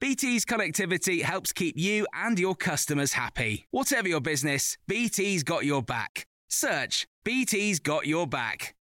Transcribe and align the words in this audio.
BT's 0.00 0.44
connectivity 0.44 1.22
helps 1.22 1.52
keep 1.52 1.78
you 1.78 2.06
and 2.12 2.38
your 2.38 2.54
customers 2.54 3.12
happy. 3.12 3.66
Whatever 3.70 4.08
your 4.08 4.20
business, 4.20 4.76
BT's 4.88 5.42
got 5.42 5.64
your 5.64 5.82
back. 5.82 6.26
Search 6.48 7.06
BT's 7.24 7.78
got 7.78 8.06
your 8.06 8.26
back. 8.26 8.74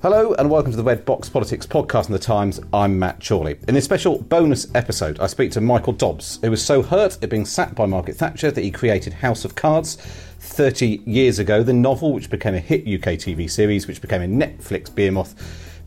Hello 0.00 0.32
and 0.34 0.48
welcome 0.48 0.70
to 0.70 0.76
the 0.76 0.84
Red 0.84 1.04
Box 1.04 1.28
Politics 1.28 1.66
podcast 1.66 2.06
in 2.06 2.12
the 2.12 2.20
Times. 2.20 2.60
I'm 2.72 2.96
Matt 2.96 3.20
Chorley. 3.26 3.58
In 3.66 3.74
this 3.74 3.84
special 3.84 4.22
bonus 4.22 4.72
episode, 4.76 5.18
I 5.18 5.26
speak 5.26 5.50
to 5.52 5.60
Michael 5.60 5.92
Dobbs, 5.92 6.38
who 6.40 6.52
was 6.52 6.64
so 6.64 6.82
hurt 6.82 7.18
at 7.20 7.30
being 7.30 7.44
sacked 7.44 7.74
by 7.74 7.86
Margaret 7.86 8.16
Thatcher 8.16 8.52
that 8.52 8.62
he 8.62 8.70
created 8.70 9.12
House 9.12 9.44
of 9.44 9.56
Cards 9.56 9.96
30 9.96 11.02
years 11.04 11.40
ago, 11.40 11.64
the 11.64 11.72
novel 11.72 12.12
which 12.12 12.30
became 12.30 12.54
a 12.54 12.60
hit 12.60 12.82
UK 12.82 13.14
TV 13.14 13.50
series, 13.50 13.88
which 13.88 14.00
became 14.00 14.22
a 14.22 14.26
Netflix 14.26 14.94
behemoth 14.94 15.34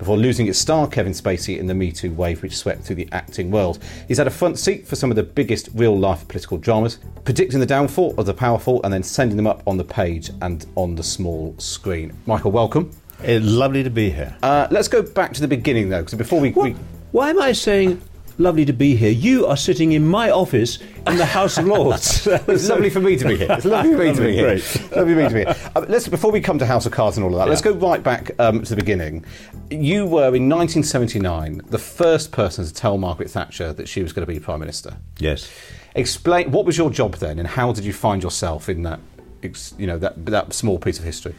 before 0.01 0.17
losing 0.17 0.47
its 0.47 0.57
star 0.57 0.87
Kevin 0.87 1.13
Spacey 1.13 1.59
in 1.59 1.67
the 1.67 1.75
Me 1.75 1.91
Too 1.91 2.11
wave 2.11 2.41
which 2.41 2.57
swept 2.57 2.81
through 2.81 2.95
the 2.95 3.07
acting 3.11 3.51
world. 3.51 3.77
He's 4.07 4.17
had 4.17 4.25
a 4.25 4.31
front 4.31 4.57
seat 4.57 4.87
for 4.87 4.95
some 4.95 5.11
of 5.11 5.15
the 5.15 5.21
biggest 5.21 5.69
real 5.75 5.95
life 5.95 6.27
political 6.27 6.57
dramas, 6.57 6.97
predicting 7.23 7.59
the 7.59 7.67
downfall 7.67 8.15
of 8.17 8.25
the 8.25 8.33
powerful 8.33 8.81
and 8.83 8.91
then 8.91 9.03
sending 9.03 9.37
them 9.37 9.45
up 9.45 9.61
on 9.67 9.77
the 9.77 9.83
page 9.83 10.31
and 10.41 10.65
on 10.73 10.95
the 10.95 11.03
small 11.03 11.53
screen. 11.59 12.17
Michael, 12.25 12.49
welcome. 12.49 12.89
It's 13.21 13.45
lovely 13.45 13.83
to 13.83 13.91
be 13.91 14.09
here. 14.09 14.35
Uh, 14.41 14.67
let's 14.71 14.87
go 14.87 15.03
back 15.03 15.33
to 15.33 15.41
the 15.41 15.47
beginning 15.47 15.89
though, 15.89 16.01
because 16.01 16.17
before 16.17 16.39
we, 16.39 16.49
we 16.49 16.71
Why 17.11 17.29
am 17.29 17.39
I 17.39 17.51
saying 17.51 18.01
lovely 18.41 18.65
to 18.65 18.73
be 18.73 18.95
here? 18.95 19.11
You 19.11 19.45
are 19.45 19.55
sitting 19.55 19.91
in 19.93 20.05
my 20.05 20.29
office 20.29 20.79
in 21.07 21.17
the 21.17 21.25
House 21.25 21.57
of 21.57 21.65
Lords. 21.65 22.27
It's 22.47 22.67
lovely 22.67 22.89
for 22.89 22.99
me 22.99 23.15
to 23.17 23.27
be 23.27 23.37
here. 23.37 23.47
It's 23.51 23.65
lovely 23.65 23.93
for 23.93 24.03
me 24.03 24.13
to 24.13 24.21
be 24.21 24.33
here. 24.33 24.43
Great. 24.43 24.91
lovely 24.95 25.13
for 25.13 25.21
me 25.21 25.27
to 25.27 25.33
be 25.33 25.39
here. 25.39 25.55
Uh, 25.75 25.85
let's, 25.87 26.07
before 26.07 26.31
we 26.31 26.41
come 26.41 26.57
to 26.59 26.65
House 26.65 26.85
of 26.85 26.91
Cards 26.91 27.17
and 27.17 27.23
all 27.23 27.31
of 27.31 27.37
that, 27.39 27.47
let's 27.47 27.61
go 27.61 27.71
right 27.73 28.01
back 28.01 28.31
um, 28.39 28.63
to 28.63 28.69
the 28.71 28.75
beginning. 28.75 29.23
You 29.69 30.05
were 30.05 30.35
in 30.35 30.49
1979 30.49 31.61
the 31.67 31.77
first 31.77 32.31
person 32.31 32.65
to 32.65 32.73
tell 32.73 32.97
Margaret 32.97 33.29
Thatcher 33.29 33.73
that 33.73 33.87
she 33.87 34.01
was 34.01 34.11
going 34.13 34.25
to 34.25 34.31
be 34.31 34.39
Prime 34.39 34.59
Minister. 34.59 34.97
yes. 35.19 35.49
Explain 35.93 36.51
what 36.51 36.65
was 36.65 36.77
your 36.77 36.89
job 36.89 37.15
then, 37.15 37.37
and 37.37 37.45
how 37.45 37.73
did 37.73 37.83
you 37.83 37.91
find 37.91 38.23
yourself 38.23 38.69
in 38.69 38.83
that, 38.83 39.01
you 39.77 39.85
know, 39.85 39.97
that 39.97 40.25
that 40.27 40.53
small 40.53 40.79
piece 40.79 40.97
of 40.99 41.03
history? 41.03 41.35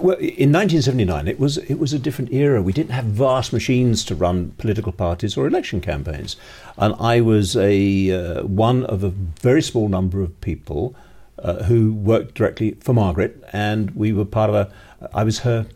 Well, 0.00 0.16
in 0.18 0.50
1979, 0.52 1.28
it 1.28 1.38
was 1.38 1.58
it 1.58 1.74
was 1.78 1.92
a 1.92 1.98
different 1.98 2.32
era. 2.32 2.60
We 2.62 2.72
didn't 2.72 2.90
have 2.92 3.04
vast 3.04 3.52
machines 3.52 4.04
to 4.06 4.14
run 4.14 4.52
political 4.58 4.92
parties 4.92 5.36
or 5.36 5.46
election 5.46 5.80
campaigns, 5.80 6.36
and 6.76 6.94
I 6.98 7.20
was 7.20 7.56
a 7.56 8.10
uh, 8.10 8.42
one 8.44 8.84
of 8.86 9.04
a 9.04 9.10
very 9.10 9.62
small 9.62 9.88
number 9.88 10.20
of 10.20 10.40
people 10.40 10.94
uh, 11.38 11.62
who 11.64 11.92
worked 11.92 12.34
directly 12.34 12.72
for 12.80 12.92
Margaret, 12.92 13.42
and 13.52 13.90
we 13.92 14.12
were 14.12 14.24
part 14.24 14.50
of 14.50 14.56
a. 14.56 14.72
I 15.14 15.24
was 15.24 15.40
her. 15.40 15.66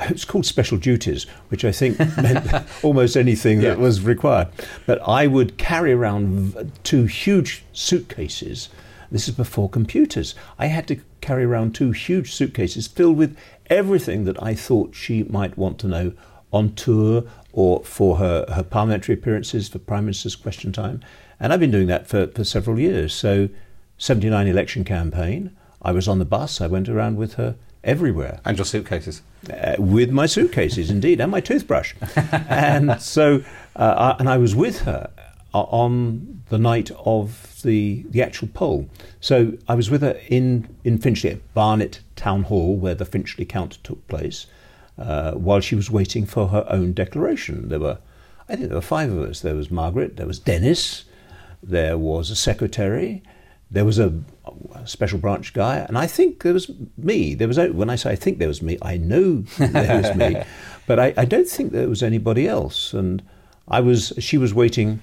It's 0.00 0.24
called 0.24 0.44
special 0.44 0.76
duties, 0.76 1.24
which 1.50 1.64
I 1.64 1.70
think 1.70 1.98
meant 2.16 2.64
almost 2.82 3.16
anything 3.16 3.60
Yeah. 3.60 3.70
that 3.70 3.78
was 3.78 4.00
required. 4.00 4.48
But 4.86 5.00
I 5.06 5.26
would 5.28 5.56
carry 5.56 5.92
around 5.92 6.72
two 6.82 7.04
huge 7.04 7.62
suitcases. 7.72 8.68
This 9.10 9.28
is 9.28 9.34
before 9.34 9.68
computers. 9.68 10.34
I 10.58 10.66
had 10.66 10.86
to 10.88 11.00
carry 11.20 11.44
around 11.44 11.74
two 11.74 11.92
huge 11.92 12.32
suitcases 12.32 12.86
filled 12.86 13.16
with 13.16 13.36
everything 13.68 14.24
that 14.24 14.42
I 14.42 14.54
thought 14.54 14.94
she 14.94 15.22
might 15.24 15.56
want 15.56 15.78
to 15.80 15.88
know 15.88 16.12
on 16.52 16.74
tour 16.74 17.24
or 17.52 17.82
for 17.84 18.16
her, 18.16 18.44
her 18.54 18.62
parliamentary 18.62 19.14
appearances 19.14 19.68
for 19.68 19.78
Prime 19.78 20.04
Minister's 20.06 20.36
Question 20.36 20.72
Time. 20.72 21.00
And 21.40 21.52
I've 21.52 21.60
been 21.60 21.70
doing 21.70 21.88
that 21.88 22.06
for, 22.06 22.26
for 22.28 22.44
several 22.44 22.78
years. 22.78 23.12
So, 23.14 23.48
79 23.98 24.46
election 24.46 24.84
campaign, 24.84 25.56
I 25.82 25.92
was 25.92 26.08
on 26.08 26.18
the 26.18 26.24
bus, 26.24 26.60
I 26.60 26.66
went 26.66 26.88
around 26.88 27.16
with 27.16 27.34
her 27.34 27.56
everywhere 27.84 28.40
And 28.44 28.56
your 28.56 28.64
suitcases. 28.64 29.22
uh, 29.52 29.76
with 29.78 30.10
my 30.10 30.26
suitcases, 30.26 30.90
indeed, 30.90 31.20
and 31.20 31.30
my 31.30 31.40
toothbrush. 31.40 31.94
and 32.48 33.00
so, 33.00 33.42
uh, 33.76 34.14
I, 34.16 34.20
and 34.20 34.28
I 34.28 34.38
was 34.38 34.54
with 34.54 34.80
her 34.82 35.10
on 35.62 36.42
the 36.48 36.58
night 36.58 36.90
of 37.04 37.62
the 37.62 38.04
the 38.10 38.22
actual 38.22 38.48
poll. 38.52 38.88
So 39.20 39.54
I 39.68 39.74
was 39.74 39.90
with 39.90 40.02
her 40.02 40.20
in 40.28 40.76
in 40.84 40.98
Finchley 40.98 41.30
at 41.30 41.54
Barnet 41.54 42.00
Town 42.16 42.44
Hall, 42.44 42.76
where 42.76 42.94
the 42.94 43.04
Finchley 43.04 43.44
count 43.44 43.78
took 43.82 44.06
place, 44.08 44.46
uh, 44.98 45.32
while 45.32 45.60
she 45.60 45.74
was 45.74 45.90
waiting 45.90 46.26
for 46.26 46.48
her 46.48 46.66
own 46.68 46.92
declaration. 46.92 47.68
There 47.68 47.80
were, 47.80 47.98
I 48.48 48.56
think, 48.56 48.68
there 48.68 48.76
were 48.76 48.82
five 48.82 49.10
of 49.12 49.18
us. 49.18 49.40
There 49.40 49.54
was 49.54 49.70
Margaret. 49.70 50.16
There 50.16 50.26
was 50.26 50.38
Dennis. 50.38 51.04
There 51.62 51.96
was 51.96 52.30
a 52.30 52.36
secretary. 52.36 53.22
There 53.70 53.84
was 53.84 53.98
a, 53.98 54.12
a 54.74 54.86
special 54.86 55.18
branch 55.18 55.52
guy, 55.52 55.78
and 55.78 55.96
I 55.96 56.06
think 56.06 56.42
there 56.42 56.52
was 56.52 56.70
me. 56.96 57.34
There 57.34 57.48
was 57.48 57.58
when 57.58 57.90
I 57.90 57.96
say 57.96 58.10
I 58.10 58.16
think 58.16 58.38
there 58.38 58.48
was 58.48 58.62
me, 58.62 58.78
I 58.82 58.98
know 58.98 59.44
there 59.58 60.02
was 60.02 60.14
me, 60.14 60.42
but 60.86 61.00
I, 61.00 61.14
I 61.16 61.24
don't 61.24 61.48
think 61.48 61.72
there 61.72 61.88
was 61.88 62.02
anybody 62.02 62.46
else. 62.46 62.92
And 62.92 63.22
I 63.66 63.80
was, 63.80 64.12
she 64.18 64.36
was 64.36 64.52
waiting 64.52 65.00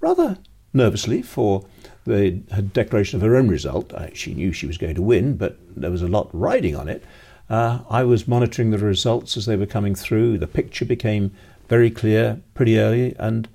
rather 0.00 0.38
nervously 0.72 1.22
for 1.22 1.64
the 2.04 2.30
declaration 2.30 3.16
of 3.16 3.22
her 3.22 3.36
own 3.36 3.48
result. 3.48 3.92
She 4.14 4.34
knew 4.34 4.52
she 4.52 4.66
was 4.66 4.78
going 4.78 4.94
to 4.94 5.02
win, 5.02 5.36
but 5.36 5.58
there 5.76 5.90
was 5.90 6.02
a 6.02 6.08
lot 6.08 6.28
riding 6.32 6.76
on 6.76 6.88
it. 6.88 7.04
Uh, 7.48 7.80
I 7.90 8.04
was 8.04 8.28
monitoring 8.28 8.70
the 8.70 8.78
results 8.78 9.36
as 9.36 9.46
they 9.46 9.56
were 9.56 9.66
coming 9.66 9.94
through. 9.94 10.38
The 10.38 10.46
picture 10.46 10.84
became 10.84 11.32
very 11.68 11.90
clear 11.90 12.40
pretty 12.54 12.78
early, 12.78 13.14
and 13.18 13.48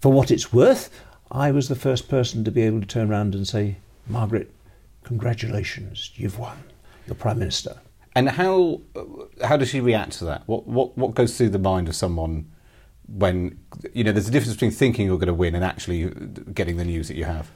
for 0.00 0.12
what 0.12 0.30
it's 0.30 0.52
worth, 0.52 0.90
I 1.30 1.50
was 1.50 1.68
the 1.68 1.76
first 1.76 2.08
person 2.08 2.44
to 2.44 2.50
be 2.50 2.62
able 2.62 2.80
to 2.80 2.86
turn 2.86 3.10
around 3.10 3.34
and 3.34 3.46
say, 3.46 3.76
Margaret, 4.08 4.50
congratulations, 5.04 6.12
you've 6.14 6.38
won. 6.38 6.58
You're 7.06 7.14
Prime 7.14 7.38
Minister. 7.38 7.78
And 8.14 8.28
how 8.28 8.80
how 9.42 9.56
does 9.56 9.70
she 9.70 9.80
react 9.80 10.12
to 10.18 10.24
that? 10.26 10.42
What 10.46 10.66
what 10.66 10.96
what 10.98 11.14
goes 11.14 11.36
through 11.36 11.50
the 11.50 11.58
mind 11.58 11.88
of 11.88 11.96
someone 11.96 12.50
when 13.14 13.58
you 13.92 14.02
know 14.04 14.12
there's 14.12 14.28
a 14.28 14.32
difference 14.32 14.54
between 14.54 14.70
thinking 14.70 15.06
you're 15.06 15.18
going 15.18 15.26
to 15.26 15.34
win 15.34 15.54
and 15.54 15.64
actually 15.64 16.08
getting 16.54 16.76
the 16.76 16.84
news 16.84 17.08
that 17.08 17.16
you 17.16 17.24
have. 17.24 17.50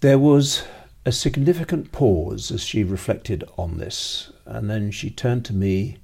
There 0.00 0.18
was 0.18 0.64
a 1.04 1.12
significant 1.12 1.92
pause 1.92 2.50
as 2.50 2.62
she 2.62 2.82
reflected 2.82 3.44
on 3.56 3.78
this, 3.78 4.32
and 4.46 4.70
then 4.70 4.90
she 4.90 5.10
turned 5.10 5.44
to 5.46 5.52
me 5.52 5.98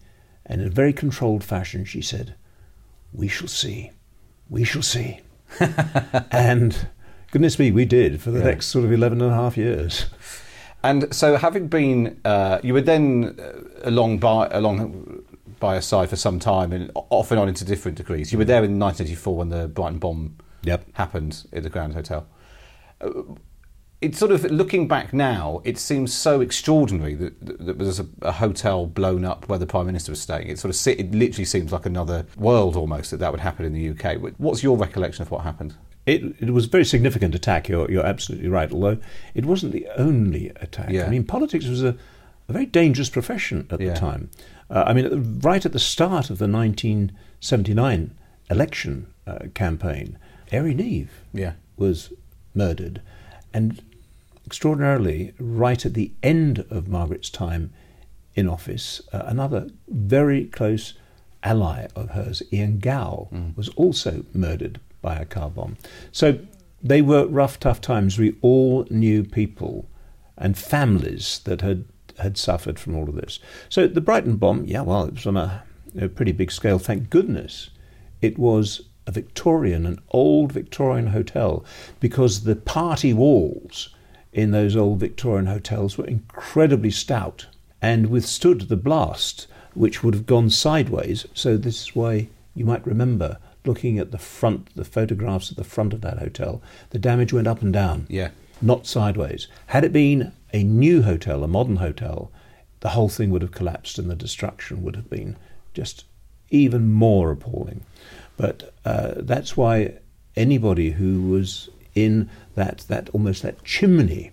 and 0.48 0.60
in 0.62 0.66
a 0.66 0.70
very 0.70 0.92
controlled 0.92 1.44
fashion 1.44 1.84
she 1.84 2.00
said, 2.02 2.34
We 3.12 3.28
shall 3.28 3.48
see. 3.48 3.90
We 4.48 4.64
shall 4.64 4.82
see. 4.82 5.20
and 6.30 6.88
goodness 7.30 7.58
me, 7.58 7.70
we 7.70 7.84
did 7.84 8.20
for 8.20 8.30
the 8.30 8.38
Yeah. 8.38 8.46
next 8.46 8.66
sort 8.66 8.84
of 8.84 8.92
11 8.92 9.20
and 9.20 9.30
a 9.30 9.34
half 9.34 9.56
years. 9.56 10.06
And 10.82 11.12
so, 11.14 11.36
having 11.36 11.66
been, 11.68 12.20
uh, 12.24 12.60
you 12.62 12.72
were 12.72 12.80
then 12.80 13.36
uh, 13.38 13.60
along 13.82 14.18
by 14.18 14.46
along 14.52 15.22
by 15.58 15.75
her 15.75 15.81
side 15.81 16.08
for 16.10 16.16
some 16.16 16.38
time, 16.38 16.72
and 16.72 16.90
off 16.94 17.31
and 17.31 17.40
on 17.40 17.49
into 17.49 17.64
different 17.64 17.96
degrees. 17.96 18.32
You 18.32 18.38
were 18.38 18.44
there 18.44 18.64
in 18.64 18.78
1984 18.78 19.37
when 19.37 19.49
the 19.49 19.69
Brighton 19.69 19.99
bomb 19.99 20.37
Yep. 20.62 20.87
happened 20.94 21.46
at 21.52 21.62
the 21.62 21.70
Grand 21.70 21.94
Hotel. 21.94 22.26
Uh, 23.00 23.22
it's 24.00 24.19
sort 24.19 24.31
of 24.31 24.44
looking 24.44 24.87
back 24.87 25.12
now, 25.12 25.60
it 25.64 25.76
seems 25.76 26.14
so 26.14 26.40
extraordinary 26.40 27.14
that, 27.16 27.44
that, 27.44 27.66
that 27.66 27.78
there's 27.78 27.99
a, 27.99 28.06
a, 28.22 28.31
hotel 28.31 28.87
blown 28.87 29.25
up 29.25 29.49
where 29.49 29.58
the 29.58 29.66
prime 29.66 29.87
minister 29.87 30.12
was 30.12 30.20
staying. 30.20 30.49
It 30.49 30.58
sort 30.58 30.72
of 30.72 30.99
it 30.99 31.10
literally 31.10 31.44
seems 31.44 31.72
like 31.72 31.84
another 31.84 32.25
world 32.37 32.76
almost 32.76 33.11
that 33.11 33.16
that 33.16 33.32
would 33.32 33.40
happen 33.40 33.64
in 33.64 33.72
the 33.72 33.90
UK. 33.90 34.20
What's 34.38 34.62
your 34.62 34.76
recollection 34.76 35.22
of 35.22 35.32
what 35.32 35.43
happened? 35.43 35.75
It, 36.06 36.22
it 36.40 36.50
was 36.50 36.66
a 36.66 36.69
very 36.69 36.84
significant 36.84 37.34
attack. 37.34 37.69
You're, 37.69 37.90
you're 37.90 38.06
absolutely 38.06 38.49
right. 38.49 38.70
Although 38.70 38.99
it 39.34 39.44
wasn't 39.44 39.72
the 39.72 39.88
only 39.96 40.50
attack. 40.50 40.90
Yeah. 40.90 41.06
I 41.06 41.08
mean, 41.08 41.25
politics 41.25 41.66
was 41.66 41.82
a, 41.82 41.96
a 42.49 42.52
very 42.52 42.66
dangerous 42.66 43.11
profession 43.11 43.66
at 43.70 43.81
yeah. 43.81 43.93
the 43.93 43.99
time. 43.99 44.31
Uh, 44.70 44.84
I 44.86 44.92
mean, 44.92 45.40
right 45.40 45.64
at 45.64 45.72
the 45.72 45.78
start 45.78 46.30
of 46.30 46.38
the 46.38 46.48
1979 46.48 48.16
election 48.50 49.12
uh, 49.26 49.38
campaign, 49.54 50.18
Airey 50.52 50.74
Neave 50.74 51.22
yeah. 51.32 51.52
was 51.76 52.12
murdered. 52.54 53.00
And 53.52 53.82
extraordinarily, 54.46 55.32
right 55.38 55.84
at 55.84 55.94
the 55.94 56.12
end 56.22 56.64
of 56.70 56.88
Margaret's 56.88 57.30
time 57.30 57.72
in 58.34 58.48
office, 58.48 59.00
uh, 59.12 59.22
another 59.26 59.68
very 59.88 60.46
close 60.46 60.94
ally 61.42 61.86
of 61.94 62.10
hers, 62.10 62.42
Ian 62.52 62.78
Gow, 62.78 63.28
mm. 63.32 63.56
was 63.56 63.68
also 63.70 64.24
murdered 64.34 64.80
by 65.00 65.16
a 65.16 65.24
car 65.24 65.50
bomb. 65.50 65.76
So 66.12 66.38
they 66.82 67.02
were 67.02 67.26
rough, 67.26 67.58
tough 67.58 67.80
times. 67.80 68.18
We 68.18 68.36
all 68.40 68.86
knew 68.90 69.24
people 69.24 69.88
and 70.36 70.56
families 70.56 71.40
that 71.44 71.60
had, 71.60 71.84
had 72.18 72.36
suffered 72.36 72.78
from 72.78 72.96
all 72.96 73.08
of 73.08 73.14
this. 73.14 73.38
So 73.68 73.86
the 73.86 74.00
Brighton 74.00 74.36
bomb, 74.36 74.64
yeah, 74.64 74.82
well, 74.82 75.04
it 75.04 75.14
was 75.14 75.26
on 75.26 75.36
a, 75.36 75.62
a 75.98 76.08
pretty 76.08 76.32
big 76.32 76.50
scale. 76.50 76.78
Thank 76.78 77.10
goodness 77.10 77.70
it 78.20 78.38
was 78.38 78.82
a 79.06 79.12
Victorian, 79.12 79.86
an 79.86 79.98
old 80.10 80.52
Victorian 80.52 81.08
hotel, 81.08 81.64
because 82.00 82.44
the 82.44 82.56
party 82.56 83.12
walls 83.12 83.94
in 84.32 84.50
those 84.50 84.76
old 84.76 85.00
Victorian 85.00 85.46
hotels 85.46 85.96
were 85.96 86.06
incredibly 86.06 86.90
stout 86.90 87.46
and 87.80 88.08
withstood 88.08 88.62
the 88.62 88.76
blast, 88.76 89.46
which 89.74 90.02
would 90.02 90.14
have 90.14 90.26
gone 90.26 90.50
sideways. 90.50 91.26
So, 91.32 91.56
this 91.56 91.82
is 91.82 91.96
why 91.96 92.28
you 92.54 92.64
might 92.64 92.86
remember 92.86 93.38
looking 93.64 93.98
at 93.98 94.10
the 94.10 94.18
front, 94.18 94.74
the 94.74 94.84
photographs 94.84 95.50
of 95.50 95.56
the 95.56 95.64
front 95.64 95.92
of 95.92 96.00
that 96.00 96.18
hotel, 96.18 96.60
the 96.90 96.98
damage 96.98 97.32
went 97.32 97.46
up 97.46 97.62
and 97.62 97.72
down. 97.72 98.06
Yeah. 98.08 98.30
Not 98.60 98.86
sideways. 98.86 99.46
Had 99.66 99.84
it 99.84 99.92
been 99.92 100.32
a 100.52 100.62
new 100.62 101.02
hotel, 101.02 101.44
a 101.44 101.48
modern 101.48 101.76
hotel, 101.76 102.30
the 102.80 102.90
whole 102.90 103.08
thing 103.08 103.30
would 103.30 103.42
have 103.42 103.52
collapsed 103.52 103.98
and 103.98 104.10
the 104.10 104.16
destruction 104.16 104.82
would 104.82 104.96
have 104.96 105.10
been 105.10 105.36
just 105.74 106.04
even 106.50 106.92
more 106.92 107.30
appalling. 107.30 107.84
But 108.36 108.74
uh, 108.84 109.14
that's 109.16 109.56
why 109.56 109.94
anybody 110.36 110.90
who 110.90 111.22
was 111.22 111.68
in 111.94 112.30
that, 112.54 112.78
that 112.88 113.10
almost 113.10 113.42
that 113.42 113.64
chimney 113.64 114.30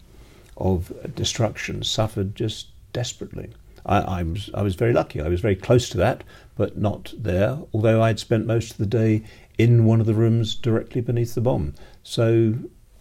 of 0.57 0.93
destruction 1.15 1.83
suffered 1.83 2.35
just 2.35 2.67
desperately. 2.93 3.49
I, 3.85 3.99
I, 3.99 4.23
was, 4.23 4.49
I 4.53 4.61
was 4.61 4.75
very 4.75 4.93
lucky. 4.93 5.21
I 5.21 5.27
was 5.27 5.41
very 5.41 5.55
close 5.55 5.89
to 5.89 5.97
that, 5.97 6.23
but 6.55 6.77
not 6.77 7.13
there, 7.17 7.59
although 7.73 8.01
I'd 8.01 8.19
spent 8.19 8.45
most 8.45 8.71
of 8.71 8.77
the 8.77 8.85
day 8.85 9.23
in 9.57 9.85
one 9.85 9.99
of 9.99 10.05
the 10.05 10.13
rooms 10.13 10.55
directly 10.55 11.01
beneath 11.01 11.35
the 11.35 11.41
bomb. 11.41 11.73
So 12.03 12.55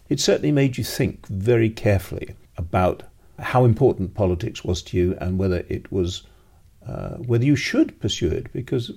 it 0.09 0.21
certainly 0.21 0.53
made 0.53 0.79
you 0.79 0.85
think 0.85 1.27
very 1.27 1.71
carefully 1.71 2.35
about 2.57 3.03
how 3.39 3.65
important 3.65 4.15
politics 4.15 4.65
was 4.65 4.83
to 4.83 4.97
you 4.97 5.17
and 5.21 5.39
whether 5.39 5.65
it 5.69 5.91
was 5.91 6.23
uh, 6.87 7.17
whether 7.17 7.45
you 7.45 7.57
should 7.57 7.99
pursue 8.01 8.29
it 8.29 8.53
because 8.53 8.93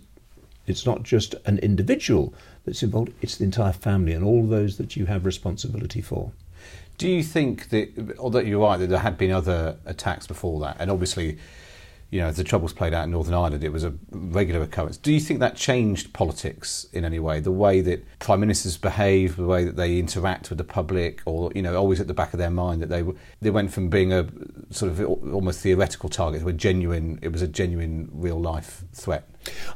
it's 0.65 0.85
not 0.85 1.03
just 1.03 1.33
an 1.45 1.57
individual 1.59 2.33
that's 2.65 2.83
involved, 2.83 3.13
it's 3.21 3.37
the 3.37 3.45
entire 3.45 3.71
family 3.71 4.11
and 4.11 4.23
all 4.23 4.45
those 4.45 4.77
that 4.77 4.95
you 4.95 5.05
have 5.05 5.25
responsibility 5.25 6.01
for. 6.01 6.31
Do 6.97 7.07
you 7.07 7.23
think 7.23 7.69
that, 7.69 8.15
although 8.19 8.39
you're 8.39 8.59
right, 8.59 8.77
that 8.77 8.87
there 8.87 8.99
had 8.99 9.17
been 9.17 9.31
other 9.31 9.77
attacks 9.85 10.27
before 10.27 10.59
that, 10.61 10.77
and 10.79 10.91
obviously, 10.91 11.37
you 12.09 12.21
know, 12.21 12.27
as 12.27 12.37
the 12.37 12.43
troubles 12.43 12.71
played 12.71 12.93
out 12.93 13.03
in 13.03 13.11
Northern 13.11 13.33
Ireland, 13.33 13.63
it 13.63 13.73
was 13.73 13.83
a 13.83 13.93
regular 14.11 14.61
occurrence. 14.61 14.95
Do 14.95 15.11
you 15.11 15.19
think 15.19 15.41
that 15.41 15.57
changed 15.57 16.13
politics 16.13 16.85
in 16.93 17.03
any 17.03 17.19
way? 17.19 17.41
The 17.41 17.51
way 17.51 17.81
that 17.81 18.05
prime 18.19 18.39
ministers 18.39 18.77
behave, 18.77 19.35
the 19.35 19.45
way 19.45 19.65
that 19.65 19.75
they 19.75 19.99
interact 19.99 20.49
with 20.49 20.57
the 20.57 20.63
public, 20.63 21.21
or 21.25 21.51
you 21.53 21.61
know, 21.61 21.75
always 21.75 21.99
at 21.99 22.07
the 22.07 22.13
back 22.13 22.33
of 22.33 22.39
their 22.39 22.49
mind 22.49 22.81
that 22.81 22.87
they 22.87 23.03
were, 23.03 23.15
they 23.41 23.49
went 23.49 23.73
from 23.73 23.89
being 23.89 24.13
a 24.13 24.27
sort 24.69 24.91
of 24.91 25.01
almost 25.05 25.59
theoretical 25.59 26.07
target 26.07 26.41
to 26.41 26.47
a 26.47 26.53
genuine. 26.53 27.19
It 27.21 27.33
was 27.33 27.41
a 27.41 27.47
genuine, 27.47 28.09
real 28.13 28.39
life 28.39 28.85
threat. 28.93 29.27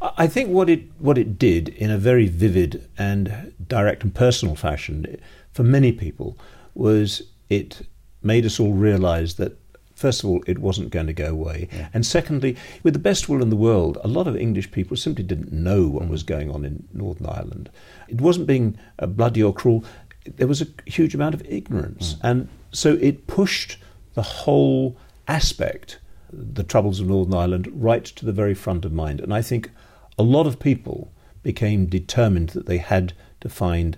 I 0.01 0.27
think 0.27 0.49
what 0.49 0.69
it 0.69 0.83
what 0.99 1.17
it 1.17 1.37
did 1.37 1.69
in 1.69 1.91
a 1.91 1.97
very 1.97 2.27
vivid 2.27 2.89
and 2.97 3.53
direct 3.67 4.03
and 4.03 4.13
personal 4.13 4.55
fashion 4.55 5.17
for 5.51 5.63
many 5.63 5.91
people 5.91 6.37
was 6.73 7.23
it 7.49 7.85
made 8.23 8.45
us 8.45 8.59
all 8.59 8.73
realise 8.73 9.33
that 9.35 9.57
first 10.01 10.23
of 10.23 10.29
all 10.29 10.43
it 10.47 10.59
wasn't 10.59 10.89
going 10.89 11.07
to 11.07 11.13
go 11.13 11.29
away, 11.31 11.67
yeah. 11.71 11.89
and 11.93 12.05
secondly, 12.05 12.57
with 12.83 12.93
the 12.93 12.99
best 13.09 13.29
will 13.29 13.41
in 13.41 13.49
the 13.49 13.55
world, 13.69 13.97
a 14.03 14.07
lot 14.07 14.27
of 14.27 14.35
English 14.35 14.71
people 14.71 14.97
simply 14.97 15.23
didn't 15.23 15.51
know 15.51 15.87
what 15.87 16.07
was 16.07 16.23
going 16.23 16.49
on 16.51 16.65
in 16.65 16.87
Northern 16.93 17.27
Ireland. 17.27 17.69
It 18.07 18.19
wasn't 18.19 18.47
being 18.47 18.77
uh, 18.99 19.05
bloody 19.05 19.43
or 19.43 19.53
cruel. 19.53 19.83
There 20.25 20.47
was 20.47 20.61
a 20.61 20.67
huge 20.85 21.15
amount 21.15 21.35
of 21.35 21.41
ignorance, 21.47 22.15
mm. 22.15 22.19
and 22.23 22.49
so 22.71 22.97
it 23.01 23.27
pushed 23.27 23.77
the 24.13 24.21
whole 24.21 24.97
aspect 25.27 25.99
the 26.33 26.63
troubles 26.63 26.99
of 26.99 27.07
Northern 27.07 27.33
Ireland 27.33 27.69
right 27.73 28.05
to 28.05 28.25
the 28.25 28.31
very 28.31 28.53
front 28.53 28.85
of 28.85 28.93
mind. 28.93 29.19
And 29.19 29.33
I 29.33 29.41
think 29.41 29.69
a 30.17 30.23
lot 30.23 30.47
of 30.47 30.59
people 30.59 31.11
became 31.43 31.85
determined 31.87 32.49
that 32.49 32.65
they 32.67 32.77
had 32.77 33.13
to 33.41 33.49
find 33.49 33.97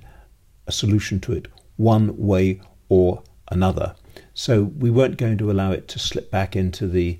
a 0.68 0.72
solution 0.72 1.20
to 1.22 1.34
it 1.34 1.48
one 1.78 2.18
way 2.18 2.62
or 2.90 3.22
another. 3.50 3.96
So 4.34 4.64
we 4.64 4.90
weren't 4.90 5.18
going 5.18 5.38
to 5.38 5.52
allow 5.52 5.72
it 5.72 5.88
to 5.90 6.00
slip 6.00 6.32
back 6.32 6.56
into 6.56 6.88
the 6.88 7.20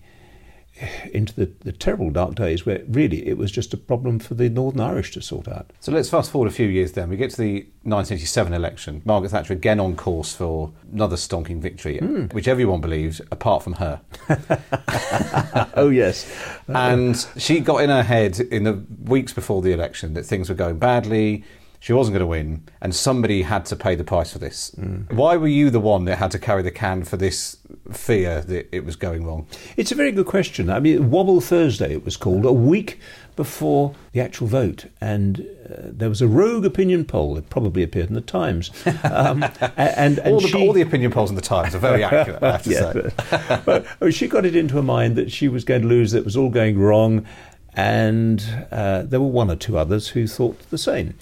into 1.12 1.36
the, 1.36 1.52
the 1.60 1.72
terrible 1.72 2.10
dark 2.10 2.34
days 2.34 2.66
where 2.66 2.82
really 2.88 3.28
it 3.28 3.38
was 3.38 3.52
just 3.52 3.74
a 3.74 3.78
problem 3.78 4.18
for 4.18 4.34
the 4.34 4.50
Northern 4.50 4.82
Irish 4.82 5.12
to 5.12 5.22
sort 5.22 5.48
out. 5.48 5.72
So 5.80 5.92
let's 5.92 6.10
fast 6.10 6.32
forward 6.32 6.48
a 6.48 6.52
few 6.52 6.68
years 6.68 6.94
then. 6.94 7.10
We 7.10 7.18
get 7.18 7.30
to 7.32 7.38
the 7.38 7.68
1987 7.84 8.54
election. 8.54 9.02
Margaret 9.06 9.30
Thatcher 9.30 9.54
again 9.54 9.80
on 9.80 9.96
course 9.96 10.34
for 10.34 10.74
another 10.92 11.16
stonking 11.16 11.62
victory, 11.62 12.00
mm. 12.00 12.34
which 12.34 12.48
everyone 12.48 12.82
believes 12.82 13.22
apart 13.32 13.62
from 13.62 13.74
her. 13.74 14.02
oh, 15.76 15.90
yes. 15.90 16.32
and 16.68 17.24
she 17.38 17.60
got 17.60 17.84
in 17.84 17.92
her 17.92 18.04
head 18.04 18.40
in 18.40 18.64
the 18.64 18.84
weeks 19.04 19.32
before 19.32 19.62
the 19.62 19.74
election 19.74 20.16
that 20.16 20.26
things 20.26 20.50
were 20.50 20.56
going 20.56 20.80
badly 20.80 21.44
she 21.84 21.92
wasn't 21.92 22.14
going 22.14 22.22
to 22.22 22.28
win, 22.28 22.64
and 22.80 22.96
somebody 22.96 23.42
had 23.42 23.66
to 23.66 23.76
pay 23.76 23.94
the 23.94 24.06
price 24.06 24.32
for 24.32 24.40
this. 24.40 24.74
Mm. 24.80 25.12
Why 25.12 25.36
were 25.36 25.50
you 25.50 25.70
the 25.70 25.82
one 25.82 26.06
that 26.06 26.16
had 26.16 26.32
to 26.32 26.40
carry 26.40 26.62
the 26.62 26.72
can 26.72 27.04
for 27.04 27.18
this 27.18 27.58
fear 27.92 28.40
that 28.40 28.74
it 28.74 28.86
was 28.86 28.96
going 28.96 29.26
wrong? 29.26 29.48
It's 29.76 29.92
a 29.92 29.96
very 29.96 30.14
good 30.14 30.26
question. 30.26 30.70
I 30.70 30.80
mean, 30.80 31.12
Wobble 31.12 31.42
Thursday, 31.42 31.92
it 31.92 32.06
was 32.06 32.16
called, 32.16 32.46
a 32.46 32.54
week 32.54 33.02
before 33.36 33.96
the 34.14 34.22
actual 34.22 34.48
vote, 34.48 34.86
and 35.02 35.42
uh, 35.42 35.82
there 35.84 36.08
was 36.08 36.22
a 36.22 36.28
rogue 36.28 36.66
opinion 36.66 37.04
poll. 37.04 37.36
that 37.36 37.50
probably 37.50 37.84
appeared 37.84 38.08
in 38.08 38.14
the 38.14 38.22
Times, 38.22 38.72
um, 39.04 39.44
and, 39.76 40.20
and, 40.20 40.20
all, 40.20 40.40
the, 40.40 40.48
she, 40.48 40.66
all, 40.66 40.72
the, 40.72 40.82
opinion 40.82 41.12
polls 41.12 41.32
in 41.32 41.36
the 41.36 41.42
Times 41.42 41.76
are 41.76 41.80
very 41.80 42.02
accurate. 42.02 42.42
I 42.42 42.52
have 42.54 42.64
to 42.64 42.70
yeah, 42.70 42.94
say, 42.94 43.62
but, 43.66 43.86
but 44.00 44.14
she 44.14 44.30
got 44.30 44.46
it 44.46 44.56
into 44.56 44.76
her 44.76 44.82
mind 44.82 45.18
that 45.18 45.34
she 45.34 45.50
was 45.50 45.66
going 45.66 45.82
to 45.82 45.88
lose. 45.90 46.14
That 46.14 46.20
it 46.20 46.26
was 46.26 46.38
all 46.38 46.50
going 46.50 46.80
wrong, 46.80 47.26
and 47.74 48.42
uh, 48.72 49.02
there 49.02 49.20
were 49.20 49.28
one 49.28 49.52
or 49.52 49.58
two 49.58 49.78
others 49.78 50.08
who 50.08 50.28
thought 50.28 50.58
the 50.70 50.78
same 50.78 51.16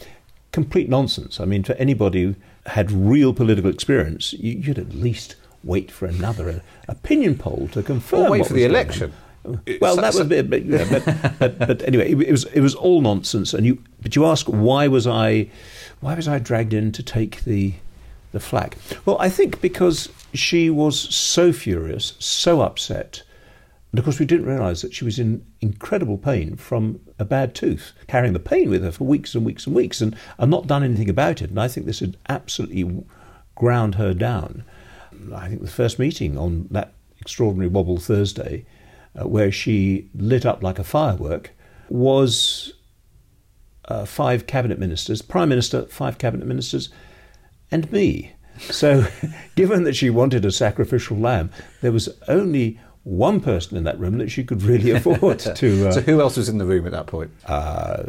complete 0.52 0.90
nonsense. 0.90 1.40
I 1.40 1.46
mean, 1.46 1.64
for 1.64 1.74
anybody 1.74 2.24
who 2.24 2.36
had 2.66 2.92
real 2.92 3.34
political 3.34 3.70
experience, 3.70 4.34
you, 4.34 4.62
would 4.68 4.80
at 4.80 4.94
least 4.94 5.36
wait 5.64 5.92
for 5.92 6.06
another 6.06 6.50
uh, 6.50 6.60
opinion 6.88 7.38
poll 7.38 7.70
to 7.72 7.84
confirm. 7.84 8.28
Or 8.28 8.32
wait 8.32 8.46
for 8.46 8.54
the 8.54 8.66
election. 8.66 9.14
Well, 9.44 9.96
that 9.96 10.08
was 10.08 10.20
a 10.20 10.26
bit, 10.26 10.50
but, 10.50 10.66
yeah, 10.66 10.86
but, 10.90 11.40
but, 11.40 11.60
but, 11.60 11.82
anyway, 11.84 12.12
it, 12.12 12.22
it, 12.22 12.32
was 12.32 12.44
it 12.46 12.62
was 12.62 12.76
all 12.76 13.02
nonsense. 13.02 13.54
And 13.54 13.66
you, 13.66 13.82
but 14.02 14.16
you 14.16 14.26
ask, 14.26 14.46
why 14.46 14.88
was 14.88 15.08
I, 15.08 15.50
why 16.00 16.14
was 16.14 16.28
I 16.28 16.38
dragged 16.38 16.74
in 16.74 16.92
to 16.92 17.02
take 17.02 17.44
the, 17.44 17.74
the 18.34 18.40
flak? 18.40 18.78
Well, 19.06 19.18
I 19.20 19.30
think 19.30 19.62
because 19.62 20.10
she 20.34 20.70
was 20.70 21.00
so 21.00 21.52
furious, 21.52 22.14
so 22.20 22.62
upset, 22.62 23.24
and 23.92 24.00
of 24.00 24.06
course, 24.06 24.20
we 24.20 24.26
didn't 24.26 24.46
realise 24.46 24.82
that 24.82 24.94
she 24.94 25.04
was 25.04 25.20
in 25.20 25.46
incredible 25.60 26.18
pain 26.18 26.56
from 26.56 27.02
a 27.20 27.26
bad 27.26 27.54
tooth, 27.54 27.92
carrying 28.08 28.32
the 28.32 28.40
pain 28.40 28.70
with 28.70 28.84
her 28.84 28.92
for 28.92 29.04
weeks 29.04 29.36
and 29.36 29.46
weeks 29.46 29.68
and 29.68 29.76
weeks, 29.76 30.00
and, 30.00 30.16
and 30.38 30.50
not 30.50 30.66
done 30.66 30.84
anything 30.84 31.10
about 31.10 31.42
it. 31.42 31.50
And 31.50 31.60
I 31.60 31.68
think 31.68 31.86
this 31.86 32.00
had 32.00 32.16
absolutely 32.30 33.04
ground 33.56 33.96
her 33.96 34.14
down. 34.14 34.64
I 35.36 35.50
think 35.50 35.62
the 35.62 35.68
first 35.68 36.00
meeting 36.00 36.38
on 36.38 36.70
that 36.72 36.94
extraordinary 37.20 37.68
Wobble 37.68 37.98
Thursday, 37.98 38.66
uh, 39.20 39.28
where 39.28 39.52
she 39.52 40.10
lit 40.16 40.46
up 40.46 40.64
like 40.64 40.80
a 40.80 40.86
firework, 40.86 41.52
was 41.90 42.72
uh, 43.90 44.06
five 44.06 44.48
cabinet 44.48 44.80
ministers, 44.80 45.22
prime 45.22 45.50
minister, 45.50 45.84
five 45.88 46.18
cabinet 46.18 46.48
ministers, 46.48 46.88
and 47.70 47.92
me. 47.92 48.32
So, 48.58 49.06
given 49.56 49.84
that 49.84 49.98
she 49.98 50.10
wanted 50.10 50.46
a 50.46 50.52
sacrificial 50.52 51.18
lamb, 51.18 51.52
there 51.82 51.92
was 51.92 52.08
only 52.30 52.80
one 53.04 53.40
person 53.40 53.78
in 53.78 53.84
that 53.86 54.00
room 54.00 54.18
that 54.20 54.30
she 54.30 54.44
could 54.44 54.62
really 54.62 54.92
afford 54.92 55.40
to. 55.56 55.88
Uh, 55.88 55.92
so 55.92 56.02
who 56.02 56.22
else 56.22 56.38
was 56.38 56.48
in 56.50 56.58
the 56.60 56.66
room 56.66 56.86
at 56.86 56.92
that 56.92 57.08
point? 57.08 57.32
uh, 57.48 58.04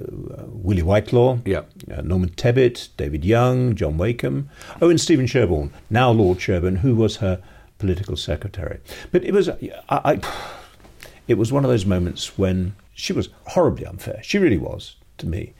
Willie 0.49 0.83
Whitelaw, 0.83 1.39
Yeah. 1.47 1.63
uh, 1.91 2.03
Norman 2.03 2.31
Tebbit, 2.31 2.89
David 2.97 3.25
Young, 3.25 3.75
John 3.75 3.97
Wakeham, 3.97 4.51
oh, 4.83 4.91
and 4.91 5.01
Stephen 5.01 5.27
Sherbourne, 5.27 5.71
now 5.91 6.11
Lord 6.11 6.39
Sherbourne, 6.41 6.77
who 6.79 6.95
was 6.95 7.17
her 7.17 7.43
political 7.79 8.17
secretary. 8.17 8.81
But 9.11 9.25
it 9.25 9.33
was, 9.33 9.49
I, 9.49 9.57
I, 9.89 10.21
it 11.27 11.35
was 11.35 11.51
one 11.53 11.65
of 11.65 11.71
those 11.71 11.87
moments 11.87 12.37
when 12.37 12.75
she 12.95 13.13
was 13.15 13.31
horribly 13.49 13.87
unfair. 13.87 14.21
She 14.23 14.39
really 14.39 14.59
was 14.59 14.97
to 15.19 15.27
me. 15.27 15.55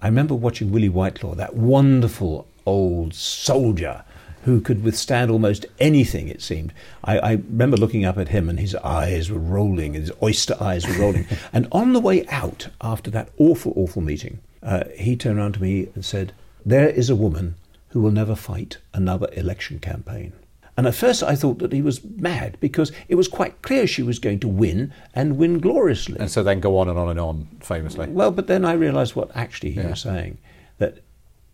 I 0.00 0.06
remember 0.08 0.34
watching 0.34 0.70
Willie 0.70 0.90
Whitelaw, 0.90 1.34
that 1.36 1.56
wonderful 1.56 2.46
old 2.66 3.14
soldier 3.14 4.04
who 4.44 4.60
could 4.60 4.82
withstand 4.84 5.30
almost 5.30 5.64
anything, 5.78 6.28
it 6.28 6.42
seemed. 6.42 6.72
I, 7.02 7.18
I 7.18 7.32
remember 7.32 7.76
looking 7.76 8.04
up 8.04 8.18
at 8.18 8.28
him 8.28 8.48
and 8.48 8.60
his 8.60 8.74
eyes 8.76 9.30
were 9.30 9.38
rolling, 9.38 9.94
his 9.94 10.12
oyster 10.22 10.54
eyes 10.60 10.86
were 10.86 10.94
rolling. 11.02 11.26
and 11.52 11.66
on 11.72 11.92
the 11.94 12.00
way 12.00 12.26
out, 12.28 12.68
after 12.80 13.10
that 13.10 13.30
awful, 13.38 13.72
awful 13.76 14.02
meeting, 14.02 14.40
uh, 14.62 14.84
he 14.96 15.16
turned 15.16 15.38
around 15.38 15.54
to 15.54 15.62
me 15.62 15.88
and 15.94 16.04
said, 16.04 16.32
There 16.64 16.88
is 16.88 17.08
a 17.10 17.16
woman 17.16 17.54
who 17.88 18.00
will 18.00 18.10
never 18.10 18.34
fight 18.34 18.78
another 18.92 19.28
election 19.32 19.78
campaign. 19.78 20.32
And 20.76 20.86
at 20.86 20.94
first 20.94 21.22
I 21.22 21.36
thought 21.36 21.58
that 21.60 21.72
he 21.72 21.80
was 21.80 22.02
mad 22.04 22.56
because 22.60 22.90
it 23.08 23.14
was 23.14 23.28
quite 23.28 23.62
clear 23.62 23.86
she 23.86 24.02
was 24.02 24.18
going 24.18 24.40
to 24.40 24.48
win 24.48 24.92
and 25.14 25.38
win 25.38 25.58
gloriously. 25.60 26.18
And 26.18 26.30
so 26.30 26.42
then 26.42 26.60
go 26.60 26.76
on 26.78 26.88
and 26.88 26.98
on 26.98 27.08
and 27.08 27.20
on, 27.20 27.46
famously. 27.60 28.08
Well, 28.08 28.30
but 28.32 28.46
then 28.48 28.64
I 28.64 28.72
realised 28.72 29.14
what 29.16 29.30
actually 29.34 29.70
he 29.70 29.80
Yeah. 29.80 29.90
was 29.90 30.00
saying 30.00 30.36
that 30.78 30.98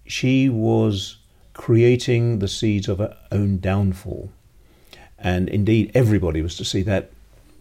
she 0.06 0.48
was 0.48 1.18
creating 1.60 2.38
the 2.38 2.48
seeds 2.48 2.88
of 2.88 2.96
her 2.96 3.14
own 3.30 3.58
downfall. 3.58 4.32
And 5.18 5.46
indeed, 5.46 5.90
everybody 5.92 6.40
was 6.40 6.56
to 6.56 6.64
see 6.64 6.80
that 6.84 7.10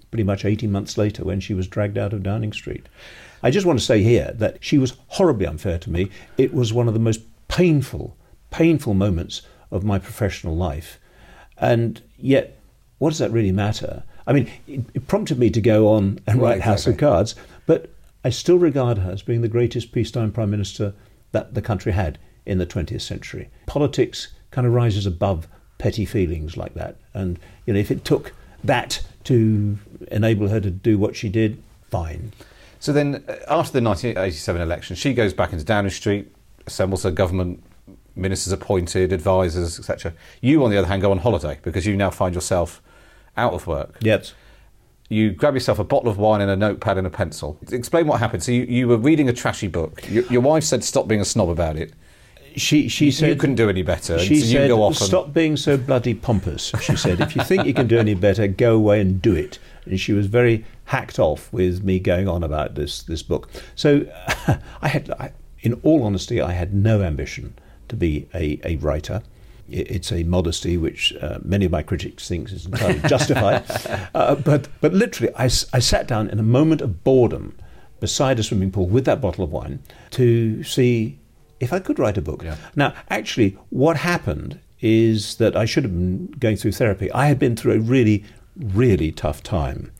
pretty 0.09 0.23
much 0.23 0.45
18 0.45 0.71
months 0.71 0.97
later 0.97 1.25
when 1.25 1.41
she 1.41 1.53
was 1.53 1.67
dragged 1.67 1.97
out 1.97 2.13
of 2.13 2.23
Downing 2.23 2.53
Street. 2.53 2.87
I 3.43 3.51
just 3.51 3.65
want 3.65 3.77
to 3.77 3.83
say 3.83 4.01
here 4.01 4.31
that 4.35 4.59
she 4.61 4.77
was 4.77 4.95
horribly 5.07 5.45
unfair 5.45 5.77
to 5.79 5.89
me. 5.89 6.09
It 6.37 6.53
was 6.53 6.71
one 6.71 6.87
of 6.87 6.93
the 6.93 6.99
most 7.01 7.19
painful, 7.49 8.15
painful 8.51 8.93
moments 8.93 9.41
of 9.69 9.83
my 9.83 9.99
professional 9.99 10.55
life. 10.55 10.97
And 11.57 12.01
yet, 12.17 12.57
what 12.99 13.09
does 13.09 13.19
that 13.19 13.31
really 13.31 13.51
matter? 13.51 14.03
I 14.25 14.31
mean, 14.31 14.49
it, 14.65 14.79
it 14.93 15.07
prompted 15.07 15.37
me 15.37 15.49
to 15.49 15.59
go 15.59 15.89
on 15.89 16.19
and 16.25 16.41
write 16.41 16.61
House 16.61 16.87
of. 16.87 16.95
Cards, 16.95 17.35
but 17.65 17.89
I 18.23 18.29
still 18.29 18.59
regard 18.59 18.99
her 18.99 19.11
as 19.11 19.23
being 19.23 19.41
the 19.41 19.49
greatest 19.49 19.91
peacetime 19.91 20.31
prime 20.31 20.51
minister 20.51 20.93
that 21.33 21.53
the 21.53 21.61
country 21.61 21.91
had 21.91 22.17
in 22.49 22.57
the 22.57 22.65
20th 22.65 23.01
century. 23.01 23.49
Politics 23.67 24.29
kind 24.51 24.65
of 24.65 24.73
rises 24.73 25.05
above 25.05 25.47
petty 25.77 26.03
feelings 26.03 26.57
like 26.57 26.73
that. 26.73 26.97
And, 27.13 27.39
you 27.65 27.73
know, 27.73 27.79
if 27.79 27.91
it 27.91 28.03
took 28.03 28.33
that 28.63 29.01
to 29.25 29.77
enable 30.11 30.49
her 30.49 30.59
to 30.59 30.71
do 30.71 30.97
what 30.97 31.15
she 31.15 31.29
did, 31.29 31.61
fine. 31.89 32.33
So 32.79 32.91
then, 32.91 33.23
uh, 33.27 33.35
after 33.47 33.73
the 33.79 33.81
1987 33.81 34.61
election, 34.61 34.95
she 34.95 35.13
goes 35.13 35.33
back 35.33 35.53
into 35.53 35.63
Downing 35.63 35.91
Street, 35.91 36.31
assembles 36.65 37.03
her 37.03 37.11
government, 37.11 37.63
ministers 38.15 38.51
appointed, 38.51 39.13
advisors, 39.13 39.79
etc. 39.79 40.13
You, 40.41 40.63
on 40.63 40.71
the 40.71 40.77
other 40.77 40.87
hand, 40.87 41.01
go 41.01 41.11
on 41.11 41.19
holiday 41.19 41.59
because 41.61 41.85
you 41.85 41.95
now 41.95 42.09
find 42.09 42.33
yourself 42.33 42.81
out 43.37 43.53
of 43.53 43.67
work. 43.67 43.97
Yes. 44.01 44.33
You 45.07 45.31
grab 45.31 45.53
yourself 45.53 45.79
a 45.79 45.83
bottle 45.83 46.09
of 46.09 46.17
wine 46.17 46.41
and 46.41 46.51
a 46.51 46.55
notepad 46.55 46.97
and 46.97 47.07
a 47.07 47.09
pencil. 47.09 47.57
Explain 47.71 48.07
what 48.07 48.19
happened. 48.19 48.43
So 48.43 48.51
you, 48.51 48.63
you 48.63 48.87
were 48.87 48.97
reading 48.97 49.29
a 49.29 49.33
trashy 49.33 49.67
book. 49.67 50.07
Your, 50.09 50.23
your 50.25 50.41
wife 50.41 50.63
said, 50.63 50.83
"Stop 50.83 51.07
being 51.07 51.21
a 51.21 51.25
snob 51.25 51.49
about 51.49 51.77
it." 51.77 51.93
She, 52.55 52.87
she 52.87 53.11
said 53.11 53.29
You 53.29 53.35
couldn't 53.35 53.55
do 53.55 53.69
any 53.69 53.81
better, 53.83 54.19
She 54.19 54.39
so 54.39 54.45
said, 54.47 54.71
and- 54.71 54.95
"Stop 54.95 55.33
being 55.33 55.57
so 55.57 55.77
bloody 55.77 56.13
pompous." 56.13 56.71
She 56.81 56.95
said, 56.95 57.19
"If 57.21 57.35
you 57.35 57.43
think 57.43 57.65
you 57.65 57.73
can 57.73 57.87
do 57.87 57.97
any 57.99 58.13
better, 58.15 58.47
go 58.47 58.75
away 58.75 59.01
and 59.01 59.21
do 59.21 59.33
it." 59.35 59.59
And 59.85 59.99
she 59.99 60.13
was 60.13 60.27
very 60.27 60.65
hacked 60.85 61.19
off 61.19 61.51
with 61.53 61.83
me 61.83 61.99
going 61.99 62.27
on 62.27 62.43
about 62.43 62.75
this 62.75 63.03
this 63.03 63.21
book. 63.23 63.49
So, 63.75 64.05
I 64.81 64.87
had, 64.87 65.09
I, 65.11 65.31
in 65.61 65.73
all 65.83 66.03
honesty, 66.03 66.41
I 66.41 66.53
had 66.53 66.73
no 66.73 67.01
ambition 67.01 67.53
to 67.89 67.95
be 67.95 68.27
a, 68.33 68.59
a 68.63 68.75
writer. 68.77 69.21
It's 69.71 70.11
a 70.11 70.23
modesty 70.23 70.77
which 70.77 71.13
uh, 71.21 71.37
many 71.43 71.65
of 71.65 71.71
my 71.71 71.83
critics 71.83 72.27
think 72.27 72.51
is 72.51 72.65
entirely 72.65 72.99
justified. 73.07 73.63
uh, 74.15 74.33
but 74.35 74.67
but 74.81 74.93
literally, 74.93 75.31
I, 75.35 75.45
I 75.45 75.79
sat 75.79 76.07
down 76.07 76.29
in 76.29 76.39
a 76.39 76.43
moment 76.43 76.81
of 76.81 77.03
boredom 77.03 77.55
beside 77.99 78.39
a 78.39 78.43
swimming 78.43 78.71
pool 78.71 78.87
with 78.87 79.05
that 79.05 79.21
bottle 79.21 79.43
of 79.43 79.51
wine 79.51 79.79
to 80.11 80.63
see 80.63 81.18
if 81.59 81.73
I 81.73 81.79
could 81.79 81.99
write 81.99 82.17
a 82.17 82.21
book. 82.21 82.43
Yeah. 82.43 82.55
Now, 82.75 82.93
actually, 83.09 83.57
what 83.69 83.97
happened 83.97 84.59
is 84.81 85.35
that 85.35 85.55
I 85.55 85.65
should 85.65 85.83
have 85.83 85.93
been 85.93 86.27
going 86.39 86.55
through 86.55 86.71
therapy. 86.71 87.11
I 87.11 87.25
had 87.25 87.39
been 87.39 87.55
through 87.55 87.73
a 87.73 87.79
really, 87.79 88.23
really 88.55 89.11
tough 89.11 89.43
time. 89.43 89.91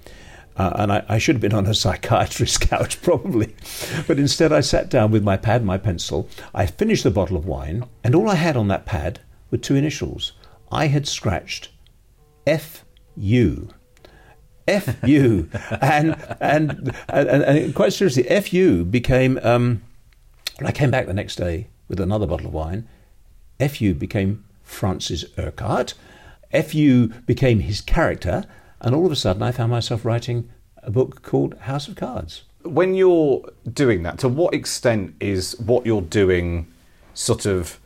Uh, 0.56 0.74
and 0.76 0.92
I, 0.92 1.06
I 1.08 1.18
should 1.18 1.36
have 1.36 1.42
been 1.42 1.54
on 1.54 1.66
a 1.66 1.74
psychiatrist's 1.74 2.58
couch 2.58 3.02
probably. 3.02 3.56
But 4.08 4.20
instead, 4.20 4.52
I 4.52 4.62
sat 4.62 4.90
down 4.90 5.12
with 5.12 5.24
my 5.24 5.38
pad 5.38 5.62
and 5.62 5.68
my 5.68 5.78
pencil. 5.78 6.30
I 6.54 6.66
finished 6.66 7.04
the 7.04 7.12
bottle 7.12 7.38
of 7.38 7.46
wine, 7.46 7.86
and 8.04 8.14
all 8.14 8.30
I 8.30 8.36
had 8.36 8.58
on 8.58 8.68
that 8.68 8.86
pad 8.86 9.22
were 9.52 9.58
two 9.58 9.76
initials. 9.76 10.34
I 10.72 10.88
had 10.88 11.08
scratched 11.08 11.70
F-U. 12.46 13.70
F-U. 14.68 15.50
and, 15.82 16.16
and, 16.40 16.96
and, 17.08 17.30
and 17.30 17.76
quite 17.76 17.94
seriously, 17.94 18.28
F-U 18.28 18.86
became, 18.86 19.40
um, 19.42 19.82
when 20.60 20.68
I 20.68 20.72
came 20.72 20.92
back 20.92 21.06
the 21.06 21.14
next 21.14 21.38
day 21.38 21.68
with 21.88 22.00
another 22.00 22.28
bottle 22.28 22.48
of 22.48 22.54
wine, 22.54 22.88
F.U. 23.60 23.94
became 23.94 24.44
Francis 24.62 25.26
Urquhart. 25.38 25.94
F.U. 26.52 27.08
became 27.26 27.60
his 27.60 27.82
character, 27.82 28.44
and 28.82 28.94
all 28.94 29.06
of 29.06 29.12
a 29.12 29.16
sudden 29.16 29.42
I 29.42 29.52
found 29.52 29.72
myself 29.72 30.04
writing 30.04 30.50
a 30.84 30.92
book 30.92 31.22
called 31.22 31.58
House 31.60 31.88
of 31.88 31.96
Cards. 31.96 32.44
when 32.64 32.94
you're 32.94 33.50
doing 33.72 34.04
that, 34.04 34.20
to 34.20 34.28
what 34.28 34.54
extent 34.54 35.16
is 35.20 35.58
what 35.60 35.86
you're 35.86 36.02
doing 36.02 36.68
sort 37.14 37.46
of, 37.46 37.80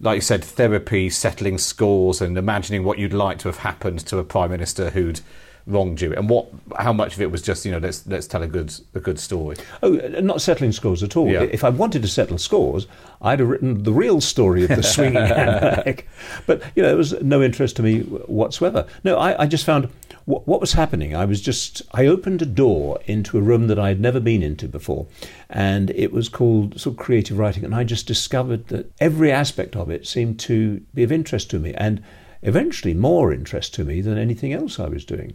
like 0.00 0.16
you 0.16 0.20
said, 0.20 0.44
therapy, 0.44 1.10
settling 1.10 1.58
scores, 1.58 2.20
and 2.20 2.38
imagining 2.38 2.84
what 2.84 2.98
you'd 2.98 3.12
like 3.12 3.38
to 3.40 3.48
have 3.48 3.58
happened 3.58 3.98
to 4.00 4.18
a 4.18 4.24
prime 4.24 4.50
minister 4.50 4.90
who'd 4.90 5.20
wronged 5.66 6.00
you, 6.00 6.14
and 6.14 6.28
what, 6.28 6.46
how 6.78 6.92
much 6.92 7.14
of 7.14 7.20
it 7.20 7.30
was 7.30 7.42
just, 7.42 7.64
you 7.64 7.72
know, 7.72 7.78
let's 7.78 8.06
let's 8.06 8.26
tell 8.26 8.42
a 8.42 8.46
good 8.46 8.72
a 8.94 9.00
good 9.00 9.18
story. 9.18 9.56
Oh, 9.82 9.92
not 10.20 10.40
settling 10.40 10.72
scores 10.72 11.02
at 11.02 11.16
all. 11.16 11.28
Yeah. 11.28 11.42
If 11.42 11.64
I 11.64 11.70
wanted 11.70 12.02
to 12.02 12.08
settle 12.08 12.38
scores, 12.38 12.86
I'd 13.20 13.40
have 13.40 13.48
written 13.48 13.82
the 13.82 13.92
real 13.92 14.20
story 14.20 14.64
of 14.64 14.68
the 14.70 14.82
swinging 14.94 15.26
handbag. 15.26 16.06
But, 16.46 16.62
you 16.74 16.82
know, 16.82 16.90
it 16.90 16.96
was 16.96 17.20
no 17.22 17.42
interest 17.42 17.76
to 17.76 17.82
me 17.82 18.00
whatsoever. 18.00 18.86
No, 19.04 19.16
I, 19.18 19.42
I 19.42 19.46
just 19.46 19.64
found 19.64 19.88
what, 20.26 20.46
what 20.46 20.60
was 20.60 20.74
happening. 20.74 21.14
I 21.16 21.24
was 21.24 21.40
just, 21.40 21.82
I 21.92 22.06
opened 22.06 22.42
a 22.42 22.46
door 22.46 23.00
into 23.06 23.38
a 23.38 23.40
room 23.40 23.68
that 23.68 23.78
I 23.78 23.88
had 23.88 24.00
never 24.00 24.20
been 24.20 24.42
into 24.42 24.68
before. 24.68 25.06
And 25.48 25.90
it 25.90 26.12
was 26.12 26.28
called 26.28 26.78
sort 26.80 26.94
of 26.94 26.98
creative 26.98 27.38
writing. 27.38 27.64
And 27.64 27.74
I 27.74 27.84
just 27.84 28.06
discovered 28.06 28.68
that 28.68 28.92
every 29.00 29.32
aspect 29.32 29.76
of 29.76 29.90
it 29.90 30.06
seemed 30.06 30.38
to 30.40 30.80
be 30.94 31.02
of 31.02 31.12
interest 31.12 31.50
to 31.50 31.58
me. 31.58 31.74
And 31.74 32.02
eventually 32.42 32.94
more 32.94 33.32
interest 33.32 33.74
to 33.74 33.84
me 33.84 34.00
than 34.00 34.18
anything 34.18 34.52
else 34.52 34.78
I 34.78 34.88
was 34.88 35.04
doing. 35.04 35.34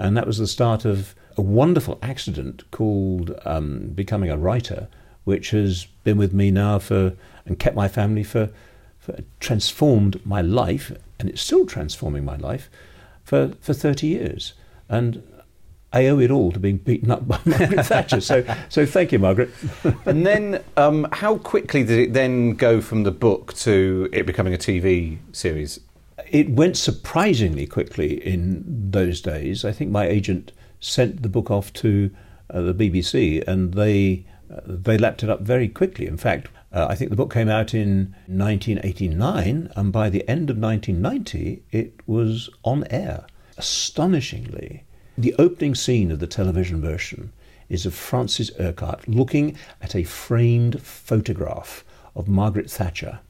And 0.00 0.16
that 0.16 0.26
was 0.26 0.38
the 0.38 0.46
start 0.46 0.84
of 0.84 1.14
a 1.36 1.42
wonderful 1.42 1.98
accident 2.02 2.68
called 2.70 3.38
um, 3.44 3.88
becoming 3.94 4.30
a 4.30 4.36
writer, 4.36 4.88
which 5.24 5.50
has 5.50 5.86
been 6.04 6.16
with 6.16 6.32
me 6.32 6.50
now 6.50 6.78
for 6.78 7.14
and 7.44 7.58
kept 7.58 7.76
my 7.76 7.86
family 7.86 8.22
for, 8.22 8.50
for 8.98 9.18
transformed 9.40 10.24
my 10.24 10.40
life, 10.40 10.90
and 11.18 11.28
it's 11.28 11.42
still 11.42 11.66
transforming 11.66 12.24
my 12.24 12.36
life 12.36 12.70
for, 13.24 13.52
for 13.60 13.74
30 13.74 14.06
years. 14.06 14.54
And 14.88 15.22
I 15.92 16.06
owe 16.06 16.18
it 16.18 16.30
all 16.30 16.50
to 16.52 16.58
being 16.58 16.78
beaten 16.78 17.10
up 17.10 17.28
by 17.28 17.38
Margaret 17.44 17.84
Thatcher. 17.84 18.22
So, 18.22 18.42
so 18.70 18.86
thank 18.86 19.12
you, 19.12 19.18
Margaret. 19.18 19.50
and 20.06 20.24
then, 20.26 20.64
um, 20.78 21.08
how 21.12 21.36
quickly 21.38 21.84
did 21.84 21.98
it 21.98 22.12
then 22.14 22.54
go 22.54 22.80
from 22.80 23.02
the 23.02 23.10
book 23.10 23.52
to 23.54 24.08
it 24.12 24.24
becoming 24.24 24.54
a 24.54 24.58
TV 24.58 25.18
series? 25.32 25.80
It 26.30 26.48
went 26.50 26.76
surprisingly 26.76 27.66
quickly 27.66 28.24
in 28.24 28.64
those 28.90 29.20
days. 29.20 29.64
I 29.64 29.72
think 29.72 29.90
my 29.90 30.06
agent 30.06 30.52
sent 30.78 31.22
the 31.22 31.28
book 31.28 31.50
off 31.50 31.72
to 31.74 32.10
uh, 32.48 32.60
the 32.62 32.74
BBC, 32.74 33.46
and 33.46 33.74
they 33.74 34.26
uh, 34.50 34.60
they 34.64 34.96
lapped 34.96 35.22
it 35.22 35.30
up 35.30 35.42
very 35.42 35.68
quickly. 35.68 36.06
In 36.06 36.16
fact, 36.16 36.48
uh, 36.72 36.86
I 36.88 36.94
think 36.94 37.10
the 37.10 37.16
book 37.16 37.32
came 37.32 37.48
out 37.48 37.74
in 37.74 38.14
1989, 38.26 39.72
and 39.74 39.92
by 39.92 40.08
the 40.08 40.26
end 40.28 40.50
of 40.50 40.56
1990, 40.56 41.62
it 41.72 41.94
was 42.06 42.48
on 42.62 42.84
air. 42.90 43.26
Astonishingly, 43.58 44.84
the 45.18 45.34
opening 45.38 45.74
scene 45.74 46.10
of 46.12 46.20
the 46.20 46.26
television 46.26 46.80
version 46.80 47.32
is 47.68 47.86
of 47.86 47.94
Francis 47.94 48.50
Urquhart 48.58 49.06
looking 49.08 49.56
at 49.82 49.94
a 49.94 50.04
framed 50.04 50.80
photograph 50.80 51.84
of 52.14 52.28
Margaret 52.28 52.70
Thatcher 52.70 53.20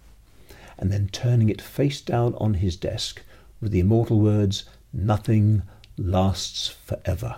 and 0.80 0.90
then 0.90 1.08
turning 1.12 1.48
it 1.48 1.60
face 1.62 2.00
down 2.00 2.34
on 2.38 2.54
his 2.54 2.74
desk 2.76 3.22
with 3.60 3.70
the 3.70 3.80
immortal 3.80 4.18
words, 4.18 4.64
Nothing 4.92 5.62
lasts 5.96 6.66
forever. 6.84 7.36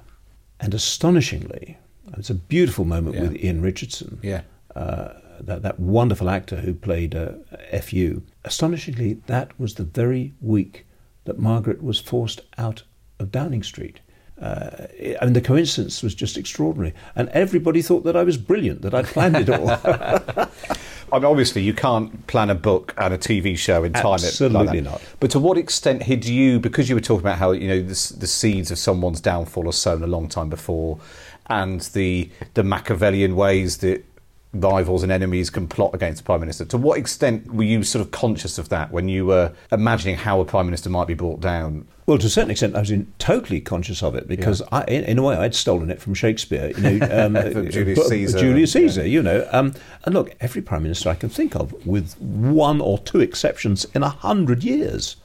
And 0.60 0.72
astonishingly, 0.72 1.76
it's 2.16 2.30
a 2.30 2.34
beautiful 2.34 2.84
moment 2.86 3.16
Yeah. 3.16 3.22
with 3.22 3.36
Ian 3.44 3.60
Richardson, 3.60 4.20
Yeah. 4.22 4.42
uh, 4.74 5.08
that, 5.40 5.60
that 5.62 5.78
wonderful 5.80 6.30
actor 6.30 6.56
who 6.56 6.72
played 6.72 7.14
uh, 7.14 7.32
F.U. 7.70 8.22
Astonishingly, 8.44 9.14
that 9.26 9.58
was 9.60 9.74
the 9.74 9.82
very 9.84 10.32
week 10.40 10.86
that 11.24 11.38
Margaret 11.38 11.82
was 11.82 11.98
forced 12.00 12.40
out 12.56 12.84
of 13.18 13.30
Downing 13.32 13.62
Street. 13.64 14.00
uh, 14.40 14.86
I 15.20 15.24
mean, 15.24 15.34
the 15.34 15.40
coincidence 15.40 16.02
was 16.02 16.14
just 16.14 16.36
extraordinary. 16.38 16.94
And 17.14 17.28
everybody 17.30 17.82
thought 17.82 18.04
that 18.04 18.16
I 18.16 18.22
was 18.24 18.36
brilliant, 18.36 18.82
that 18.82 18.94
I'd 18.94 19.06
planned 19.06 19.36
it 19.36 19.50
all. 19.50 19.68
I 21.12 21.16
mean, 21.16 21.26
obviously, 21.26 21.62
you 21.62 21.74
can't 21.74 22.26
plan 22.26 22.48
a 22.48 22.54
book 22.54 22.94
and 22.96 23.12
a 23.12 23.18
TV 23.18 23.56
show 23.56 23.84
in 23.84 23.92
time. 23.92 24.14
Absolutely 24.14 24.80
like 24.80 24.84
not. 24.84 25.02
But 25.20 25.30
to 25.32 25.38
what 25.38 25.58
extent 25.58 26.02
had 26.02 26.24
you, 26.24 26.58
because 26.58 26.88
you 26.88 26.94
were 26.94 27.02
talking 27.02 27.20
about 27.20 27.38
how 27.38 27.52
you 27.52 27.68
know 27.68 27.80
the, 27.80 28.14
the 28.18 28.26
seeds 28.26 28.70
of 28.70 28.78
someone's 28.78 29.20
downfall 29.20 29.68
are 29.68 29.72
sown 29.72 30.02
a 30.02 30.06
long 30.06 30.28
time 30.28 30.48
before, 30.48 30.98
and 31.48 31.82
the 31.92 32.30
the 32.54 32.62
Machiavellian 32.62 33.36
ways 33.36 33.78
that 33.78 34.04
rivals 34.54 35.02
and 35.02 35.10
enemies 35.10 35.48
can 35.48 35.66
plot 35.66 35.94
against 35.94 36.18
the 36.18 36.24
prime 36.24 36.40
minister. 36.40 36.64
To 36.66 36.78
what 36.78 36.98
extent 36.98 37.52
were 37.52 37.64
you 37.64 37.82
sort 37.82 38.04
of 38.04 38.10
conscious 38.10 38.58
of 38.58 38.68
that 38.68 38.90
when 38.90 39.08
you 39.08 39.24
were 39.24 39.52
imagining 39.70 40.16
how 40.16 40.40
a 40.40 40.44
prime 40.44 40.66
minister 40.66 40.90
might 40.90 41.06
be 41.06 41.14
brought 41.14 41.40
down? 41.40 41.86
Well, 42.04 42.18
to 42.18 42.26
a 42.26 42.30
certain 42.30 42.50
extent, 42.50 42.76
I 42.76 42.80
was 42.80 42.90
in, 42.90 43.12
totally 43.18 43.60
conscious 43.60 44.02
of 44.02 44.14
it 44.14 44.28
because, 44.28 44.60
yeah. 44.60 44.66
I, 44.72 44.84
in, 44.84 45.04
in, 45.04 45.18
a 45.18 45.22
way, 45.22 45.36
I'd 45.36 45.54
stolen 45.54 45.90
it 45.90 46.00
from 46.00 46.14
Shakespeare. 46.14 46.72
You 46.76 46.98
know, 46.98 47.08
um, 47.10 47.70
Julius 47.70 48.08
Caesar. 48.08 48.38
Julius 48.38 48.72
Caesar. 48.72 49.02
Yeah. 49.02 49.06
You 49.06 49.22
know, 49.22 49.48
um, 49.52 49.74
and 50.04 50.14
look, 50.14 50.34
every 50.40 50.60
prime 50.60 50.82
minister 50.82 51.08
I 51.08 51.14
can 51.14 51.30
think 51.30 51.56
of, 51.56 51.72
with 51.86 52.20
one 52.20 52.80
or 52.80 52.98
two 52.98 53.20
exceptions 53.20 53.86
in 53.94 54.02
a 54.02 54.10
hundred 54.10 54.64
years, 54.64 55.16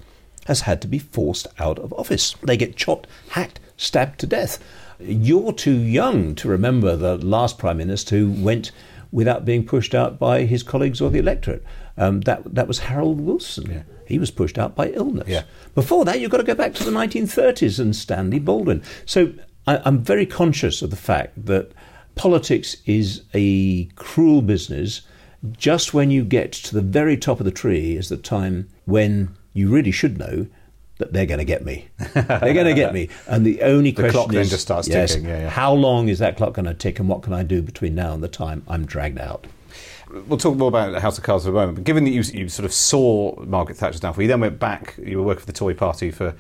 has 0.46 0.62
had 0.62 0.82
to 0.82 0.88
be 0.88 1.00
forced 1.00 1.48
out 1.60 1.78
of 1.80 1.92
office. 1.94 2.36
They 2.44 2.56
get 2.56 2.78
chopped, 2.78 3.08
hacked, 3.32 3.60
stabbed 3.76 4.20
to 4.22 4.28
death. 4.28 4.64
You're 5.00 5.52
too 5.52 5.78
young 5.78 6.34
to 6.36 6.48
remember 6.48 6.96
the 6.96 7.18
last 7.18 7.58
prime 7.58 7.78
minister 7.78 8.18
who 8.18 8.32
went 8.32 8.72
without 9.12 9.46
being 9.46 9.66
pushed 9.66 9.96
out 9.96 10.20
by 10.20 10.44
his 10.44 10.64
colleagues 10.64 11.02
or 11.02 11.10
the 11.10 11.20
electorate. 11.20 11.64
Um, 11.98 12.22
that 12.22 12.56
that 12.56 12.68
was 12.68 12.80
Harold 12.80 13.22
Wilson. 13.22 13.72
Yeah. 13.72 13.84
He 14.06 14.20
was 14.20 14.32
pushed 14.32 14.58
out 14.58 14.76
by 14.76 14.90
illness. 14.90 15.28
Yeah. 15.28 15.44
Before 15.76 16.06
that, 16.06 16.20
you've 16.20 16.32
got 16.32 16.38
to 16.38 16.44
go 16.44 16.56
back 16.56 16.74
to 16.76 16.84
the 16.84 16.92
1930s 16.92 17.80
and 17.80 17.96
Stanley 17.96 18.40
Baldwin. 18.40 18.82
So 19.06 19.34
I, 19.66 19.82
I'm 19.84 20.02
very 20.02 20.26
conscious 20.26 20.82
of 20.82 20.90
the 20.90 20.96
fact 20.96 21.46
that 21.46 21.72
politics 22.16 22.78
is 22.86 23.24
a 23.34 23.86
cruel 23.96 24.42
business. 24.42 25.02
Just 25.52 25.94
when 25.94 26.10
you 26.10 26.24
get 26.24 26.52
to 26.54 26.74
the 26.74 26.82
very 26.82 27.18
top 27.18 27.40
of 27.40 27.46
the 27.46 27.52
tree 27.52 27.96
is 27.96 28.10
the 28.10 28.18
time 28.18 28.70
when 28.86 29.36
you 29.54 29.70
really 29.70 29.92
should 29.92 30.18
know 30.18 30.48
that 30.98 31.14
they're 31.14 31.26
going 31.26 31.40
to 31.40 31.46
get 31.46 31.64
me. 31.64 31.88
they're 32.14 32.54
going 32.54 32.66
to 32.66 32.74
get 32.74 32.94
me. 32.94 33.10
And 33.28 33.46
the 33.46 33.62
only 33.62 33.92
the 33.92 34.04
question 34.04 34.14
clock 34.14 34.30
is, 34.30 34.36
then 34.36 34.46
just 34.46 34.62
starts 34.64 34.88
yes, 34.88 35.14
ticking. 35.14 35.28
Yeah, 35.28 35.40
yeah. 35.42 35.50
how 35.50 35.74
long 35.74 36.08
is 36.08 36.20
that 36.20 36.38
clock 36.38 36.54
going 36.54 36.66
to 36.66 36.74
tick, 36.74 37.00
and 37.00 37.10
what 37.10 37.24
can 37.24 37.34
I 37.34 37.44
do 37.44 37.62
between 37.62 37.96
now 37.96 38.14
and 38.14 38.24
the 38.24 38.28
time 38.28 38.64
I'm 38.68 38.86
dragged 38.86 39.20
out? 39.20 39.48
We'll 40.10 40.38
talk 40.38 40.56
more 40.56 40.70
about 40.70 41.00
House 41.02 41.18
of 41.18 41.24
Cards 41.24 41.46
in 41.46 41.52
a 41.52 41.54
moment. 41.54 41.76
But 41.76 41.84
given 41.84 42.06
that 42.06 42.12
you, 42.12 42.22
you 42.22 42.48
sort 42.48 42.66
of 42.66 42.74
saw 42.74 43.36
Margaret 43.44 43.78
Thatcher's 43.78 44.00
downfall, 44.00 44.22
you 44.22 44.28
then 44.28 44.40
went 44.40 44.60
back. 44.60 44.96
You 44.98 45.18
were 45.18 45.24
working 45.24 45.42
for 45.42 45.46
the 45.46 45.54
Tory 45.54 45.76
Party 45.76 46.12
for 46.12 46.28
a 46.28 46.36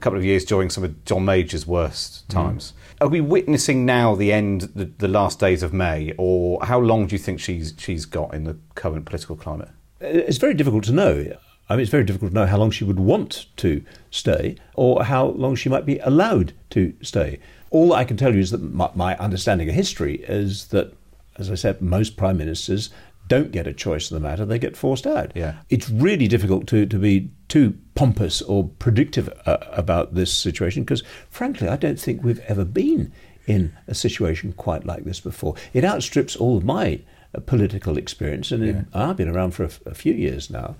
couple 0.00 0.18
of 0.18 0.24
years 0.24 0.44
during 0.44 0.70
some 0.70 0.84
of 0.84 1.04
John 1.04 1.24
Major's 1.24 1.66
worst 1.66 2.26
mm. 2.28 2.32
times. 2.32 2.72
Mm. 2.72 3.02
Are 3.02 3.08
we 3.08 3.20
witnessing 3.20 3.84
now 3.84 4.14
the 4.14 4.32
end, 4.32 4.62
the, 4.74 4.86
the 4.86 5.08
last 5.08 5.38
days 5.38 5.62
of 5.62 5.72
May, 5.72 6.14
or 6.16 6.64
how 6.64 6.78
long 6.78 7.06
do 7.06 7.14
you 7.14 7.18
think 7.18 7.40
she's 7.40 7.74
she's 7.76 8.06
got 8.06 8.32
in 8.32 8.44
the 8.44 8.56
current 8.74 9.04
political 9.04 9.36
climate? 9.36 9.70
It's 10.00 10.38
very 10.38 10.54
difficult 10.54 10.84
to 10.84 10.92
know. 10.92 11.36
I 11.68 11.74
mean, 11.74 11.82
it's 11.82 11.90
very 11.90 12.04
difficult 12.04 12.32
to 12.32 12.34
know 12.34 12.46
how 12.46 12.58
long 12.58 12.70
she 12.70 12.84
would 12.84 13.00
want 13.00 13.46
to 13.58 13.84
stay 14.10 14.56
or 14.74 15.04
how 15.04 15.26
long 15.28 15.54
she 15.54 15.68
might 15.68 15.86
be 15.86 15.98
allowed 15.98 16.52
to 16.70 16.94
stay. 17.02 17.38
All 17.70 17.92
I 17.92 18.04
can 18.04 18.16
tell 18.16 18.34
you 18.34 18.40
is 18.40 18.50
that 18.50 18.62
my, 18.62 18.90
my 18.94 19.16
understanding 19.16 19.68
of 19.68 19.74
history 19.74 20.16
is 20.28 20.66
that, 20.66 20.92
as 21.36 21.50
I 21.50 21.54
said, 21.54 21.80
most 21.80 22.16
prime 22.16 22.36
ministers 22.36 22.90
don't 23.28 23.52
get 23.52 23.66
a 23.66 23.72
choice 23.72 24.10
in 24.10 24.14
the 24.14 24.20
matter, 24.20 24.44
they 24.44 24.58
get 24.58 24.76
forced 24.76 25.06
out. 25.06 25.32
Yeah. 25.34 25.54
It's 25.70 25.88
really 25.88 26.28
difficult 26.28 26.66
to, 26.68 26.84
to 26.84 26.98
be 26.98 27.30
too 27.48 27.78
pompous 27.94 28.42
or 28.42 28.68
predictive 28.78 29.32
uh, 29.46 29.58
about 29.70 30.14
this 30.14 30.32
situation 30.32 30.82
because, 30.82 31.02
frankly, 31.30 31.68
I 31.68 31.76
don't 31.76 31.98
think 31.98 32.22
we've 32.22 32.40
ever 32.40 32.64
been 32.64 33.12
in 33.46 33.74
a 33.86 33.94
situation 33.94 34.52
quite 34.52 34.84
like 34.84 35.04
this 35.04 35.20
before. 35.20 35.54
It 35.72 35.84
outstrips 35.84 36.36
all 36.36 36.56
of 36.56 36.64
my 36.64 37.00
uh, 37.34 37.40
political 37.40 37.96
experience, 37.96 38.52
and 38.52 38.64
yeah. 38.64 38.72
it, 38.72 38.86
I've 38.92 39.16
been 39.16 39.28
around 39.28 39.52
for 39.52 39.64
a, 39.64 39.70
a 39.86 39.94
few 39.94 40.12
years 40.12 40.50
now. 40.50 40.76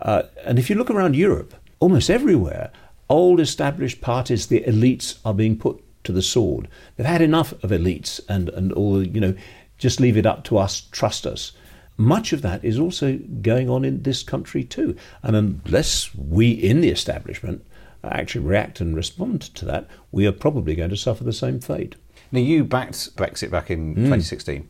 Uh, 0.00 0.22
and 0.44 0.58
if 0.58 0.70
you 0.70 0.76
look 0.76 0.90
around 0.90 1.16
Europe, 1.16 1.54
almost 1.80 2.10
everywhere, 2.10 2.70
old 3.08 3.40
established 3.40 4.00
parties, 4.00 4.46
the 4.46 4.60
elites, 4.60 5.18
are 5.24 5.34
being 5.34 5.56
put 5.56 5.82
to 6.04 6.12
the 6.12 6.22
sword. 6.22 6.68
They've 6.96 7.06
had 7.06 7.22
enough 7.22 7.52
of 7.64 7.70
elites 7.70 8.20
and, 8.28 8.48
and 8.50 8.72
all, 8.72 9.04
you 9.04 9.20
know, 9.20 9.34
just 9.78 10.00
leave 10.00 10.16
it 10.16 10.26
up 10.26 10.44
to 10.44 10.58
us, 10.58 10.80
trust 10.80 11.26
us. 11.26 11.52
Much 11.96 12.32
of 12.32 12.42
that 12.42 12.64
is 12.64 12.78
also 12.78 13.18
going 13.42 13.68
on 13.68 13.84
in 13.84 14.02
this 14.02 14.22
country 14.22 14.62
too. 14.62 14.96
And 15.22 15.34
unless 15.34 16.14
we 16.14 16.50
in 16.50 16.80
the 16.80 16.90
establishment 16.90 17.64
actually 18.04 18.44
react 18.44 18.80
and 18.80 18.94
respond 18.94 19.42
to 19.42 19.64
that, 19.64 19.88
we 20.12 20.26
are 20.26 20.32
probably 20.32 20.74
going 20.74 20.90
to 20.90 20.96
suffer 20.96 21.24
the 21.24 21.32
same 21.32 21.60
fate. 21.60 21.96
Now, 22.30 22.40
you 22.40 22.64
backed 22.64 23.16
Brexit 23.16 23.50
back 23.50 23.70
in 23.70 23.94
mm. 23.94 23.96
2016. 23.96 24.68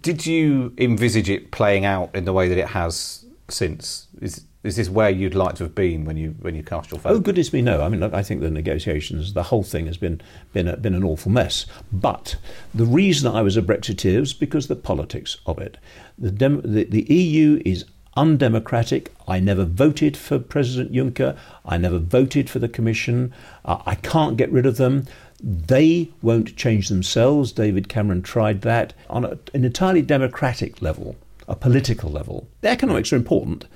Did 0.00 0.26
you 0.26 0.74
envisage 0.78 1.28
it 1.28 1.50
playing 1.50 1.84
out 1.84 2.14
in 2.14 2.24
the 2.24 2.32
way 2.32 2.48
that 2.48 2.58
it 2.58 2.68
has 2.68 3.24
since? 3.48 4.06
Is, 4.20 4.44
is 4.64 4.76
this 4.76 4.90
where 4.90 5.10
you'd 5.10 5.34
like 5.34 5.54
to 5.56 5.64
have 5.64 5.74
been 5.74 6.04
when 6.04 6.16
you 6.16 6.34
when 6.40 6.54
you 6.54 6.62
cast 6.62 6.90
your 6.90 7.00
vote? 7.00 7.10
Oh 7.10 7.20
goodness 7.20 7.52
me, 7.52 7.62
no. 7.62 7.82
I 7.82 7.88
mean, 7.88 8.02
I 8.02 8.22
think 8.22 8.40
the 8.40 8.50
negotiations, 8.50 9.32
the 9.32 9.44
whole 9.44 9.62
thing 9.62 9.86
has 9.86 9.96
been 9.96 10.20
been 10.52 10.66
a, 10.66 10.76
been 10.76 10.94
an 10.94 11.04
awful 11.04 11.30
mess. 11.30 11.66
But 11.92 12.36
the 12.74 12.84
reason 12.84 13.32
I 13.32 13.42
was 13.42 13.56
a 13.56 13.62
Brexiteer 13.62 14.20
was 14.20 14.32
because 14.32 14.66
the 14.66 14.76
politics 14.76 15.36
of 15.46 15.58
it. 15.58 15.76
The, 16.18 16.32
dem- 16.32 16.62
the, 16.62 16.84
the 16.84 17.02
EU 17.02 17.62
is 17.64 17.84
undemocratic. 18.16 19.14
I 19.28 19.38
never 19.38 19.64
voted 19.64 20.16
for 20.16 20.40
President 20.40 20.92
Juncker. 20.92 21.38
I 21.64 21.78
never 21.78 21.98
voted 21.98 22.50
for 22.50 22.58
the 22.58 22.68
Commission. 22.68 23.32
Uh, 23.64 23.80
I 23.86 23.94
can't 23.94 24.36
get 24.36 24.50
rid 24.50 24.66
of 24.66 24.76
them. 24.76 25.06
They 25.40 26.10
won't 26.20 26.56
change 26.56 26.88
themselves. 26.88 27.52
David 27.52 27.88
Cameron 27.88 28.22
tried 28.22 28.62
that 28.62 28.92
on 29.08 29.24
a, 29.24 29.38
an 29.54 29.64
entirely 29.64 30.02
democratic 30.02 30.82
level, 30.82 31.14
a 31.46 31.54
political 31.54 32.10
level. 32.10 32.48
The 32.60 32.70
economics 32.70 33.12
are 33.12 33.16
important, 33.16 33.66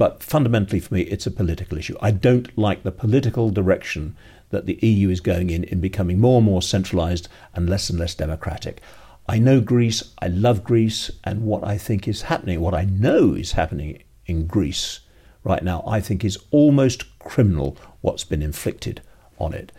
but 0.00 0.22
fundamentally, 0.22 0.80
for 0.80 0.94
me, 0.94 1.02
it's 1.02 1.26
a 1.26 1.30
political 1.30 1.76
issue. 1.76 1.94
I 2.00 2.10
don't 2.10 2.56
like 2.56 2.84
the 2.84 2.90
political 2.90 3.50
direction 3.50 4.16
that 4.48 4.64
the 4.64 4.78
EU 4.80 5.10
is 5.10 5.20
going 5.20 5.50
in, 5.50 5.64
in 5.64 5.78
becoming 5.78 6.18
more 6.18 6.38
and 6.38 6.46
more 6.46 6.62
centralised 6.62 7.28
and 7.52 7.68
less 7.68 7.90
and 7.90 7.98
less 7.98 8.14
democratic. 8.14 8.80
I 9.28 9.38
know 9.38 9.60
Greece, 9.60 10.14
I 10.18 10.28
love 10.28 10.64
Greece, 10.64 11.10
and 11.22 11.42
what 11.42 11.64
I 11.64 11.76
think 11.76 12.08
is 12.08 12.22
happening, 12.22 12.62
what 12.62 12.72
I 12.72 12.86
know 12.86 13.34
is 13.34 13.52
happening 13.52 14.02
in 14.24 14.46
Greece 14.46 15.00
right 15.44 15.62
now, 15.62 15.84
I 15.86 16.00
think 16.00 16.24
is 16.24 16.38
almost 16.50 17.18
criminal 17.18 17.76
what's 18.00 18.24
been 18.24 18.40
inflicted 18.40 19.02
on 19.38 19.52
it. 19.52 19.70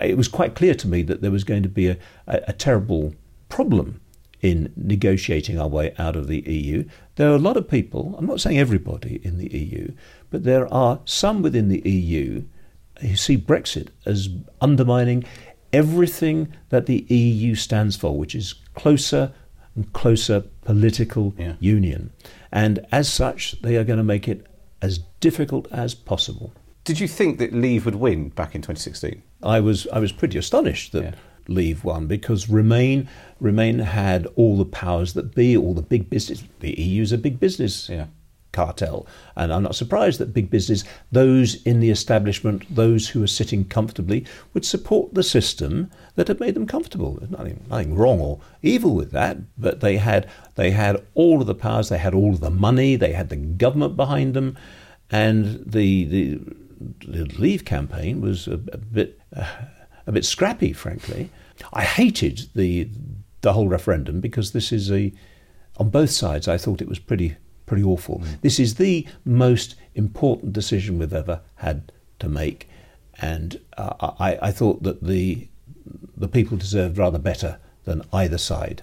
It 0.00 0.16
was 0.16 0.26
quite 0.26 0.56
clear 0.56 0.74
to 0.74 0.88
me 0.88 1.02
that 1.02 1.22
there 1.22 1.30
was 1.30 1.44
going 1.44 1.62
to 1.62 1.68
be 1.68 1.86
a, 1.86 1.96
a, 2.26 2.40
a 2.48 2.52
terrible 2.52 3.14
problem 3.48 4.00
in 4.40 4.72
negotiating 4.76 5.58
our 5.58 5.68
way 5.68 5.94
out 5.98 6.16
of 6.16 6.28
the 6.28 6.40
EU. 6.40 6.84
There 7.16 7.30
are 7.30 7.34
a 7.34 7.38
lot 7.38 7.56
of 7.56 7.68
people, 7.68 8.14
I'm 8.18 8.26
not 8.26 8.40
saying 8.40 8.58
everybody 8.58 9.20
in 9.22 9.38
the 9.38 9.48
EU, 9.52 9.92
but 10.30 10.44
there 10.44 10.72
are 10.72 11.00
some 11.04 11.42
within 11.42 11.68
the 11.68 11.80
EU 11.88 12.44
who 13.00 13.16
see 13.16 13.36
Brexit 13.36 13.88
as 14.06 14.28
undermining 14.60 15.24
everything 15.72 16.52
that 16.70 16.86
the 16.86 17.04
EU 17.08 17.54
stands 17.54 17.96
for, 17.96 18.16
which 18.16 18.34
is 18.34 18.54
closer 18.74 19.32
and 19.74 19.92
closer 19.92 20.40
political 20.62 21.34
yeah. 21.36 21.54
union. 21.60 22.10
And 22.50 22.84
as 22.90 23.12
such, 23.12 23.60
they 23.62 23.76
are 23.76 23.84
going 23.84 23.98
to 23.98 24.04
make 24.04 24.28
it 24.28 24.46
as 24.80 24.98
difficult 25.20 25.70
as 25.72 25.94
possible. 25.94 26.52
Did 26.84 27.00
you 27.00 27.08
think 27.08 27.38
that 27.38 27.52
Leave 27.52 27.84
would 27.84 27.96
win 27.96 28.30
back 28.30 28.54
in 28.54 28.62
2016? 28.62 29.22
I 29.42 29.60
was 29.60 29.86
I 29.92 29.98
was 29.98 30.10
pretty 30.10 30.38
astonished 30.38 30.92
that 30.92 31.04
yeah 31.04 31.14
leave 31.48 31.82
won 31.82 32.06
because 32.06 32.48
Remain 32.48 33.08
Remain 33.40 33.78
had 33.78 34.26
all 34.36 34.56
the 34.56 34.64
powers 34.64 35.14
that 35.14 35.34
be, 35.34 35.56
all 35.56 35.72
the 35.72 35.82
big 35.82 36.10
business. 36.10 36.42
The 36.60 36.72
EU's 36.80 37.12
a 37.12 37.18
big 37.18 37.38
business 37.38 37.88
yeah. 37.88 38.06
cartel, 38.52 39.06
and 39.36 39.52
I'm 39.52 39.62
not 39.62 39.76
surprised 39.76 40.18
that 40.18 40.34
big 40.34 40.50
business, 40.50 40.82
those 41.12 41.62
in 41.62 41.78
the 41.78 41.90
establishment, 41.90 42.64
those 42.74 43.10
who 43.10 43.22
are 43.22 43.28
sitting 43.28 43.64
comfortably, 43.64 44.26
would 44.52 44.64
support 44.64 45.14
the 45.14 45.22
system 45.22 45.88
that 46.16 46.26
had 46.26 46.40
made 46.40 46.54
them 46.54 46.66
comfortable. 46.66 47.12
There's 47.14 47.30
nothing, 47.30 47.64
nothing 47.70 47.94
wrong 47.94 48.20
or 48.20 48.40
evil 48.60 48.96
with 48.96 49.12
that, 49.12 49.38
but 49.56 49.80
they 49.80 49.98
had 49.98 50.28
they 50.56 50.72
had 50.72 51.00
all 51.14 51.40
of 51.40 51.46
the 51.46 51.54
powers, 51.54 51.88
they 51.88 51.98
had 51.98 52.14
all 52.14 52.34
of 52.34 52.40
the 52.40 52.50
money, 52.50 52.96
they 52.96 53.12
had 53.12 53.28
the 53.28 53.36
government 53.36 53.94
behind 53.96 54.34
them, 54.34 54.58
and 55.12 55.62
the 55.64 56.04
the, 56.06 56.40
the 57.06 57.24
Leave 57.38 57.64
campaign 57.64 58.20
was 58.20 58.48
a, 58.48 58.54
a 58.54 58.78
bit. 58.78 59.20
Uh, 59.34 59.46
a 60.08 60.12
bit 60.12 60.24
scrappy, 60.24 60.72
frankly. 60.72 61.30
I 61.72 61.82
hated 61.82 62.48
the 62.54 62.88
the 63.40 63.52
whole 63.52 63.68
referendum 63.68 64.20
because 64.20 64.52
this 64.52 64.72
is 64.72 64.90
a 64.90 65.12
on 65.76 65.90
both 65.90 66.10
sides. 66.10 66.48
I 66.48 66.58
thought 66.58 66.80
it 66.80 66.88
was 66.88 66.98
pretty 66.98 67.36
pretty 67.66 67.84
awful. 67.84 68.20
Mm. 68.20 68.40
This 68.40 68.58
is 68.58 68.76
the 68.76 69.06
most 69.24 69.74
important 69.94 70.52
decision 70.52 70.98
we've 70.98 71.12
ever 71.12 71.40
had 71.56 71.92
to 72.18 72.28
make, 72.28 72.68
and 73.20 73.60
uh, 73.76 74.12
I, 74.18 74.38
I 74.42 74.52
thought 74.52 74.82
that 74.82 75.02
the 75.02 75.48
the 76.16 76.28
people 76.28 76.56
deserved 76.56 76.98
rather 76.98 77.18
better 77.18 77.58
than 77.84 78.02
either 78.12 78.38
side 78.38 78.82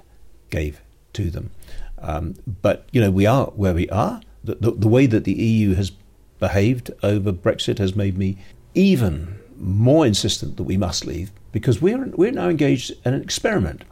gave 0.49 0.81
to 1.13 1.29
them. 1.29 1.51
Um, 1.99 2.35
but 2.61 2.87
you 2.91 3.01
know 3.01 3.11
we 3.11 3.25
are 3.25 3.47
where 3.47 3.73
we 3.73 3.89
are. 3.89 4.21
The, 4.43 4.55
the, 4.55 4.71
the 4.71 4.87
way 4.87 5.07
that 5.07 5.23
the 5.23 5.33
EU 5.33 5.73
has 5.73 5.91
behaved 6.39 6.91
over 7.01 7.33
Brexit 7.33 7.79
has 7.79 7.95
made 7.95 8.17
me 8.17 8.37
even 8.75 9.39
more 9.57 10.05
insistent 10.05 10.57
that 10.57 10.63
we 10.63 10.77
must 10.77 11.05
leave 11.05 11.31
because 11.51 11.81
we're, 11.81 12.05
we're 12.07 12.31
now 12.31 12.49
engaged 12.49 12.91
in 13.05 13.13
an 13.13 13.21
experiment. 13.21 13.83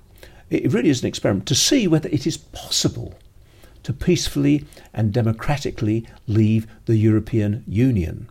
It 0.49 0.71
really 0.71 0.89
is 0.89 1.01
an 1.01 1.07
experiment 1.07 1.47
to 1.47 1.55
see 1.55 1.87
whether 1.87 2.09
it 2.09 2.27
is 2.27 2.37
possible 2.37 3.13
to 3.83 3.93
peacefully 3.93 4.65
and 4.93 5.11
democratically 5.11 6.07
leave 6.27 6.67
the 6.85 6.97
European 6.97 7.63
Union. 7.67 8.29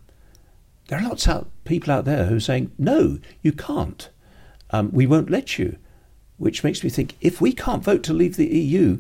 There 0.89 0.99
are 0.99 1.09
lots 1.09 1.29
of 1.29 1.47
people 1.65 1.93
out 1.93 2.05
there 2.05 2.27
who 2.27 2.37
are 2.37 2.41
saying, 2.41 2.73
no, 2.79 3.19
you 3.43 3.53
can't. 3.53 4.09
Um, 4.71 4.91
we 4.93 5.07
won't 5.07 5.31
let 5.31 5.59
you. 5.59 5.77
Which 6.39 6.65
makes 6.65 6.83
me 6.83 6.91
think 6.91 7.17
if 7.21 7.41
we 7.41 7.53
can't 7.53 7.85
vote 7.85 8.03
to 8.05 8.13
leave 8.13 8.37
the 8.37 8.47
EU, 8.47 8.99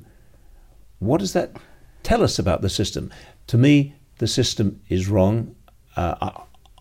what 1.00 1.18
does 1.18 1.32
that 1.32 1.56
tell 2.02 2.22
us 2.22 2.38
about 2.38 2.62
the 2.62 2.70
system? 2.70 3.10
To 3.48 3.58
me, 3.58 3.94
the 4.18 4.28
system 4.28 4.80
is 4.88 5.08
wrong. 5.08 5.56
Uh, 5.96 6.30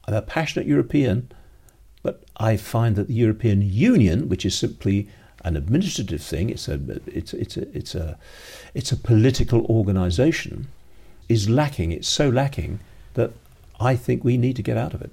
I'm 0.05 0.13
a 0.13 0.21
passionate 0.21 0.67
European, 0.67 1.31
but 2.03 2.23
I 2.37 2.57
find 2.57 2.95
that 2.95 3.07
the 3.07 3.13
European 3.13 3.61
Union, 3.61 4.29
which 4.29 4.45
is 4.45 4.57
simply 4.57 5.07
an 5.43 5.55
administrative 5.55 6.21
thing, 6.21 6.49
it's 6.49 6.67
a, 6.67 6.79
it's, 7.05 7.33
it's 7.33 7.57
a, 7.57 7.77
it's 7.77 7.95
a, 7.95 8.17
it's 8.73 8.91
a 8.91 8.97
political 8.97 9.65
organisation, 9.65 10.67
is 11.29 11.49
lacking. 11.49 11.91
It's 11.91 12.07
so 12.07 12.29
lacking 12.29 12.79
that 13.13 13.31
I 13.79 13.95
think 13.95 14.23
we 14.23 14.37
need 14.37 14.55
to 14.55 14.63
get 14.63 14.77
out 14.77 14.93
of 14.93 15.01
it. 15.01 15.11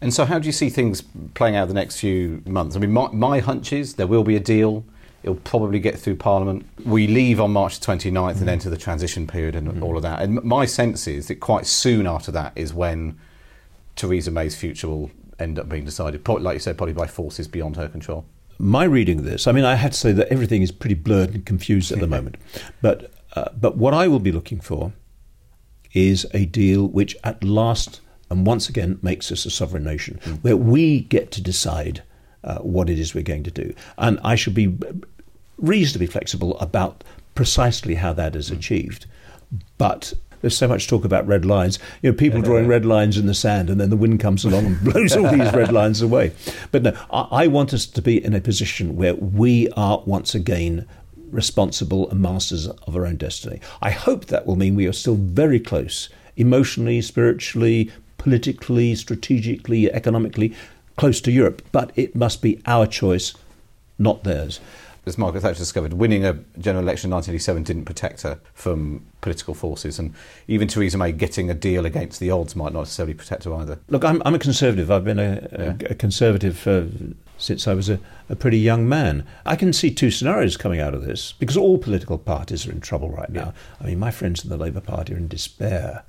And 0.00 0.12
so, 0.12 0.24
how 0.24 0.38
do 0.38 0.46
you 0.46 0.52
see 0.52 0.68
things 0.68 1.02
playing 1.34 1.54
out 1.54 1.68
the 1.68 1.74
next 1.74 2.00
few 2.00 2.42
months? 2.44 2.74
I 2.74 2.80
mean, 2.80 2.90
my, 2.90 3.08
my 3.12 3.38
hunch 3.38 3.72
is 3.72 3.94
there 3.94 4.08
will 4.08 4.24
be 4.24 4.34
a 4.34 4.40
deal. 4.40 4.84
It'll 5.22 5.36
probably 5.36 5.78
get 5.78 5.96
through 5.96 6.16
Parliament. 6.16 6.66
We 6.84 7.06
leave 7.06 7.40
on 7.40 7.52
March 7.52 7.78
29th 7.78 8.10
mm. 8.10 8.40
and 8.40 8.50
enter 8.50 8.68
the 8.68 8.76
transition 8.76 9.28
period 9.28 9.54
and 9.54 9.68
mm. 9.68 9.82
all 9.82 9.96
of 9.96 10.02
that. 10.02 10.20
And 10.20 10.42
my 10.42 10.66
sense 10.66 11.06
is 11.06 11.28
that 11.28 11.36
quite 11.36 11.66
soon 11.66 12.08
after 12.08 12.32
that 12.32 12.52
is 12.56 12.74
when 12.74 13.16
Theresa 13.94 14.32
May's 14.32 14.56
future 14.56 14.88
will 14.88 15.12
end 15.42 15.58
up 15.58 15.68
being 15.68 15.84
decided, 15.84 16.26
like 16.26 16.54
you 16.54 16.60
said, 16.60 16.76
probably 16.76 16.94
by 16.94 17.06
forces 17.06 17.48
beyond 17.48 17.76
her 17.76 17.88
control 17.88 18.24
my 18.58 18.84
reading 18.84 19.18
of 19.18 19.24
this, 19.24 19.48
I 19.48 19.52
mean, 19.52 19.64
I 19.64 19.74
had 19.74 19.92
to 19.92 19.98
say 19.98 20.12
that 20.12 20.28
everything 20.28 20.62
is 20.62 20.70
pretty 20.70 20.94
blurred 20.94 21.34
and 21.34 21.44
confused 21.44 21.90
at 21.90 21.98
the 21.98 22.06
moment. 22.16 22.36
But, 22.80 23.12
uh, 23.34 23.48
but 23.60 23.76
what 23.76 23.92
I 23.92 24.06
will 24.06 24.20
be 24.20 24.30
looking 24.30 24.60
for 24.60 24.92
is 25.92 26.26
a 26.32 26.46
deal 26.46 26.86
which 26.86 27.16
at 27.24 27.42
last 27.42 28.00
and 28.30 28.46
once 28.46 28.68
again 28.68 28.98
makes 29.02 29.30
us 29.30 29.44
a 29.44 29.50
sovereign 29.50 29.84
nation, 29.84 30.18
mm. 30.24 30.42
where 30.42 30.56
we 30.56 31.00
get 31.00 31.30
to 31.32 31.42
decide 31.42 32.02
uh, 32.44 32.58
what 32.60 32.88
it 32.88 32.98
is 32.98 33.14
we're 33.14 33.22
going 33.22 33.42
to 33.42 33.50
do. 33.50 33.74
And 33.98 34.18
I 34.24 34.36
should 34.36 34.54
be 34.54 34.78
reasonably 35.58 36.06
flexible 36.06 36.58
about 36.58 37.04
precisely 37.34 37.96
how 37.96 38.14
that 38.14 38.34
is 38.34 38.50
mm. 38.50 38.56
achieved. 38.56 39.06
But 39.76 40.14
there's 40.42 40.56
so 40.56 40.68
much 40.68 40.88
talk 40.88 41.04
about 41.04 41.26
red 41.26 41.44
lines. 41.44 41.78
You 42.02 42.10
know, 42.10 42.16
people 42.16 42.42
drawing 42.42 42.66
red 42.66 42.84
lines 42.84 43.16
in 43.16 43.26
the 43.26 43.34
sand, 43.34 43.70
and 43.70 43.80
then 43.80 43.90
the 43.90 43.96
wind 43.96 44.20
comes 44.20 44.44
along 44.44 44.66
and 44.66 44.80
blows 44.84 45.16
all 45.16 45.30
these 45.30 45.52
red 45.54 45.72
lines 45.72 46.02
away. 46.02 46.32
But 46.70 46.82
no, 46.82 46.96
I, 47.10 47.44
I 47.44 47.46
want 47.46 47.72
us 47.72 47.86
to 47.86 48.02
be 48.02 48.22
in 48.22 48.34
a 48.34 48.40
position 48.40 48.96
where 48.96 49.14
we 49.14 49.70
are 49.70 50.02
once 50.04 50.34
again 50.34 50.86
responsible 51.30 52.10
and 52.10 52.20
masters 52.20 52.66
of 52.66 52.94
our 52.94 53.06
own 53.06 53.16
destiny. 53.16 53.60
I 53.80 53.90
hope 53.90 54.26
that 54.26 54.46
will 54.46 54.56
mean 54.56 54.74
we 54.74 54.86
are 54.86 54.92
still 54.92 55.14
very 55.14 55.58
close, 55.58 56.10
emotionally, 56.36 57.00
spiritually, 57.00 57.90
politically, 58.18 58.94
strategically, 58.96 59.90
economically, 59.90 60.54
close 60.96 61.20
to 61.22 61.32
Europe. 61.32 61.62
But 61.72 61.92
it 61.96 62.14
must 62.14 62.42
be 62.42 62.60
our 62.66 62.86
choice, 62.86 63.32
not 63.98 64.24
theirs 64.24 64.60
as 65.04 65.18
Margaret 65.18 65.40
Thatcher 65.40 65.58
discovered, 65.58 65.94
winning 65.94 66.24
a 66.24 66.34
general 66.58 66.84
election 66.84 67.08
in 67.08 67.14
1987 67.16 67.62
didn't 67.64 67.84
protect 67.84 68.22
her 68.22 68.38
from 68.54 69.04
political 69.20 69.52
forces, 69.52 69.98
and 69.98 70.14
even 70.46 70.68
Theresa 70.68 70.96
May 70.96 71.10
getting 71.10 71.50
a 71.50 71.54
deal 71.54 71.84
against 71.84 72.20
the 72.20 72.30
odds 72.30 72.54
might 72.54 72.72
not 72.72 72.80
necessarily 72.80 73.14
protect 73.14 73.44
her 73.44 73.54
either. 73.54 73.80
Look, 73.88 74.04
I'm, 74.04 74.22
I'm 74.24 74.34
a 74.34 74.38
conservative. 74.38 74.90
I've 74.90 75.04
been 75.04 75.18
a, 75.18 75.48
yeah. 75.52 75.88
a, 75.88 75.92
a 75.92 75.94
conservative 75.94 76.66
uh, 76.68 76.84
since 77.36 77.66
I 77.66 77.74
was 77.74 77.88
a, 77.88 77.98
a, 78.28 78.36
pretty 78.36 78.58
young 78.58 78.88
man. 78.88 79.26
I 79.44 79.56
can 79.56 79.72
see 79.72 79.90
two 79.90 80.12
scenarios 80.12 80.56
coming 80.56 80.80
out 80.80 80.94
of 80.94 81.04
this 81.04 81.32
because 81.32 81.56
all 81.56 81.78
political 81.78 82.16
parties 82.16 82.66
are 82.66 82.70
in 82.70 82.80
trouble 82.80 83.10
right 83.10 83.30
now. 83.30 83.46
Yeah. 83.80 83.84
I 83.84 83.86
mean, 83.86 83.98
my 83.98 84.12
friends 84.12 84.44
in 84.44 84.50
the 84.50 84.56
Labour 84.56 84.80
Party 84.80 85.14
are 85.14 85.16
in 85.16 85.28
despair. 85.28 86.04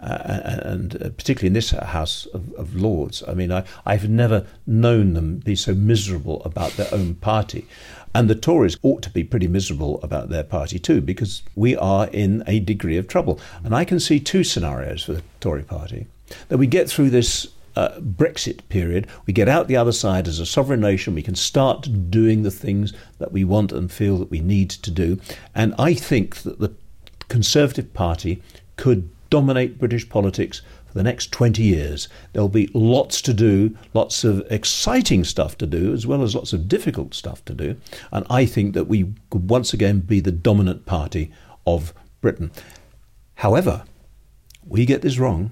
Uh, 0.00 0.58
and 0.64 0.96
uh, 0.96 1.08
particularly 1.10 1.46
in 1.46 1.52
this 1.52 1.70
House 1.70 2.26
of, 2.34 2.52
of, 2.54 2.74
Lords. 2.74 3.22
I 3.26 3.32
mean, 3.32 3.52
I, 3.52 3.64
I've 3.86 4.10
never 4.10 4.44
known 4.66 5.14
them 5.14 5.38
be 5.38 5.54
so 5.54 5.72
miserable 5.72 6.42
about 6.42 6.72
their 6.72 6.92
own 6.92 7.14
party. 7.14 7.66
And 8.14 8.30
the 8.30 8.34
Tories 8.34 8.78
ought 8.82 9.02
to 9.02 9.10
be 9.10 9.24
pretty 9.24 9.48
miserable 9.48 10.00
about 10.02 10.28
their 10.28 10.44
party 10.44 10.78
too, 10.78 11.00
because 11.00 11.42
we 11.56 11.76
are 11.76 12.06
in 12.08 12.44
a 12.46 12.60
degree 12.60 12.96
of 12.96 13.08
trouble. 13.08 13.40
And 13.64 13.74
I 13.74 13.84
can 13.84 13.98
see 13.98 14.20
two 14.20 14.44
scenarios 14.44 15.02
for 15.02 15.14
the 15.14 15.22
Tory 15.40 15.64
party 15.64 16.06
that 16.48 16.58
we 16.58 16.66
get 16.66 16.88
through 16.88 17.10
this 17.10 17.48
uh, 17.76 17.98
Brexit 17.98 18.60
period, 18.68 19.06
we 19.26 19.32
get 19.32 19.48
out 19.48 19.66
the 19.66 19.76
other 19.76 19.92
side 19.92 20.28
as 20.28 20.38
a 20.38 20.46
sovereign 20.46 20.80
nation, 20.80 21.14
we 21.14 21.22
can 21.22 21.34
start 21.34 21.88
doing 22.10 22.42
the 22.42 22.50
things 22.50 22.92
that 23.18 23.32
we 23.32 23.42
want 23.42 23.72
and 23.72 23.90
feel 23.90 24.16
that 24.18 24.30
we 24.30 24.40
need 24.40 24.70
to 24.70 24.90
do. 24.90 25.18
And 25.54 25.74
I 25.78 25.94
think 25.94 26.36
that 26.42 26.60
the 26.60 26.72
Conservative 27.28 27.92
Party 27.92 28.42
could 28.76 29.10
dominate 29.30 29.78
British 29.78 30.08
politics 30.08 30.62
the 30.94 31.02
next 31.02 31.30
20 31.32 31.62
years. 31.62 32.08
There'll 32.32 32.48
be 32.48 32.70
lots 32.72 33.20
to 33.22 33.34
do, 33.34 33.76
lots 33.92 34.24
of 34.24 34.42
exciting 34.50 35.24
stuff 35.24 35.58
to 35.58 35.66
do, 35.66 35.92
as 35.92 36.06
well 36.06 36.22
as 36.22 36.34
lots 36.34 36.52
of 36.52 36.68
difficult 36.68 37.14
stuff 37.14 37.44
to 37.44 37.54
do. 37.54 37.76
And 38.10 38.26
I 38.30 38.46
think 38.46 38.74
that 38.74 38.86
we 38.86 39.12
could 39.30 39.50
once 39.50 39.74
again 39.74 40.00
be 40.00 40.20
the 40.20 40.32
dominant 40.32 40.86
party 40.86 41.30
of 41.66 41.92
Britain. 42.20 42.50
However, 43.36 43.84
we 44.66 44.86
get 44.86 45.02
this 45.02 45.18
wrong, 45.18 45.50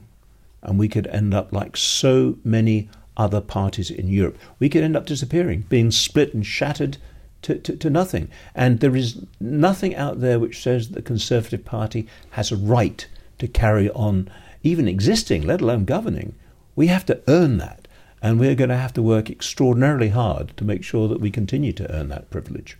and 0.63 0.79
we 0.79 0.89
could 0.89 1.07
end 1.09 1.35
up 1.35 1.53
like 1.53 1.77
so 1.77 2.39
many 2.45 2.89
other 3.17 3.41
parties 3.41 3.91
in 3.91 4.09
Europe. 4.09 4.39
We 4.59 4.69
could 4.69 4.85
end 4.85 4.97
up 4.97 5.07
disappearing, 5.07 5.67
being 5.69 5.91
split 5.91 6.33
and 6.33 6.47
shattered 6.47 6.97
to, 7.43 7.57
to, 7.57 7.77
to, 7.77 7.91
nothing. 7.91 8.31
And 8.55 8.81
there 8.81 8.97
is 8.97 9.27
nothing 9.41 9.95
out 9.97 10.21
there 10.21 10.39
which 10.39 10.63
says 10.63 10.91
the 10.91 11.03
Conservative 11.03 11.65
Party 11.65 12.07
has 12.31 12.53
a 12.53 12.57
right 12.57 13.07
to 13.39 13.49
carry 13.49 13.91
on 13.91 14.31
even 14.63 14.89
existing, 14.89 15.43
let 15.43 15.61
alone 15.61 15.85
governing. 15.85 16.35
We 16.75 16.87
have 16.87 17.07
to 17.07 17.21
earn 17.29 17.59
that. 17.59 17.89
And 18.23 18.39
we're 18.39 18.55
going 18.55 18.71
to 18.71 18.77
have 18.77 18.93
to 18.95 19.03
work 19.03 19.29
extraordinarily 19.29 20.11
hard 20.11 20.57
to 20.57 20.65
make 20.65 20.85
sure 20.85 21.09
that 21.09 21.21
we 21.21 21.31
continue 21.31 21.73
to 21.73 21.93
earn 21.93 22.09
that 22.11 22.31
privilege. 22.31 22.79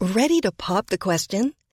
Ready 0.00 0.40
to 0.40 0.52
pop 0.52 0.86
the 0.86 0.98
question? 0.98 1.54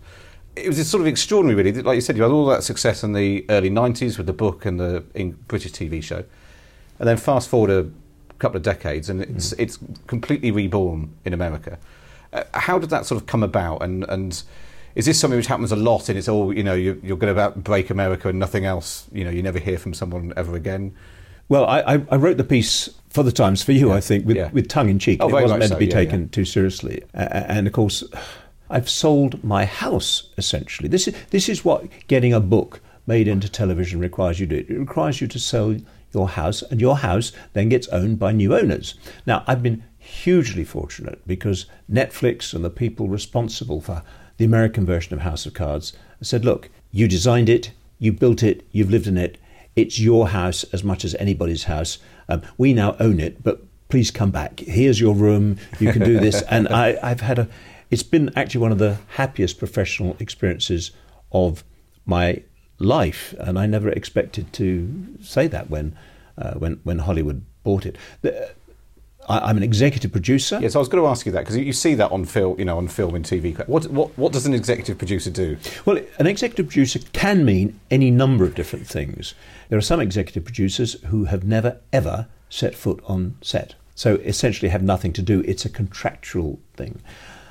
it 0.64 0.68
was 0.68 0.88
sort 0.88 1.00
of 1.00 1.06
extraordinary, 1.06 1.62
really. 1.62 1.82
Like 1.82 1.94
you 1.94 2.00
said, 2.00 2.16
you 2.16 2.22
had 2.22 2.32
all 2.32 2.46
that 2.46 2.62
success 2.62 3.02
in 3.02 3.12
the 3.12 3.44
early 3.48 3.70
90s 3.70 4.16
with 4.16 4.26
the 4.26 4.32
book 4.32 4.64
and 4.64 4.78
the 4.78 5.04
British 5.48 5.72
TV 5.72 6.02
show. 6.02 6.24
And 6.98 7.08
then 7.08 7.16
fast 7.16 7.48
forward 7.48 7.70
a 7.70 7.90
couple 8.38 8.56
of 8.56 8.62
decades, 8.62 9.08
and 9.08 9.22
it's 9.22 9.52
it's 9.52 9.78
completely 10.06 10.50
reborn 10.50 11.10
in 11.24 11.32
America. 11.32 11.78
Uh, 12.32 12.44
how 12.54 12.78
did 12.78 12.90
that 12.90 13.06
sort 13.06 13.20
of 13.20 13.26
come 13.26 13.42
about? 13.42 13.82
And 13.82 14.04
and 14.08 14.42
is 14.94 15.06
this 15.06 15.18
something 15.18 15.36
which 15.36 15.46
happens 15.46 15.72
a 15.72 15.76
lot? 15.76 16.08
And 16.08 16.18
it's 16.18 16.28
all 16.28 16.52
you 16.52 16.62
know, 16.62 16.74
you're, 16.74 16.96
you're 16.96 17.16
going 17.16 17.34
to 17.34 17.50
break 17.58 17.90
America 17.90 18.28
and 18.28 18.38
nothing 18.38 18.64
else. 18.64 19.06
You 19.12 19.24
know, 19.24 19.30
you 19.30 19.42
never 19.42 19.58
hear 19.58 19.78
from 19.78 19.94
someone 19.94 20.32
ever 20.36 20.56
again. 20.56 20.94
Well, 21.48 21.66
I, 21.66 22.00
I, 22.08 22.16
wrote 22.16 22.36
the 22.36 22.44
piece 22.44 22.88
for 23.08 23.24
the 23.24 23.32
Times 23.32 23.60
for 23.60 23.72
you, 23.72 23.88
Yeah. 23.88 23.94
I 23.96 24.00
think, 24.00 24.24
with, 24.24 24.36
Yeah. 24.36 24.50
with 24.52 24.68
tongue 24.68 24.88
in 24.88 25.00
cheek. 25.00 25.18
Oh, 25.20 25.28
it 25.28 25.42
wasn't 25.42 25.58
meant 25.58 25.72
to 25.72 25.78
be 25.78 25.86
yeah, 25.86 25.94
taken 25.94 26.28
too 26.28 26.44
seriously. 26.44 27.02
Uh, 27.12 27.26
and 27.32 27.66
of 27.66 27.72
course, 27.72 28.04
I've 28.70 28.88
sold 28.88 29.42
my 29.42 29.64
house 29.64 30.30
essentially. 30.38 30.88
This 30.88 31.08
is 31.08 31.14
this 31.30 31.48
is 31.48 31.64
what 31.64 31.86
getting 32.06 32.32
a 32.32 32.40
book 32.40 32.80
made 33.06 33.26
into 33.28 33.48
television 33.48 33.98
requires 33.98 34.38
you 34.38 34.46
to 34.46 34.62
do. 34.62 34.74
It 34.74 34.78
requires 34.78 35.20
you 35.20 35.26
to 35.26 35.38
sell 35.38 35.76
your 36.12 36.28
house, 36.28 36.62
and 36.62 36.80
your 36.80 36.98
house 36.98 37.32
then 37.52 37.68
gets 37.68 37.88
owned 37.88 38.18
by 38.18 38.32
new 38.32 38.54
owners. 38.54 38.94
Now, 39.26 39.44
I've 39.46 39.62
been 39.62 39.84
hugely 39.98 40.64
fortunate 40.64 41.20
because 41.26 41.66
Netflix 41.90 42.54
and 42.54 42.64
the 42.64 42.70
people 42.70 43.08
responsible 43.08 43.80
for 43.80 44.02
the 44.38 44.44
American 44.44 44.86
version 44.86 45.14
of 45.14 45.20
House 45.20 45.46
of 45.46 45.54
Cards 45.54 45.92
said, 46.20 46.44
"Look, 46.44 46.70
you 46.90 47.06
designed 47.06 47.48
it, 47.48 47.72
you 47.98 48.12
built 48.12 48.42
it, 48.42 48.66
you've 48.72 48.90
lived 48.90 49.06
in 49.06 49.18
it. 49.18 49.38
It's 49.76 50.00
your 50.00 50.28
house 50.28 50.64
as 50.72 50.82
much 50.82 51.04
as 51.04 51.14
anybody's 51.16 51.64
house. 51.64 51.98
Um, 52.28 52.42
we 52.58 52.72
now 52.72 52.96
own 52.98 53.20
it, 53.20 53.42
but 53.42 53.62
please 53.88 54.10
come 54.10 54.30
back. 54.30 54.60
Here's 54.60 55.00
your 55.00 55.14
room. 55.14 55.58
You 55.78 55.92
can 55.92 56.02
do 56.02 56.18
this." 56.18 56.42
and 56.50 56.68
I, 56.68 56.98
I've 57.02 57.20
had 57.20 57.38
a. 57.38 57.48
It's 57.90 58.02
been 58.02 58.30
actually 58.36 58.60
one 58.60 58.72
of 58.72 58.78
the 58.78 58.98
happiest 59.14 59.58
professional 59.58 60.16
experiences 60.20 60.92
of 61.32 61.64
my 62.06 62.42
life, 62.78 63.34
and 63.38 63.58
I 63.58 63.66
never 63.66 63.88
expected 63.88 64.52
to 64.54 65.16
say 65.22 65.46
that 65.48 65.70
when 65.70 65.96
uh, 66.38 66.54
when 66.54 66.80
when 66.84 67.00
Hollywood 67.00 67.44
bought 67.62 67.86
it. 67.86 67.96
The, 68.22 68.50
I, 69.28 69.38
I'm 69.50 69.56
an 69.56 69.62
executive 69.62 70.12
producer. 70.12 70.58
Yes, 70.60 70.74
I 70.74 70.78
was 70.78 70.88
going 70.88 71.02
to 71.02 71.08
ask 71.08 71.26
you 71.26 71.32
that 71.32 71.40
because 71.40 71.56
you 71.56 71.72
see 71.72 71.94
that 71.94 72.10
on 72.10 72.24
film, 72.24 72.58
you 72.58 72.64
know, 72.64 72.78
on 72.78 72.88
film 72.88 73.14
and 73.14 73.24
TV. 73.24 73.56
What 73.68 73.86
what 73.88 74.16
what 74.16 74.32
does 74.32 74.46
an 74.46 74.54
executive 74.54 74.98
producer 74.98 75.30
do? 75.30 75.56
Well, 75.84 75.98
an 76.18 76.26
executive 76.26 76.66
producer 76.66 77.00
can 77.12 77.44
mean 77.44 77.78
any 77.90 78.10
number 78.10 78.44
of 78.44 78.54
different 78.54 78.86
things. 78.86 79.34
There 79.68 79.78
are 79.78 79.82
some 79.82 80.00
executive 80.00 80.44
producers 80.44 80.94
who 81.06 81.24
have 81.24 81.44
never 81.44 81.78
ever 81.92 82.28
set 82.48 82.74
foot 82.74 83.02
on 83.06 83.36
set, 83.42 83.74
so 83.94 84.16
essentially 84.16 84.70
have 84.70 84.82
nothing 84.82 85.12
to 85.14 85.22
do. 85.22 85.40
It's 85.46 85.64
a 85.64 85.70
contractual 85.70 86.58
thing. 86.74 87.00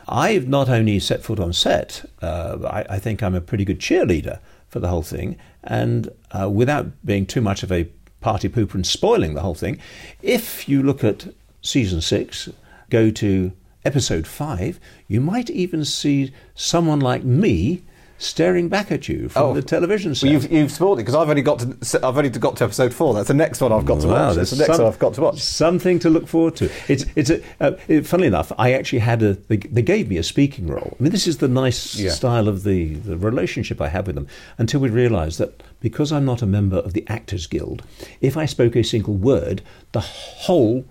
I've 0.09 0.47
not 0.47 0.69
only 0.69 0.99
set 0.99 1.21
foot 1.21 1.39
on 1.39 1.53
set, 1.53 2.03
uh, 2.21 2.57
I, 2.65 2.95
I 2.95 2.99
think 2.99 3.21
I'm 3.21 3.35
a 3.35 3.41
pretty 3.41 3.63
good 3.63 3.79
cheerleader 3.79 4.39
for 4.67 4.79
the 4.79 4.87
whole 4.87 5.03
thing, 5.03 5.37
and 5.63 6.09
uh, 6.31 6.49
without 6.49 6.87
being 7.05 7.25
too 7.25 7.41
much 7.41 7.63
of 7.63 7.71
a 7.71 7.87
party 8.19 8.49
pooper 8.49 8.73
and 8.73 8.85
spoiling 8.85 9.35
the 9.35 9.41
whole 9.41 9.53
thing, 9.53 9.79
if 10.21 10.67
you 10.67 10.83
look 10.83 11.03
at 11.03 11.27
season 11.61 12.01
six, 12.01 12.49
go 12.89 13.11
to 13.11 13.51
episode 13.85 14.27
five, 14.27 14.79
you 15.07 15.21
might 15.21 15.49
even 15.49 15.85
see 15.85 16.33
someone 16.55 16.99
like 16.99 17.23
me 17.23 17.81
staring 18.21 18.67
back 18.69 18.91
at 18.91 19.07
you 19.07 19.29
from 19.29 19.41
Oh, 19.43 19.53
the 19.53 19.61
television 19.61 20.13
set. 20.13 20.27
Well, 20.27 20.33
you've 20.33 20.51
you've 20.51 20.71
spoiled 20.71 20.99
it 20.99 21.03
because 21.03 21.15
I've 21.15 21.29
only 21.29 21.41
got 21.41 21.59
to 21.59 22.05
I've 22.05 22.17
only 22.17 22.29
got 22.29 22.57
to 22.57 22.65
episode 22.65 22.93
four. 22.93 23.13
That's 23.13 23.29
the 23.29 23.33
next 23.33 23.61
one 23.61 23.71
I've 23.71 23.85
got 23.85 24.01
to 24.01 24.07
Wow, 24.07 24.27
watch. 24.27 24.35
That's 24.35 24.51
the 24.51 24.57
next 24.57 24.75
some- 24.75 24.83
one 24.83 24.93
I've 24.93 24.99
got 24.99 25.13
to 25.15 25.21
watch. 25.21 25.39
Something 25.41 25.97
to 25.99 26.09
look 26.09 26.27
forward 26.27 26.55
to. 26.57 26.69
It's 26.87 27.05
it's 27.15 27.29
a. 27.29 27.41
Uh, 27.59 27.71
it, 27.87 28.05
funnily 28.05 28.27
enough, 28.27 28.51
I 28.59 28.73
actually 28.73 28.99
had 28.99 29.23
a. 29.23 29.33
They, 29.33 29.57
they 29.57 29.81
gave 29.81 30.09
me 30.09 30.17
a 30.17 30.23
speaking 30.23 30.67
role. 30.67 30.95
I 30.99 31.03
mean, 31.03 31.11
this 31.11 31.25
is 31.27 31.37
the 31.37 31.47
nice 31.47 31.95
Yeah. 31.95 32.11
style 32.11 32.47
of 32.47 32.63
the 32.63 32.93
the 32.95 33.17
relationship 33.17 33.81
I 33.81 33.87
have 33.87 34.05
with 34.05 34.15
them. 34.15 34.27
Until 34.57 34.81
we 34.81 34.89
realised 34.89 35.39
that 35.39 35.63
because 35.79 36.11
I'm 36.11 36.25
not 36.25 36.41
a 36.41 36.45
member 36.45 36.77
of 36.77 36.93
the 36.93 37.05
Actors 37.07 37.47
Guild, 37.47 37.83
if 38.21 38.35
I 38.35 38.45
spoke 38.45 38.75
a 38.75 38.83
single 38.83 39.15
word, 39.15 39.61
the 39.93 40.01
whole. 40.01 40.85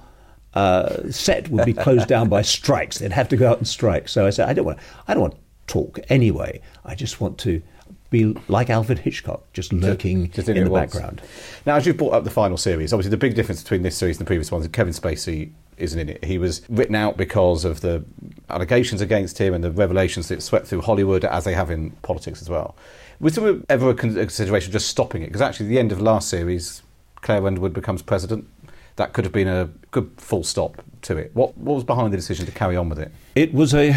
Uh, 0.54 1.10
set 1.10 1.50
would 1.50 1.66
be 1.66 1.74
closed 1.74 2.08
down 2.08 2.28
by 2.28 2.40
strikes. 2.56 2.98
They'd 2.98 3.12
have 3.12 3.28
to 3.28 3.36
go 3.36 3.48
out 3.50 3.58
and 3.58 3.68
strike. 3.68 4.08
So 4.08 4.26
I 4.26 4.30
said, 4.30 4.48
I 4.48 4.54
don't 4.54 4.64
want. 4.64 4.78
I 5.06 5.12
don't 5.12 5.20
want 5.20 5.34
to 5.34 5.40
talk 5.68 6.00
anyway. 6.08 6.60
I 6.84 6.94
just 6.94 7.20
want 7.20 7.38
to 7.38 7.62
be 8.10 8.34
like 8.48 8.70
Alfred 8.70 9.00
Hitchcock, 9.00 9.52
just 9.52 9.72
lurking 9.72 10.30
Just 10.30 10.48
in 10.48 10.56
it 10.56 10.64
the 10.64 10.70
once. 10.70 10.92
background. 10.94 11.20
Now, 11.66 11.76
as 11.76 11.86
you've 11.86 11.98
brought 11.98 12.14
up 12.14 12.24
the 12.24 12.30
final 12.30 12.56
series, 12.56 12.92
obviously 12.92 13.10
the 13.10 13.18
big 13.18 13.34
difference 13.34 13.62
between 13.62 13.82
this 13.82 13.96
series 13.96 14.16
and 14.16 14.26
the 14.26 14.28
previous 14.28 14.50
ones 14.50 14.64
is 14.64 14.70
Kevin 14.72 14.94
Spacey 14.94 15.50
isn't 15.76 15.98
in 16.00 16.08
it. 16.08 16.24
He 16.24 16.38
was 16.38 16.62
written 16.70 16.94
out 16.94 17.16
because 17.16 17.64
of 17.64 17.82
the 17.82 18.02
allegations 18.48 19.00
against 19.02 19.38
him 19.38 19.52
and 19.52 19.62
the 19.62 19.70
revelations 19.70 20.28
that 20.28 20.42
swept 20.42 20.66
through 20.66 20.80
Hollywood, 20.80 21.24
as 21.24 21.44
they 21.44 21.52
have 21.52 21.70
in 21.70 21.90
politics 22.02 22.40
as 22.40 22.48
well. 22.48 22.74
Was 23.20 23.34
there 23.34 23.56
ever 23.68 23.90
a 23.90 23.94
consideration 23.94 24.70
of 24.70 24.72
just 24.72 24.88
stopping 24.88 25.22
it? 25.22 25.26
Because 25.26 25.42
actually, 25.42 25.66
at 25.66 25.70
the 25.70 25.78
end 25.78 25.92
of 25.92 26.00
last 26.00 26.28
series, 26.28 26.82
Claire 27.16 27.46
Underwood 27.46 27.74
becomes 27.74 28.00
president. 28.00 28.48
That 28.96 29.12
could 29.12 29.24
have 29.24 29.32
been 29.32 29.48
a 29.48 29.68
good 29.90 30.10
full 30.16 30.42
stop 30.44 30.82
to 31.02 31.16
it. 31.16 31.30
What, 31.34 31.56
what 31.58 31.74
was 31.74 31.84
behind 31.84 32.12
the 32.12 32.16
decision 32.16 32.46
to 32.46 32.52
carry 32.52 32.76
on 32.76 32.88
with 32.88 32.98
it? 32.98 33.12
It 33.36 33.52
was 33.54 33.74
a, 33.74 33.94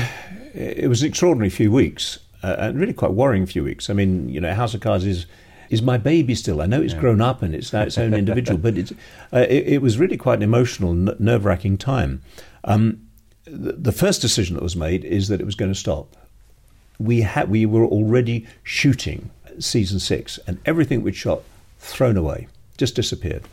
it 0.53 0.87
was 0.87 1.01
an 1.01 1.09
extraordinary 1.09 1.49
few 1.49 1.71
weeks, 1.71 2.19
uh, 2.43 2.55
and 2.57 2.79
really 2.79 2.93
quite 2.93 3.11
worrying 3.11 3.45
few 3.45 3.63
weeks. 3.63 3.89
I 3.89 3.93
mean, 3.93 4.29
you 4.29 4.41
know, 4.41 4.53
House 4.53 4.73
of 4.73 4.81
Cards 4.81 5.05
is 5.05 5.25
is 5.69 5.81
my 5.81 5.97
baby 5.97 6.35
still. 6.35 6.61
I 6.61 6.65
know 6.65 6.81
it's 6.81 6.93
grown 6.93 7.21
up 7.21 7.41
and 7.41 7.55
it's 7.55 7.71
now 7.71 7.83
its 7.83 7.97
own 7.97 8.13
individual, 8.13 8.57
but 8.57 8.77
it's, 8.77 8.91
uh, 9.33 9.45
it, 9.49 9.67
it 9.67 9.81
was 9.81 9.97
really 9.97 10.17
quite 10.17 10.39
an 10.39 10.43
emotional, 10.43 10.91
n- 10.91 11.15
nerve 11.17 11.45
wracking 11.45 11.77
time. 11.77 12.21
Um, 12.65 13.07
the, 13.45 13.71
the 13.71 13.93
first 13.93 14.21
decision 14.21 14.55
that 14.55 14.63
was 14.63 14.75
made 14.75 15.05
is 15.05 15.29
that 15.29 15.39
it 15.39 15.45
was 15.45 15.55
going 15.55 15.71
to 15.71 15.79
stop. 15.79 16.17
We 16.99 17.21
had 17.21 17.49
we 17.49 17.65
were 17.65 17.85
already 17.85 18.45
shooting 18.63 19.31
season 19.59 19.99
six, 19.99 20.39
and 20.45 20.59
everything 20.65 21.01
we'd 21.03 21.15
shot 21.15 21.41
thrown 21.79 22.17
away, 22.17 22.47
just 22.77 22.95
disappeared. 22.95 23.43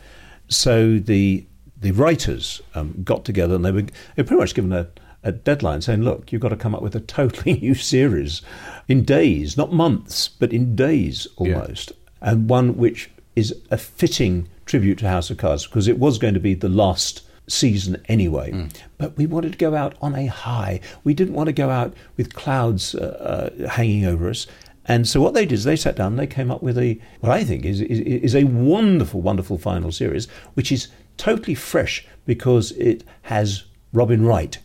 So 0.49 0.99
the 0.99 1.45
the 1.79 1.91
writers 1.91 2.61
um, 2.75 2.93
got 3.03 3.23
together 3.23 3.55
and 3.55 3.63
they 3.63 3.71
were, 3.71 3.83
they 3.83 3.91
were 4.17 4.25
pretty 4.25 4.41
much 4.41 4.53
given 4.53 4.73
a, 4.73 4.87
a 5.23 5.31
deadline 5.31 5.81
saying, 5.81 6.03
look, 6.03 6.31
you've 6.31 6.41
got 6.41 6.49
to 6.49 6.55
come 6.55 6.73
up 6.73 6.81
with 6.81 6.95
a 6.95 7.01
totally 7.01 7.53
new 7.61 7.75
series 7.75 8.41
in 8.87 9.03
days, 9.03 9.57
not 9.57 9.73
months, 9.73 10.27
but 10.27 10.53
in 10.53 10.75
days 10.75 11.27
almost, 11.35 11.91
and 12.21 12.49
one 12.49 12.77
which 12.77 13.09
is 13.35 13.55
a 13.71 13.77
fitting 13.77 14.47
tribute 14.65 14.99
to 14.99 15.07
House 15.07 15.29
of 15.29 15.37
Cards 15.37 15.65
because 15.65 15.87
it 15.87 15.99
was 15.99 16.17
going 16.17 16.33
to 16.33 16.39
be 16.39 16.53
the 16.53 16.69
last 16.69 17.21
season 17.47 18.01
anyway. 18.07 18.51
But 18.97 19.17
we 19.17 19.25
wanted 19.25 19.53
to 19.53 19.57
go 19.57 19.75
out 19.75 19.95
on 20.01 20.15
a 20.15 20.27
high. 20.27 20.81
We 21.03 21.13
didn't 21.13 21.33
want 21.33 21.47
to 21.47 21.53
go 21.53 21.69
out 21.69 21.93
with 22.17 22.33
clouds 22.33 22.95
uh, 22.95 23.49
uh, 23.59 23.67
hanging 23.69 24.05
over 24.05 24.29
us. 24.29 24.47
And 24.85 25.07
so 25.07 25.21
what 25.21 25.33
they 25.33 25.45
did 25.45 25.53
is 25.53 25.63
they 25.63 25.75
sat 25.75 25.95
down 25.95 26.13
and 26.13 26.19
they 26.19 26.27
came 26.27 26.49
up 26.49 26.63
with 26.63 26.77
a 26.77 26.99
what 27.19 27.31
I 27.31 27.43
think 27.43 27.65
is, 27.65 27.81
is 27.81 27.99
is 27.99 28.35
a 28.35 28.45
wonderful, 28.45 29.21
wonderful 29.21 29.57
final 29.57 29.91
series, 29.91 30.27
which 30.55 30.71
is 30.71 30.87
totally 31.17 31.53
fresh 31.53 32.07
because 32.25 32.71
it 32.71 33.03
has 33.23 33.65
Robin 33.93 34.25
Wright, 34.25 34.57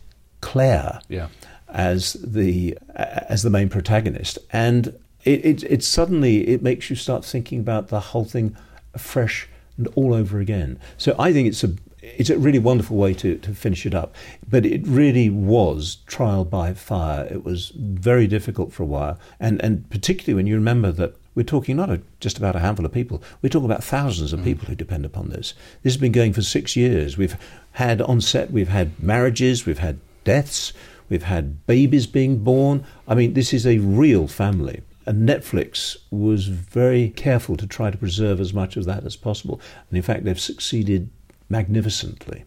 Claire, 0.55 1.01
Yeah. 1.09 1.27
as 1.67 2.13
the 2.13 2.77
as 2.95 3.43
the 3.43 3.49
main 3.49 3.67
protagonist, 3.67 4.39
and 4.53 4.87
it, 5.25 5.45
it 5.45 5.63
it 5.63 5.83
suddenly 5.83 6.47
it 6.47 6.61
makes 6.61 6.89
you 6.89 6.95
start 6.95 7.25
thinking 7.25 7.59
about 7.59 7.89
the 7.89 7.99
whole 7.99 8.23
thing 8.23 8.55
fresh 8.97 9.49
and 9.77 9.87
all 9.95 10.13
over 10.13 10.39
again. 10.39 10.79
So 10.97 11.13
I 11.19 11.33
think 11.33 11.49
it's 11.49 11.61
a 11.61 11.73
it's 12.01 12.29
a 12.29 12.37
really 12.37 12.59
wonderful 12.59 12.95
way 12.95 13.13
to, 13.15 13.37
to 13.39 13.53
finish 13.53 13.85
it 13.85 13.93
up. 13.93 14.15
But 14.47 14.65
it 14.65 14.87
really 14.87 15.29
was 15.29 15.97
trial 16.05 16.45
by 16.45 16.73
fire. 16.73 17.27
It 17.29 17.43
was 17.43 17.73
very 17.75 18.27
difficult 18.27 18.71
for 18.71 18.83
a 18.83 18.85
while, 18.85 19.19
and 19.41 19.61
and 19.61 19.89
particularly 19.89 20.35
when 20.35 20.47
you 20.47 20.55
remember 20.55 20.91
that 20.93 21.15
we're 21.35 21.43
talking 21.43 21.75
not 21.75 21.89
a, 21.89 22.01
just 22.21 22.37
about 22.37 22.55
a 22.55 22.59
handful 22.59 22.85
of 22.85 22.93
people. 22.93 23.21
We're 23.41 23.49
talking 23.49 23.69
about 23.69 23.83
thousands 23.83 24.31
of 24.31 24.39
mm. 24.39 24.45
people 24.45 24.67
who 24.67 24.75
depend 24.75 25.03
upon 25.03 25.31
this. 25.31 25.53
This 25.83 25.93
has 25.93 25.99
been 25.99 26.13
going 26.13 26.31
for 26.31 26.41
six 26.41 26.77
years. 26.77 27.17
We've 27.17 27.35
had 27.73 28.01
on 28.01 28.21
set, 28.21 28.51
we've 28.51 28.69
had 28.69 28.97
marriages, 29.03 29.65
we've 29.65 29.79
had 29.79 29.99
deaths, 30.25 30.73
we've 31.07 31.23
had 31.23 31.65
babies 31.65 32.05
being 32.05 32.43
born. 32.43 32.83
I 33.07 33.15
mean, 33.15 33.33
this 33.33 33.53
is 33.53 33.65
a 33.65 33.77
real 33.77 34.27
family. 34.27 34.81
And 35.05 35.29
Netflix 35.29 35.95
was 36.11 36.47
very 36.47 37.09
careful 37.09 37.55
to 37.57 37.67
try 37.67 37.91
to 37.91 37.97
preserve 37.97 38.41
as 38.41 38.53
much 38.53 38.75
of 38.75 38.85
that 38.85 39.05
as 39.05 39.15
possible. 39.15 39.61
And 39.89 39.95
in 39.95 40.03
fact, 40.03 40.25
they've 40.25 40.39
succeeded 40.39 41.09
magnificently. 41.47 42.43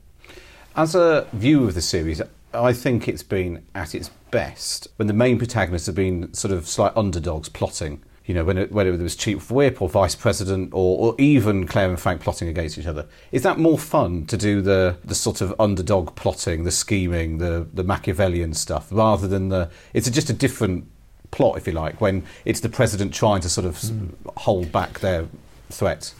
As 0.76 0.94
a 0.94 1.26
view 1.32 1.64
of 1.66 1.74
the 1.74 1.80
series, 1.80 2.20
I 2.52 2.72
think 2.72 3.08
it's 3.08 3.22
been 3.22 3.64
at 3.74 3.94
its 3.94 4.10
best 4.30 4.88
when 4.96 5.06
the 5.06 5.14
main 5.14 5.38
protagonists 5.38 5.86
have 5.86 5.94
been 5.94 6.34
sort 6.34 6.52
of 6.52 6.66
slight 6.66 6.92
underdogs 6.96 7.48
plotting. 7.48 8.02
You 8.28 8.34
know, 8.34 8.44
when 8.44 8.58
it, 8.58 8.70
whether 8.70 8.92
it 8.92 9.00
was 9.00 9.16
Chief 9.16 9.50
Whip 9.50 9.80
or 9.80 9.88
Vice 9.88 10.14
President 10.14 10.74
or, 10.74 10.98
or 10.98 11.14
even 11.18 11.66
Claire 11.66 11.88
and 11.88 11.98
Frank 11.98 12.20
plotting 12.20 12.46
against 12.46 12.76
each 12.76 12.86
other. 12.86 13.06
Is 13.32 13.42
that 13.42 13.58
more 13.58 13.78
fun 13.78 14.26
to 14.26 14.36
do 14.36 14.60
the, 14.60 14.98
the 15.02 15.14
sort 15.14 15.40
of 15.40 15.54
underdog 15.58 16.14
plotting, 16.14 16.64
the 16.64 16.70
scheming, 16.70 17.38
the, 17.38 17.66
the 17.72 17.82
Machiavellian 17.82 18.52
stuff, 18.52 18.88
rather 18.90 19.26
than 19.26 19.48
the. 19.48 19.70
It's 19.94 20.10
just 20.10 20.28
a 20.28 20.34
different 20.34 20.86
plot, 21.30 21.56
if 21.56 21.66
you 21.66 21.72
like, 21.72 22.02
when 22.02 22.22
it's 22.44 22.60
the 22.60 22.68
president 22.68 23.14
trying 23.14 23.40
to 23.40 23.48
sort 23.48 23.66
of 23.66 23.76
s 23.76 23.92
hold 24.36 24.70
back 24.70 25.00
their 25.00 25.26
threat? 25.70 26.12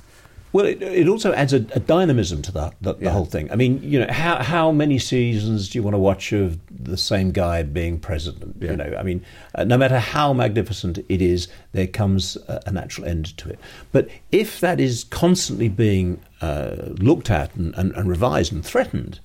Well, 0.53 0.65
it, 0.65 0.83
it 0.83 1.09
also 1.09 1.33
adds 1.35 1.53
a, 1.53 1.57
a 1.75 1.81
dynamism 1.81 2.41
to 2.43 2.53
the, 2.53 2.73
the, 2.81 2.95
the 2.95 3.05
Yeah. 3.05 3.11
whole 3.11 3.27
thing. 3.27 3.51
I 3.53 3.57
mean, 3.57 3.81
you 3.83 4.01
know, 4.01 4.11
how 4.11 4.43
how 4.43 4.73
many 4.73 4.99
seasons 4.99 5.69
do 5.69 5.79
you 5.79 5.83
want 5.83 5.95
to 5.95 5.99
watch 5.99 6.33
of 6.33 6.59
the 6.71 6.97
same 6.97 7.33
guy 7.33 7.63
being 7.63 7.99
president? 7.99 8.57
Yeah. 8.61 8.71
You 8.71 8.77
know, 8.79 8.97
I 8.99 9.03
mean, 9.03 9.23
uh, 9.55 9.65
no 9.65 9.77
matter 9.77 9.99
how 9.99 10.33
magnificent 10.33 10.99
it 11.09 11.21
is, 11.21 11.49
there 11.73 11.87
comes 11.87 12.37
a, 12.49 12.63
a 12.67 12.73
natural 12.73 13.07
end 13.07 13.37
to 13.39 13.51
it. 13.51 13.59
But 13.93 14.09
if 14.33 14.61
that 14.61 14.81
is 14.81 15.05
constantly 15.05 15.69
being 15.69 16.21
uh, 16.41 16.95
looked 16.99 17.31
at 17.31 17.55
and, 17.55 17.75
and, 17.77 17.93
and 17.93 18.09
revised 18.09 18.53
and 18.53 18.65
threatened, 18.65 19.21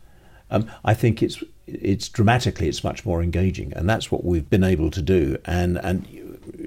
um, 0.51 0.69
I 0.83 0.93
think 0.93 1.23
it's 1.23 1.41
it's 1.65 2.09
dramatically 2.09 2.67
it's 2.67 2.83
much 2.83 3.05
more 3.05 3.23
engaging, 3.23 3.71
and 3.73 3.89
that's 3.89 4.11
what 4.11 4.25
we've 4.25 4.49
been 4.49 4.65
able 4.65 4.91
to 4.91 5.01
do. 5.01 5.37
And 5.45 5.77
and 5.77 6.05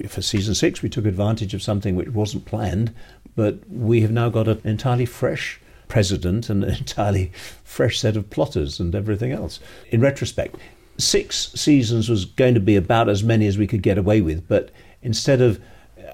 for 0.08 0.22
season 0.22 0.54
six, 0.54 0.82
we 0.82 0.88
took 0.88 1.04
advantage 1.04 1.52
of 1.52 1.62
something 1.62 1.94
which 1.94 2.08
wasn't 2.08 2.46
planned, 2.46 2.94
but 3.36 3.58
we 3.70 4.00
have 4.00 4.10
now 4.10 4.28
got 4.28 4.48
an 4.48 4.60
entirely 4.64 5.06
fresh 5.06 5.60
president 5.86 6.50
and 6.50 6.64
an 6.64 6.74
entirely 6.78 7.30
fresh 7.62 8.00
set 8.00 8.16
of 8.16 8.28
plotters 8.30 8.80
and 8.80 8.94
everything 8.94 9.30
else. 9.30 9.60
In 9.90 10.00
retrospect, 10.00 10.56
six 10.98 11.52
seasons 11.52 12.08
was 12.08 12.24
going 12.24 12.54
to 12.54 12.60
be 12.60 12.74
about 12.74 13.08
as 13.08 13.22
many 13.22 13.46
as 13.46 13.58
we 13.58 13.66
could 13.66 13.82
get 13.82 13.98
away 13.98 14.20
with, 14.20 14.48
but 14.48 14.70
instead 15.02 15.40
of 15.40 15.60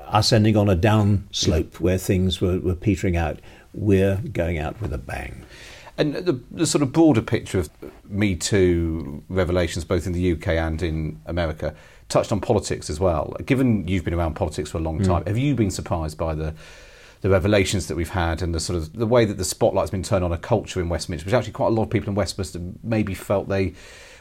us 0.09 0.33
ending 0.33 0.57
on 0.57 0.69
a 0.69 0.75
down 0.75 1.27
slope 1.31 1.81
where 1.81 1.99
things 1.99 2.41
were, 2.41 2.59
were 2.59 2.75
petering 2.75 3.17
out, 3.17 3.39
we're 3.73 4.17
going 4.17 4.59
out 4.59 4.81
with 4.81 4.93
a 4.93 4.99
bang. 4.99 5.45
And 5.99 6.15
the, 6.15 6.41
the 6.51 6.67
sort 6.67 6.83
of 6.83 6.93
broader 6.93 7.23
picture 7.23 7.59
of 7.59 7.71
Me 8.09 8.35
Too 8.35 9.23
revelations, 9.29 9.85
both 9.85 10.07
in 10.07 10.13
the 10.13 10.33
UK 10.33 10.49
and 10.49 10.83
in 10.83 11.21
America, 11.27 11.75
touched 12.09 12.33
on 12.33 12.41
politics 12.41 12.91
as 12.91 12.99
well. 12.99 13.37
Given 13.45 13.87
you've 13.87 14.05
been 14.05 14.15
around 14.15 14.35
politics 14.35 14.71
for 14.71 14.79
a 14.79 14.81
long 14.81 14.99
hmm. 14.99 15.05
time, 15.05 15.25
have 15.27 15.39
you 15.39 15.55
been 15.55 15.71
surprised 15.71 16.19
by 16.19 16.35
the 16.35 16.55
the 17.23 17.31
revelations 17.31 17.87
that 17.87 17.97
we've 17.97 18.11
had 18.11 18.43
and 18.43 18.55
the 18.55 18.61
sort 18.61 18.77
of 18.77 18.93
the 18.93 19.07
way 19.07 19.25
that 19.25 19.39
the 19.39 19.45
spotlight's 19.45 19.91
been 19.91 20.03
turned 20.03 20.25
on 20.25 20.33
a 20.33 20.39
culture 20.39 20.81
in 20.81 20.89
Westminster, 20.89 21.25
which 21.25 21.35
actually 21.35 21.53
quite 21.53 21.69
a 21.69 21.71
lot 21.71 21.85
of 21.85 21.91
people 21.91 22.09
in 22.09 22.15
Westminster 22.15 22.61
maybe 22.83 23.15
felt 23.15 23.49
they 23.49 23.73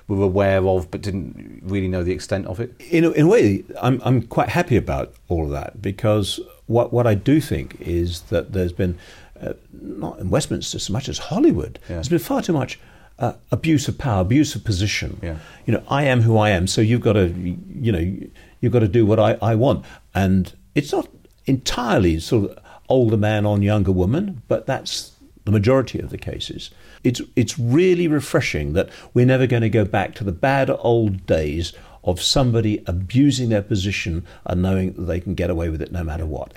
were 0.07 0.23
aware 0.23 0.65
of 0.67 0.89
but 0.91 1.01
didn't 1.01 1.61
really 1.63 1.87
know 1.87 2.03
the 2.03 2.11
extent 2.11 2.45
of 2.47 2.59
it? 2.59 2.73
in 2.89 3.03
a, 3.03 3.11
in 3.11 3.25
a 3.25 3.27
way, 3.27 3.63
I'm, 3.81 4.01
I'm 4.05 4.21
quite 4.23 4.49
happy 4.49 4.77
about 4.77 5.13
all 5.29 5.45
of 5.45 5.51
that 5.51 5.81
because 5.81 6.39
what, 6.67 6.93
what 6.93 7.05
I 7.07 7.15
do 7.15 7.41
think 7.41 7.77
is 7.81 8.21
that 8.23 8.53
there's 8.53 8.73
been, 8.73 8.97
uh, 9.41 9.53
not 9.73 10.19
in 10.19 10.29
Westminster 10.29 10.77
so 10.79 10.93
much 10.93 11.09
as 11.09 11.17
Hollywood, 11.17 11.79
Yeah. 11.89 11.95
there's 11.95 12.09
been 12.09 12.19
far 12.19 12.41
too 12.41 12.53
much 12.53 12.79
uh, 13.19 13.33
abuse 13.51 13.87
of 13.87 13.97
power, 13.97 14.21
abuse 14.21 14.53
of 14.55 14.63
position. 14.63 15.19
Yeah. 15.23 15.37
You 15.65 15.73
know, 15.73 15.83
I 15.89 16.03
am 16.03 16.21
who 16.21 16.37
I 16.37 16.49
am, 16.51 16.67
so 16.67 16.81
you've 16.81 17.01
got 17.01 17.13
to, 17.13 17.27
you 17.29 17.91
know, 17.91 18.17
you've 18.59 18.71
got 18.73 18.79
to 18.79 18.87
do 18.87 19.05
what 19.07 19.19
I, 19.19 19.37
I 19.41 19.55
want. 19.55 19.85
And 20.13 20.53
it's 20.75 20.91
not 20.91 21.07
entirely 21.45 22.19
sort 22.19 22.51
of 22.51 22.57
older 22.91 23.17
man 23.17 23.45
on 23.45 23.61
younger 23.61 23.91
woman, 23.91 24.41
but 24.47 24.65
that's 24.65 25.13
the 25.45 25.51
majority 25.51 25.99
of 25.99 26.09
the 26.09 26.17
cases. 26.17 26.69
It's 27.03 27.21
it's 27.35 27.57
really 27.57 28.07
refreshing 28.07 28.73
that 28.73 28.89
we're 29.13 29.25
never 29.25 29.47
going 29.47 29.63
to 29.63 29.69
go 29.69 29.85
back 29.85 30.13
to 30.15 30.23
the 30.23 30.31
bad 30.31 30.69
old 30.69 31.25
days 31.25 31.73
of 32.03 32.21
somebody 32.21 32.83
abusing 32.85 33.49
their 33.49 33.61
position 33.61 34.25
and 34.45 34.61
knowing 34.61 34.93
that 34.93 35.03
they 35.03 35.19
can 35.19 35.33
get 35.33 35.49
away 35.49 35.69
with 35.69 35.81
it 35.81 35.91
no 35.91 36.03
matter 36.03 36.25
what. 36.25 36.53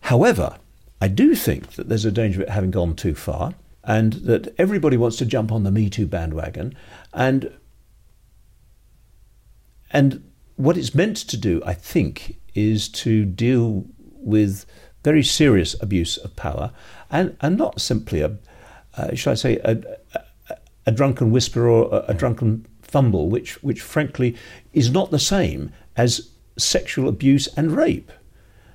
However, 0.00 0.56
I 1.00 1.08
do 1.08 1.34
think 1.34 1.72
that 1.72 1.88
there's 1.88 2.04
a 2.04 2.12
danger 2.12 2.42
of 2.42 2.48
it 2.48 2.52
having 2.52 2.70
gone 2.70 2.94
too 2.94 3.14
far 3.14 3.54
and 3.84 4.12
that 4.12 4.54
everybody 4.58 4.96
wants 4.96 5.16
to 5.16 5.26
jump 5.26 5.50
on 5.50 5.64
the 5.64 5.70
Me 5.70 5.88
Too 5.88 6.06
bandwagon 6.06 6.76
and 7.12 7.52
and 9.90 10.22
what 10.56 10.76
it's 10.76 10.94
meant 10.94 11.16
to 11.16 11.36
do, 11.36 11.60
I 11.66 11.74
think, 11.74 12.38
is 12.54 12.88
to 12.88 13.24
deal 13.24 13.84
with 13.98 14.64
very 15.02 15.22
serious 15.22 15.74
abuse 15.82 16.16
of 16.16 16.34
power 16.36 16.70
and, 17.10 17.36
and 17.40 17.56
not 17.58 17.80
simply 17.80 18.20
a, 18.20 18.36
uh, 18.96 19.14
shall 19.14 19.32
I 19.32 19.34
say, 19.34 19.56
a, 19.58 19.78
a, 20.14 20.56
a 20.86 20.92
drunken 20.92 21.30
whisper 21.30 21.68
or 21.68 21.88
a, 21.94 22.10
a 22.12 22.14
drunken 22.14 22.66
fumble, 22.82 23.28
which, 23.28 23.62
which 23.62 23.80
frankly 23.80 24.36
is 24.72 24.90
not 24.90 25.10
the 25.10 25.18
same 25.18 25.72
as 25.96 26.30
sexual 26.58 27.08
abuse 27.08 27.46
and 27.56 27.72
rape. 27.72 28.12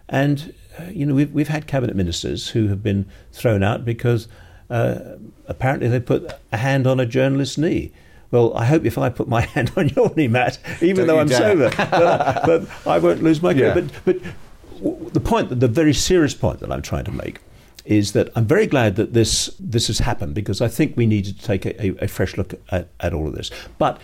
And, 0.10 0.54
uh, 0.80 0.84
you 0.92 1.06
know, 1.06 1.14
we've, 1.14 1.32
we've 1.32 1.48
had 1.50 1.68
cabinet 1.68 1.96
ministers 1.96 2.50
who 2.50 2.68
have 2.68 2.82
been 2.82 3.06
thrown 3.32 3.62
out 3.64 3.86
because 3.86 4.28
uh, 4.70 5.00
apparently 5.48 5.88
they 5.88 6.00
put 6.00 6.32
a 6.52 6.58
hand 6.58 6.88
on 6.88 7.00
a 7.00 7.06
journalist's 7.06 7.58
knee. 7.58 7.92
Well, 8.32 8.54
I 8.58 8.66
hope 8.66 8.86
if 8.86 8.98
I 8.98 9.10
put 9.10 9.28
my 9.28 9.42
hand 9.56 9.72
on 9.78 9.90
your 9.90 10.14
knee, 10.16 10.28
Matt, 10.28 10.60
even 10.82 11.06
Don't 11.06 11.08
though 11.08 11.20
I'm 11.20 11.28
dare. 11.28 11.38
sober, 11.40 11.70
but, 11.78 12.46
but 12.46 12.88
I 12.88 13.00
won't 13.00 13.24
lose 13.24 13.42
my 13.42 13.52
Yeah. 13.54 13.74
grip. 13.74 13.86
But, 14.06 14.06
but 14.06 14.24
w- 14.24 14.32
the 15.14 15.20
point, 15.20 15.60
the 15.60 15.68
very 15.68 15.94
serious 15.94 16.34
point 16.34 16.60
that 16.60 16.72
I'm 16.72 16.82
trying 16.82 17.06
to 17.06 17.12
make, 17.12 17.40
is 17.86 18.12
that 18.12 18.30
I'm 18.36 18.46
very 18.46 18.68
glad 18.68 18.96
that 18.98 19.14
this 19.14 19.56
this 19.60 19.88
has 19.88 20.00
happened 20.00 20.36
because 20.36 20.62
I 20.62 20.68
think 20.68 20.98
we 20.98 21.06
need 21.06 21.26
to 21.26 21.34
take 21.34 21.66
a, 21.66 21.82
a, 21.82 22.06
a 22.06 22.08
fresh 22.08 22.38
look 22.38 22.54
at, 22.70 22.90
at 23.00 23.14
all 23.14 23.28
of 23.28 23.36
this. 23.36 23.50
But 23.78 24.00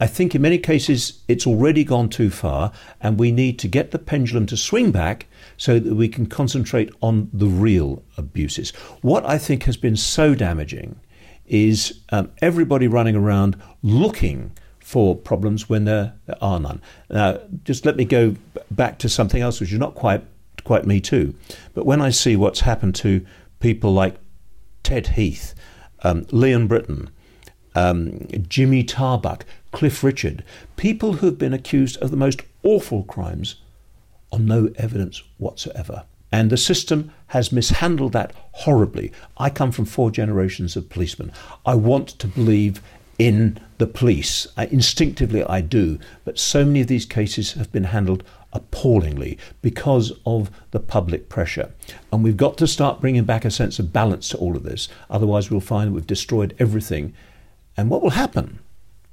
I 0.00 0.08
think 0.08 0.34
in 0.34 0.42
many 0.42 0.58
cases 0.58 1.20
it's 1.28 1.46
already 1.46 1.84
gone 1.84 2.08
too 2.08 2.30
far, 2.30 2.72
and 3.00 3.18
we 3.18 3.30
need 3.30 3.58
to 3.60 3.68
get 3.68 3.92
the 3.92 3.98
pendulum 3.98 4.46
to 4.46 4.56
swing 4.56 4.90
back 4.90 5.26
so 5.56 5.78
that 5.78 5.94
we 5.94 6.08
can 6.08 6.26
concentrate 6.26 6.90
on 7.00 7.30
the 7.32 7.46
real 7.46 8.02
abuses. 8.16 8.70
What 9.02 9.24
I 9.24 9.38
think 9.38 9.62
has 9.64 9.76
been 9.76 9.96
so 9.96 10.34
damaging 10.34 10.96
is 11.46 12.00
um, 12.08 12.32
everybody 12.40 12.88
running 12.88 13.14
around 13.14 13.56
looking 13.82 14.52
for 14.84 15.16
problems 15.16 15.66
when 15.66 15.86
there, 15.86 16.12
there 16.26 16.36
are 16.42 16.60
none. 16.60 16.78
Now, 17.08 17.40
just 17.64 17.86
let 17.86 17.96
me 17.96 18.04
go 18.04 18.36
back 18.70 18.98
to 18.98 19.08
something 19.08 19.40
else, 19.40 19.58
which 19.58 19.72
is 19.72 19.78
not 19.78 19.94
quite 19.94 20.22
quite 20.62 20.86
me 20.86 21.00
too. 21.00 21.34
But 21.72 21.86
when 21.86 22.02
I 22.02 22.10
see 22.10 22.36
what's 22.36 22.60
happened 22.60 22.94
to 22.96 23.24
people 23.60 23.94
like 23.94 24.16
Ted 24.82 25.08
Heath, 25.08 25.54
um, 26.02 26.26
Leon 26.30 26.66
Brittan, 26.66 27.08
um, 27.74 28.28
Jimmy 28.46 28.84
Tarbuck, 28.84 29.46
Cliff 29.72 30.04
Richard, 30.04 30.44
people 30.76 31.14
who 31.14 31.26
have 31.26 31.38
been 31.38 31.54
accused 31.54 31.96
of 32.02 32.10
the 32.10 32.16
most 32.18 32.42
awful 32.62 33.04
crimes 33.04 33.56
on 34.30 34.44
no 34.44 34.70
evidence 34.76 35.22
whatsoever. 35.38 36.04
And 36.30 36.50
the 36.50 36.58
system 36.58 37.10
has 37.28 37.52
mishandled 37.52 38.12
that 38.12 38.34
horribly. 38.52 39.12
I 39.38 39.48
come 39.48 39.72
from 39.72 39.86
four 39.86 40.10
generations 40.10 40.76
of 40.76 40.90
policemen. 40.90 41.32
I 41.64 41.74
want 41.74 42.08
to 42.18 42.26
believe 42.26 42.82
in 43.18 43.60
the 43.78 43.86
police. 43.86 44.46
I, 44.56 44.66
instinctively, 44.66 45.44
I 45.44 45.60
do. 45.60 45.98
But 46.24 46.38
so 46.38 46.64
many 46.64 46.80
of 46.80 46.86
these 46.86 47.06
cases 47.06 47.52
have 47.52 47.70
been 47.72 47.84
handled 47.84 48.24
appallingly 48.52 49.38
because 49.62 50.12
of 50.24 50.50
the 50.70 50.80
public 50.80 51.28
pressure. 51.28 51.72
And 52.12 52.22
we've 52.22 52.36
got 52.36 52.56
to 52.58 52.66
start 52.66 53.00
bringing 53.00 53.24
back 53.24 53.44
a 53.44 53.50
sense 53.50 53.78
of 53.78 53.92
balance 53.92 54.28
to 54.30 54.38
all 54.38 54.56
of 54.56 54.62
this. 54.62 54.88
Otherwise, 55.10 55.50
we'll 55.50 55.60
find 55.60 55.92
we've 55.92 56.06
destroyed 56.06 56.54
everything. 56.58 57.12
And 57.76 57.90
what 57.90 58.02
will 58.02 58.10
happen 58.10 58.60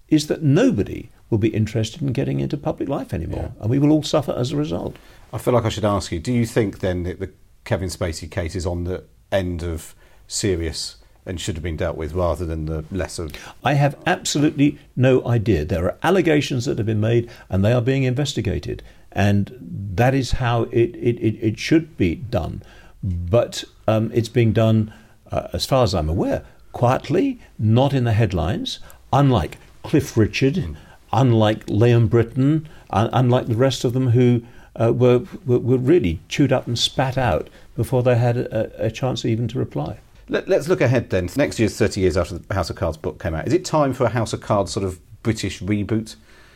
is 0.07 0.27
that 0.27 0.43
nobody 0.43 1.09
will 1.29 1.37
be 1.37 1.49
interested 1.49 2.01
in 2.01 2.11
getting 2.11 2.39
into 2.39 2.57
public 2.57 2.89
life 2.89 3.13
anymore. 3.13 3.53
And 3.59 3.69
we 3.69 3.79
will 3.79 3.91
all 3.91 4.03
suffer 4.03 4.33
as 4.33 4.51
a 4.51 4.57
result. 4.57 4.97
I 5.33 5.37
feel 5.37 5.53
like 5.53 5.65
I 5.65 5.69
should 5.69 5.85
ask 5.85 6.11
you: 6.11 6.19
Do 6.19 6.33
you 6.33 6.45
think 6.45 6.79
then 6.79 7.03
that 7.03 7.19
the 7.19 7.31
Kevin 7.63 7.89
Spacey 7.89 8.29
case 8.29 8.55
is 8.55 8.65
on 8.65 8.83
the 8.83 9.05
end 9.31 9.63
of 9.63 9.95
serious 10.27 10.97
and 11.25 11.39
should 11.39 11.55
have 11.55 11.63
been 11.63 11.77
dealt 11.77 11.97
with, 11.97 12.13
rather 12.13 12.45
than 12.45 12.65
the 12.65 12.83
lesser? 12.91 13.29
I 13.63 13.73
have 13.73 13.97
absolutely 14.05 14.79
no 14.95 15.25
idea. 15.25 15.65
There 15.65 15.85
are 15.85 15.97
allegations 16.03 16.65
that 16.65 16.77
have 16.77 16.87
been 16.87 16.99
made 16.99 17.29
and 17.49 17.63
they 17.63 17.73
are 17.73 17.81
being 17.81 18.03
investigated. 18.03 18.81
And 19.11 19.57
that 19.95 20.13
is 20.13 20.31
how 20.31 20.63
it, 20.63 20.95
it, 20.95 21.19
it, 21.19 21.35
it 21.41 21.59
should 21.59 21.97
be 21.97 22.15
done. 22.15 22.63
But 23.03 23.63
um, 23.87 24.11
it's 24.13 24.29
being 24.29 24.53
done, 24.53 24.93
uh, 25.31 25.47
as 25.53 25.65
far 25.65 25.83
as 25.83 25.93
I'm 25.93 26.09
aware, 26.09 26.43
quietly, 26.71 27.39
not 27.59 27.93
in 27.93 28.03
the 28.03 28.13
headlines, 28.13 28.79
unlike 29.11 29.57
Cliff 29.83 30.15
Richard, 30.15 30.77
unlike 31.11 31.63
Leon 31.67 32.07
Brittan, 32.07 32.69
un- 32.89 33.09
unlike 33.11 33.47
the 33.47 33.55
rest 33.55 33.83
of 33.83 33.93
them 33.93 34.09
who 34.11 34.43
uh, 34.79 34.93
were, 34.93 35.23
were, 35.45 35.59
were 35.59 35.77
really 35.77 36.19
chewed 36.29 36.53
up 36.53 36.67
and 36.67 36.79
spat 36.79 37.17
out 37.17 37.49
before 37.75 38.03
they 38.03 38.15
had 38.15 38.37
a, 38.37 38.85
a 38.85 38.91
chance 38.91 39.25
even 39.25 39.47
to 39.49 39.59
reply. 39.59 39.99
Let, 40.31 40.47
let's 40.47 40.69
look 40.69 40.79
ahead 40.79 41.09
then. 41.09 41.29
Next 41.35 41.59
year's 41.59 41.77
30 41.77 41.99
years 41.99 42.15
after 42.15 42.37
the 42.37 42.53
House 42.53 42.69
of 42.69 42.77
Cards 42.77 42.95
book 42.95 43.21
came 43.21 43.35
out. 43.35 43.45
Is 43.45 43.53
it 43.53 43.65
time 43.65 43.91
for 43.93 44.05
a 44.05 44.09
House 44.09 44.31
of 44.31 44.39
Cards 44.39 44.71
sort 44.71 44.85
of 44.85 44.99
British 45.23 45.59
reboot? 45.61 46.15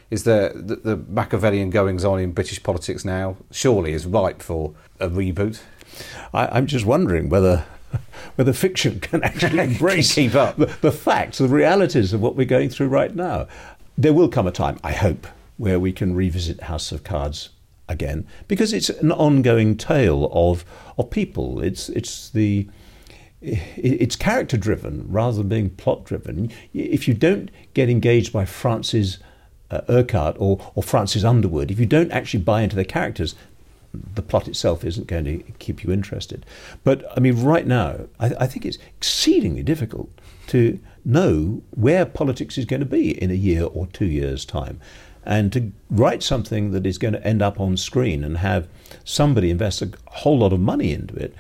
Is 0.10 0.24
there 0.24 0.54
the, 0.54 0.78
the 0.78 0.96
Machiavellian 0.96 1.72
goings 1.72 2.06
on 2.06 2.22
in 2.22 2.32
British 2.32 2.64
politics 2.64 3.04
now? 3.04 3.36
Surely 3.52 3.92
is 3.92 4.06
ripe 4.06 4.42
for 4.42 4.74
a 5.02 5.10
reboot. 5.10 5.60
I, 6.34 6.48
I'm 6.48 6.68
just 6.68 6.86
wondering 6.86 7.28
whether 7.28 7.66
whether 8.36 8.54
fiction 8.54 9.02
can 9.02 9.24
actually 9.24 9.60
embrace 9.76 10.16
Keep 10.16 10.36
up. 10.36 10.56
The, 10.56 10.68
the 10.80 10.92
facts, 10.92 11.40
the 11.40 11.50
realities 11.50 12.14
of 12.14 12.22
what 12.22 12.38
we're 12.38 12.46
going 12.46 12.70
through 12.70 12.88
right 12.88 13.14
now. 13.14 13.48
There 13.98 14.14
will 14.14 14.30
come 14.30 14.48
a 14.48 14.52
time, 14.52 14.80
I 14.86 14.94
hope, 14.94 15.28
where 15.58 15.82
we 15.82 15.92
can 15.92 16.16
revisit 16.16 16.62
House 16.62 16.94
of 16.94 17.04
Cards 17.04 17.50
again 17.90 18.26
because 18.48 18.72
it's 18.72 18.90
an 18.90 19.12
ongoing 19.12 19.76
tale 19.76 20.30
of 20.32 20.64
of 20.98 21.10
people. 21.10 21.62
It's 21.62 21.90
it's 21.90 22.30
the 22.30 22.70
it's 23.46 24.16
character 24.16 24.58
driven 24.58 25.06
rather 25.08 25.38
than 25.38 25.50
being 25.50 25.70
plot 25.72 26.04
driven. 26.06 26.52
If 26.74 27.08
you 27.08 27.14
don't 27.14 27.50
get 27.74 27.90
engaged 27.90 28.34
by 28.34 28.46
Francis 28.46 29.20
uh, 29.72 29.82
Urquhart 29.90 30.36
or, 30.40 30.60
or 30.76 30.84
Francis 30.84 31.24
Underwood, 31.24 31.72
if 31.72 31.80
you 31.80 31.86
don't 31.86 32.12
actually 32.12 32.44
buy 32.44 32.62
into 32.62 32.76
the 32.76 32.86
characters, 32.86 33.36
the 33.94 34.22
plot 34.22 34.48
itself 34.48 34.84
isn't 34.84 35.08
going 35.08 35.26
to 35.26 35.38
keep 35.60 35.84
you 35.84 35.92
interested. 35.92 36.46
But 36.84 37.06
I 37.16 37.20
mean, 37.20 37.44
right 37.44 37.66
now, 37.66 38.08
I, 38.20 38.34
I 38.42 38.48
think 38.48 38.66
it's 38.66 38.78
exceedingly 38.98 39.64
difficult 39.64 40.10
to 40.48 40.80
know 41.04 41.62
where 41.72 42.06
politics 42.06 42.58
is 42.58 42.66
going 42.66 42.82
to 42.82 42.86
be 42.86 43.22
in 43.22 43.32
a 43.32 43.36
year 43.36 43.64
or 43.66 43.88
two 43.88 44.06
years' 44.06 44.46
time. 44.46 44.80
And 45.24 45.52
to 45.54 45.72
write 45.90 46.22
something 46.22 46.72
that 46.72 46.86
is 46.86 47.00
going 47.00 47.14
to 47.14 47.28
end 47.28 47.42
up 47.42 47.60
on 47.60 47.78
screen 47.78 48.24
and 48.24 48.38
have 48.38 48.68
somebody 49.04 49.50
invest 49.50 49.82
a 49.82 49.92
whole 50.08 50.38
lot 50.38 50.54
of 50.54 50.60
money 50.60 50.94
into 50.94 51.16
it, 51.16 51.34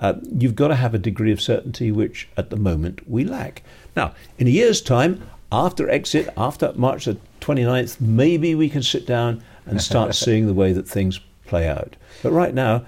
uh, 0.00 0.14
you've 0.36 0.54
got 0.54 0.68
to 0.68 0.74
have 0.74 0.94
a 0.94 0.98
degree 0.98 1.32
of 1.32 1.40
certainty 1.40 1.92
which 1.92 2.28
at 2.36 2.50
the 2.50 2.56
moment 2.56 3.08
we 3.08 3.24
lack. 3.24 3.62
Now, 3.94 4.14
in 4.38 4.46
a 4.46 4.50
year's 4.50 4.80
time, 4.80 5.28
after 5.52 5.90
exit, 5.90 6.28
after 6.36 6.72
March 6.74 7.04
the 7.04 7.18
29th, 7.40 8.00
maybe 8.00 8.54
we 8.54 8.68
can 8.68 8.82
sit 8.82 9.06
down 9.06 9.42
and 9.66 9.80
start 9.80 10.14
seeing 10.14 10.46
the 10.46 10.54
way 10.54 10.72
that 10.72 10.88
things 10.88 11.20
play 11.46 11.68
out. 11.68 11.96
But 12.22 12.30
right 12.30 12.54
now, 12.54 12.84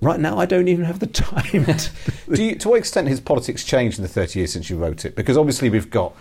right 0.00 0.18
now 0.18 0.38
I 0.38 0.46
don't 0.46 0.68
even 0.68 0.84
have 0.84 0.98
the 0.98 1.06
time. 1.06 1.64
To, 1.64 1.90
you, 2.42 2.56
to 2.56 2.68
what 2.68 2.78
extent 2.78 3.08
has 3.08 3.20
politics 3.20 3.64
changed 3.64 3.98
in 3.98 4.02
the 4.02 4.08
30 4.08 4.40
years 4.40 4.52
since 4.52 4.70
you 4.70 4.76
wrote 4.76 5.04
it? 5.04 5.14
Because 5.14 5.36
obviously 5.36 5.70
we've 5.70 5.90
got 5.90 6.14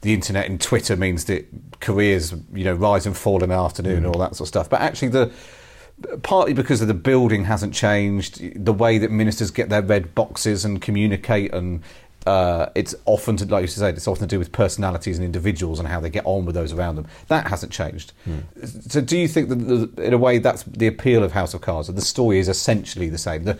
the 0.00 0.14
internet 0.14 0.46
and 0.46 0.60
Twitter 0.60 0.96
means 0.96 1.24
that 1.26 1.46
careers, 1.80 2.34
you 2.52 2.64
know, 2.64 2.74
rise 2.74 3.06
and 3.06 3.16
fall 3.16 3.42
in 3.42 3.50
the 3.50 3.54
afternoon 3.54 3.94
mm. 3.94 3.96
and 3.98 4.06
all 4.06 4.20
that 4.20 4.36
sort 4.36 4.46
of 4.46 4.48
stuff. 4.48 4.70
But 4.70 4.80
actually 4.80 5.08
the 5.08 5.32
partly 6.22 6.52
because 6.52 6.82
of 6.82 6.88
the 6.88 6.94
building 6.94 7.44
hasn't 7.44 7.74
changed, 7.74 8.64
the 8.64 8.72
way 8.72 8.98
that 8.98 9.10
ministers 9.10 9.50
get 9.50 9.68
their 9.68 9.82
red 9.82 10.14
boxes 10.14 10.64
and 10.64 10.80
communicate 10.82 11.52
and 11.54 11.82
uh, 12.26 12.70
it's 12.74 12.92
often, 13.04 13.36
to, 13.36 13.46
like 13.46 13.62
you 13.62 13.68
said, 13.68 13.94
it's 13.94 14.08
often 14.08 14.26
to 14.26 14.34
do 14.34 14.38
with 14.38 14.50
personalities 14.50 15.16
and 15.16 15.24
individuals 15.24 15.78
and 15.78 15.86
how 15.86 16.00
they 16.00 16.10
get 16.10 16.26
on 16.26 16.44
with 16.44 16.56
those 16.56 16.72
around 16.72 16.96
them. 16.96 17.06
That 17.28 17.46
hasn't 17.46 17.70
changed. 17.70 18.12
Mm. 18.26 18.90
So, 18.90 19.00
do 19.00 19.16
you 19.16 19.28
think 19.28 19.48
that, 19.48 20.02
in 20.02 20.12
a 20.12 20.18
way, 20.18 20.38
that's 20.38 20.64
the 20.64 20.88
appeal 20.88 21.22
of 21.22 21.32
House 21.32 21.54
of 21.54 21.60
Cards? 21.60 21.86
The 21.86 22.00
story 22.00 22.40
is 22.40 22.48
essentially 22.48 23.08
the 23.08 23.18
same. 23.18 23.44
The, 23.44 23.56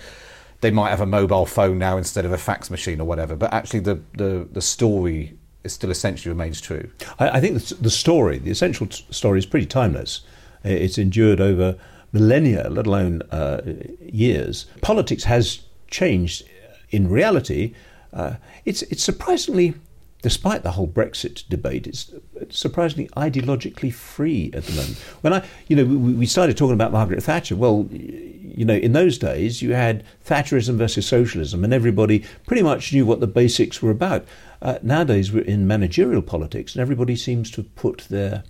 they 0.62 0.72
might 0.72 0.90
have 0.90 1.00
a 1.00 1.06
mobile 1.06 1.46
phone 1.46 1.78
now 1.78 1.96
instead 1.96 2.24
of 2.24 2.32
a 2.32 2.38
fax 2.38 2.68
machine 2.68 3.00
or 3.00 3.04
whatever, 3.04 3.36
but 3.36 3.52
actually, 3.54 3.80
the 3.80 4.00
the, 4.14 4.48
the 4.50 4.62
story 4.62 5.38
is 5.62 5.74
still 5.74 5.90
essentially 5.90 6.30
remains 6.30 6.60
true. 6.60 6.90
I, 7.20 7.30
I 7.30 7.40
think 7.40 7.62
the 7.62 7.90
story, 7.90 8.38
the 8.38 8.50
essential 8.50 8.88
t- 8.88 9.06
story, 9.10 9.38
is 9.38 9.46
pretty 9.46 9.66
timeless. 9.66 10.22
It's 10.64 10.98
endured 10.98 11.40
over 11.40 11.76
millennia, 12.12 12.68
let 12.70 12.86
alone 12.86 13.22
uh, 13.30 13.60
years. 14.00 14.66
Politics 14.80 15.24
has 15.24 15.60
changed 15.88 16.44
in 16.90 17.08
reality 17.08 17.74
uh, 18.16 18.36
it's, 18.64 18.80
it's 18.82 19.02
surprisingly, 19.02 19.74
despite 20.22 20.62
the 20.62 20.72
whole 20.72 20.88
Brexit 20.88 21.46
debate, 21.48 21.86
it's 21.86 22.10
surprisingly 22.48 23.08
ideologically 23.10 23.92
free 23.92 24.50
at 24.54 24.64
the 24.64 24.72
moment. 24.72 24.96
When 25.20 25.32
I, 25.34 25.46
you 25.68 25.76
know, 25.76 25.84
we, 25.84 26.14
we 26.14 26.26
started 26.26 26.56
talking 26.56 26.74
about 26.74 26.92
Margaret 26.92 27.22
Thatcher. 27.22 27.56
Well, 27.56 27.86
you 27.90 28.64
know, 28.64 28.74
in 28.74 28.92
those 28.92 29.18
days 29.18 29.60
you 29.60 29.74
had 29.74 30.02
Thatcherism 30.24 30.76
versus 30.76 31.06
socialism, 31.06 31.62
and 31.62 31.74
everybody 31.74 32.24
pretty 32.46 32.62
much 32.62 32.92
knew 32.94 33.04
what 33.04 33.20
the 33.20 33.26
basics 33.26 33.82
were 33.82 33.90
about. 33.90 34.24
Uh, 34.62 34.78
nowadays 34.82 35.30
we're 35.30 35.44
in 35.44 35.66
managerial 35.66 36.22
politics, 36.22 36.74
and 36.74 36.80
everybody 36.80 37.16
seems 37.16 37.50
to 37.50 37.62
have 37.62 37.74
put 37.74 38.06
their 38.08 38.44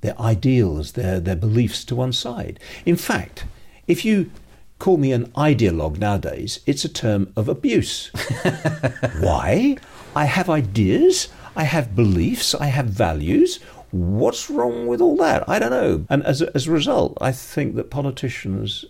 their 0.00 0.20
ideals, 0.20 0.92
their 0.92 1.20
their 1.20 1.36
beliefs 1.36 1.84
to 1.86 1.96
one 1.96 2.12
side. 2.12 2.60
In 2.86 2.96
fact, 2.96 3.44
if 3.86 4.04
you 4.04 4.30
call 4.78 4.96
me 4.96 5.12
an 5.12 5.26
ideologue 5.32 5.98
nowadays, 5.98 6.60
it's 6.66 6.84
a 6.84 6.88
term 6.88 7.32
of 7.36 7.48
abuse. 7.48 8.08
Why? 9.20 9.76
I 10.14 10.24
have 10.24 10.48
ideas, 10.48 11.28
I 11.56 11.64
have 11.64 11.96
beliefs, 11.96 12.54
I 12.54 12.66
have 12.66 12.86
values. 12.86 13.60
What's 13.90 14.50
wrong 14.50 14.86
with 14.86 15.00
all 15.00 15.16
that? 15.16 15.48
I 15.48 15.58
don't 15.58 15.70
know. 15.70 16.06
And 16.10 16.22
as 16.24 16.42
a, 16.42 16.54
as 16.54 16.66
a 16.66 16.72
result, 16.72 17.16
I 17.20 17.32
think 17.32 17.74
that 17.76 17.90
politicians 17.90 18.84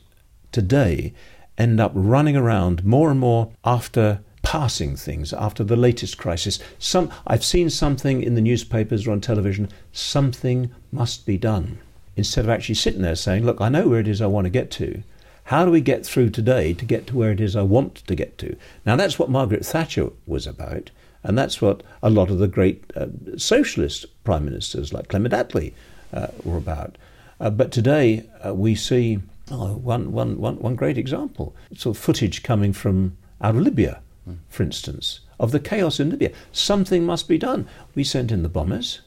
today 0.52 1.14
end 1.56 1.80
up 1.80 1.92
running 1.94 2.36
around 2.36 2.84
more 2.84 3.10
and 3.10 3.20
more 3.20 3.52
after 3.64 4.20
passing 4.42 4.96
things 4.96 5.32
after 5.32 5.62
the 5.62 5.76
latest 5.76 6.16
crisis. 6.16 6.58
Some 6.78 7.10
I've 7.26 7.44
seen 7.44 7.70
something 7.70 8.22
in 8.22 8.34
the 8.34 8.40
newspapers 8.40 9.06
or 9.06 9.12
on 9.12 9.20
television. 9.20 9.68
Something 9.92 10.70
must 10.90 11.26
be 11.26 11.38
done. 11.38 11.78
Instead 12.16 12.44
of 12.44 12.50
actually 12.50 12.74
sitting 12.74 13.02
there 13.02 13.14
saying, 13.14 13.44
"Look, 13.44 13.60
I 13.60 13.68
know 13.68 13.88
where 13.88 14.00
it 14.00 14.08
is 14.08 14.20
I 14.20 14.26
want 14.26 14.46
to 14.46 14.50
get 14.50 14.70
to. 14.72 15.02
How 15.44 15.64
do 15.64 15.70
we 15.70 15.80
get 15.80 16.04
through 16.04 16.30
today 16.30 16.74
to 16.74 16.84
get 16.84 17.06
to 17.06 17.16
where 17.16 17.30
it 17.30 17.40
is 17.40 17.56
I 17.56 17.62
want 17.62 17.94
to 18.06 18.14
get 18.14 18.36
to? 18.38 18.54
Now, 18.84 18.96
that's 18.96 19.18
what 19.18 19.30
Margaret 19.30 19.64
Thatcher 19.64 20.10
was 20.26 20.46
about, 20.46 20.90
and 21.22 21.38
that's 21.38 21.62
what 21.62 21.82
a 22.02 22.10
lot 22.10 22.30
of 22.30 22.38
the 22.38 22.48
great 22.48 22.84
uh, 22.94 23.06
socialist 23.38 24.04
prime 24.24 24.44
ministers 24.44 24.92
like 24.92 25.08
Clement 25.08 25.32
Attlee 25.32 25.72
uh, 26.12 26.26
were 26.44 26.58
about. 26.58 26.96
Uh, 27.40 27.48
but 27.48 27.72
today 27.72 28.28
uh, 28.44 28.52
we 28.54 28.74
see 28.74 29.20
oh, 29.50 29.74
one, 29.76 30.12
one, 30.12 30.38
one, 30.38 30.58
one 30.58 30.74
great 30.74 30.98
example 30.98 31.54
sort 31.74 31.96
of 31.96 32.02
footage 32.02 32.42
coming 32.42 32.72
from 32.72 33.16
out 33.40 33.56
of 33.56 33.62
Libya, 33.62 34.00
for 34.48 34.62
instance, 34.62 35.20
of 35.40 35.52
the 35.52 35.60
chaos 35.60 36.00
in 36.00 36.10
Libya. 36.10 36.32
Something 36.52 37.04
must 37.06 37.28
be 37.28 37.38
done. 37.38 37.66
We 37.94 38.04
sent 38.04 38.32
in 38.32 38.42
the 38.42 38.48
bombers, 38.48 39.00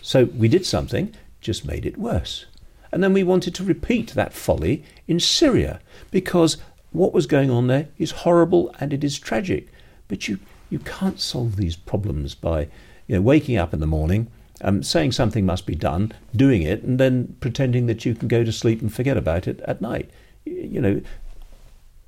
so 0.00 0.24
we 0.24 0.48
did 0.48 0.66
something, 0.66 1.14
just 1.40 1.64
made 1.64 1.86
it 1.86 1.98
worse. 1.98 2.46
And 2.90 3.02
then 3.02 3.12
we 3.12 3.22
wanted 3.22 3.54
to 3.56 3.64
repeat 3.64 4.08
that 4.10 4.34
folly 4.34 4.84
in 5.08 5.18
Syria 5.18 5.80
because 6.10 6.58
what 6.92 7.14
was 7.14 7.26
going 7.26 7.50
on 7.50 7.66
there 7.66 7.88
is 7.98 8.10
horrible 8.10 8.74
and 8.78 8.92
it 8.92 9.02
is 9.02 9.18
tragic. 9.18 9.68
But 10.08 10.28
you, 10.28 10.38
you 10.68 10.78
can't 10.78 11.18
solve 11.18 11.56
these 11.56 11.76
problems 11.76 12.34
by 12.34 12.68
you 13.06 13.16
know, 13.16 13.22
waking 13.22 13.56
up 13.56 13.72
in 13.72 13.80
the 13.80 13.86
morning, 13.86 14.30
um, 14.60 14.82
saying 14.82 15.12
something 15.12 15.46
must 15.46 15.66
be 15.66 15.74
done, 15.74 16.12
doing 16.36 16.62
it, 16.62 16.82
and 16.82 17.00
then 17.00 17.36
pretending 17.40 17.86
that 17.86 18.04
you 18.04 18.14
can 18.14 18.28
go 18.28 18.44
to 18.44 18.52
sleep 18.52 18.80
and 18.82 18.92
forget 18.92 19.16
about 19.16 19.48
it 19.48 19.60
at 19.60 19.80
night. 19.80 20.10
You 20.44 20.80
know, 20.80 21.00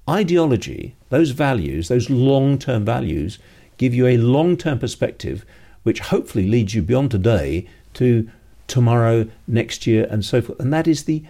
ideology, 0.09 0.97
those 1.09 1.31
values, 1.31 1.89
those 1.89 2.11
long 2.11 2.59
term 2.59 2.85
values, 2.85 3.39
give 3.79 3.95
you 3.95 4.07
a 4.07 4.19
long 4.19 4.57
term 4.57 4.79
perspective 4.79 5.45
which 5.85 6.01
hopefully 6.01 6.47
leads 6.49 6.75
you 6.75 6.83
beyond 6.83 7.11
today 7.11 7.67
to 7.95 8.29
tomorrow, 8.67 9.29
next 9.47 9.87
year, 9.87 10.07
and 10.11 10.25
so 10.25 10.43
forth. 10.43 10.59
And 10.59 10.73
that 10.73 10.89
is 10.89 11.05
the 11.05 11.23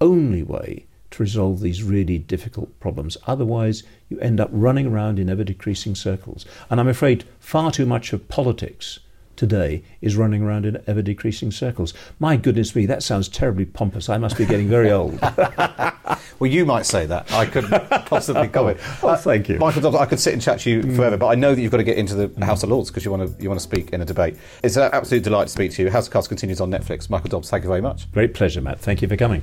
only 0.00 0.42
way 0.42 0.86
to 1.12 1.22
resolve 1.22 1.60
these 1.60 1.82
really 1.82 2.18
difficult 2.18 2.78
problems. 2.80 3.16
Otherwise, 3.26 3.84
you 4.08 4.18
end 4.20 4.40
up 4.40 4.50
running 4.52 4.86
around 4.86 5.18
in 5.18 5.30
ever 5.30 5.44
decreasing 5.44 5.94
circles. 5.94 6.44
And 6.68 6.80
I'm 6.80 6.88
afraid 6.88 7.24
far 7.38 7.70
too 7.70 7.86
much 7.86 8.12
of 8.12 8.28
politics 8.28 8.98
today 9.36 9.82
is 10.00 10.16
running 10.16 10.42
around 10.42 10.66
in 10.66 10.82
ever 10.86 11.02
decreasing 11.02 11.50
circles. 11.50 11.94
My 12.18 12.36
goodness 12.36 12.74
me, 12.74 12.86
that 12.86 13.02
sounds 13.02 13.28
terribly 13.28 13.64
pompous. 13.64 14.08
I 14.08 14.18
must 14.18 14.36
be 14.36 14.46
getting 14.46 14.68
very 14.68 14.90
old. 14.90 15.20
well, 15.20 16.50
you 16.50 16.64
might 16.64 16.86
say 16.86 17.06
that. 17.06 17.32
I 17.32 17.46
couldn't 17.46 17.70
possibly 18.06 18.48
comment. 18.56 18.78
well, 19.02 19.16
thank 19.16 19.48
you. 19.48 19.58
Michael 19.58 19.82
Dobbs, 19.82 19.96
I 19.96 20.06
could 20.06 20.20
sit 20.20 20.32
and 20.32 20.42
chat 20.42 20.60
to 20.60 20.70
you 20.70 20.82
mm. 20.82 20.96
forever, 20.96 21.16
but 21.16 21.28
I 21.28 21.34
know 21.34 21.54
that 21.54 21.60
you've 21.60 21.70
got 21.70 21.78
to 21.78 21.84
get 21.84 21.98
into 21.98 22.14
the 22.14 22.28
mm. 22.28 22.42
House 22.44 22.62
of 22.62 22.70
Lords 22.70 22.90
because 22.90 23.04
you 23.04 23.10
want 23.10 23.36
to 23.36 23.42
you 23.42 23.48
want 23.48 23.60
to 23.60 23.64
speak 23.64 23.90
in 23.90 24.00
a 24.00 24.04
debate. 24.04 24.36
It's 24.62 24.76
an 24.76 24.90
absolute 24.92 25.24
delight 25.24 25.44
to 25.44 25.52
speak 25.52 25.72
to 25.72 25.82
you. 25.82 25.90
House 25.90 26.06
of 26.06 26.12
Cards 26.12 26.28
continues 26.28 26.60
on 26.60 26.70
Netflix. 26.70 27.10
Michael 27.10 27.30
Dobbs, 27.30 27.50
thank 27.50 27.64
you 27.64 27.68
very 27.68 27.82
much. 27.82 28.10
Great 28.12 28.34
pleasure, 28.34 28.60
Matt. 28.60 28.80
Thank 28.80 29.02
you 29.02 29.08
for 29.08 29.16
coming. 29.16 29.42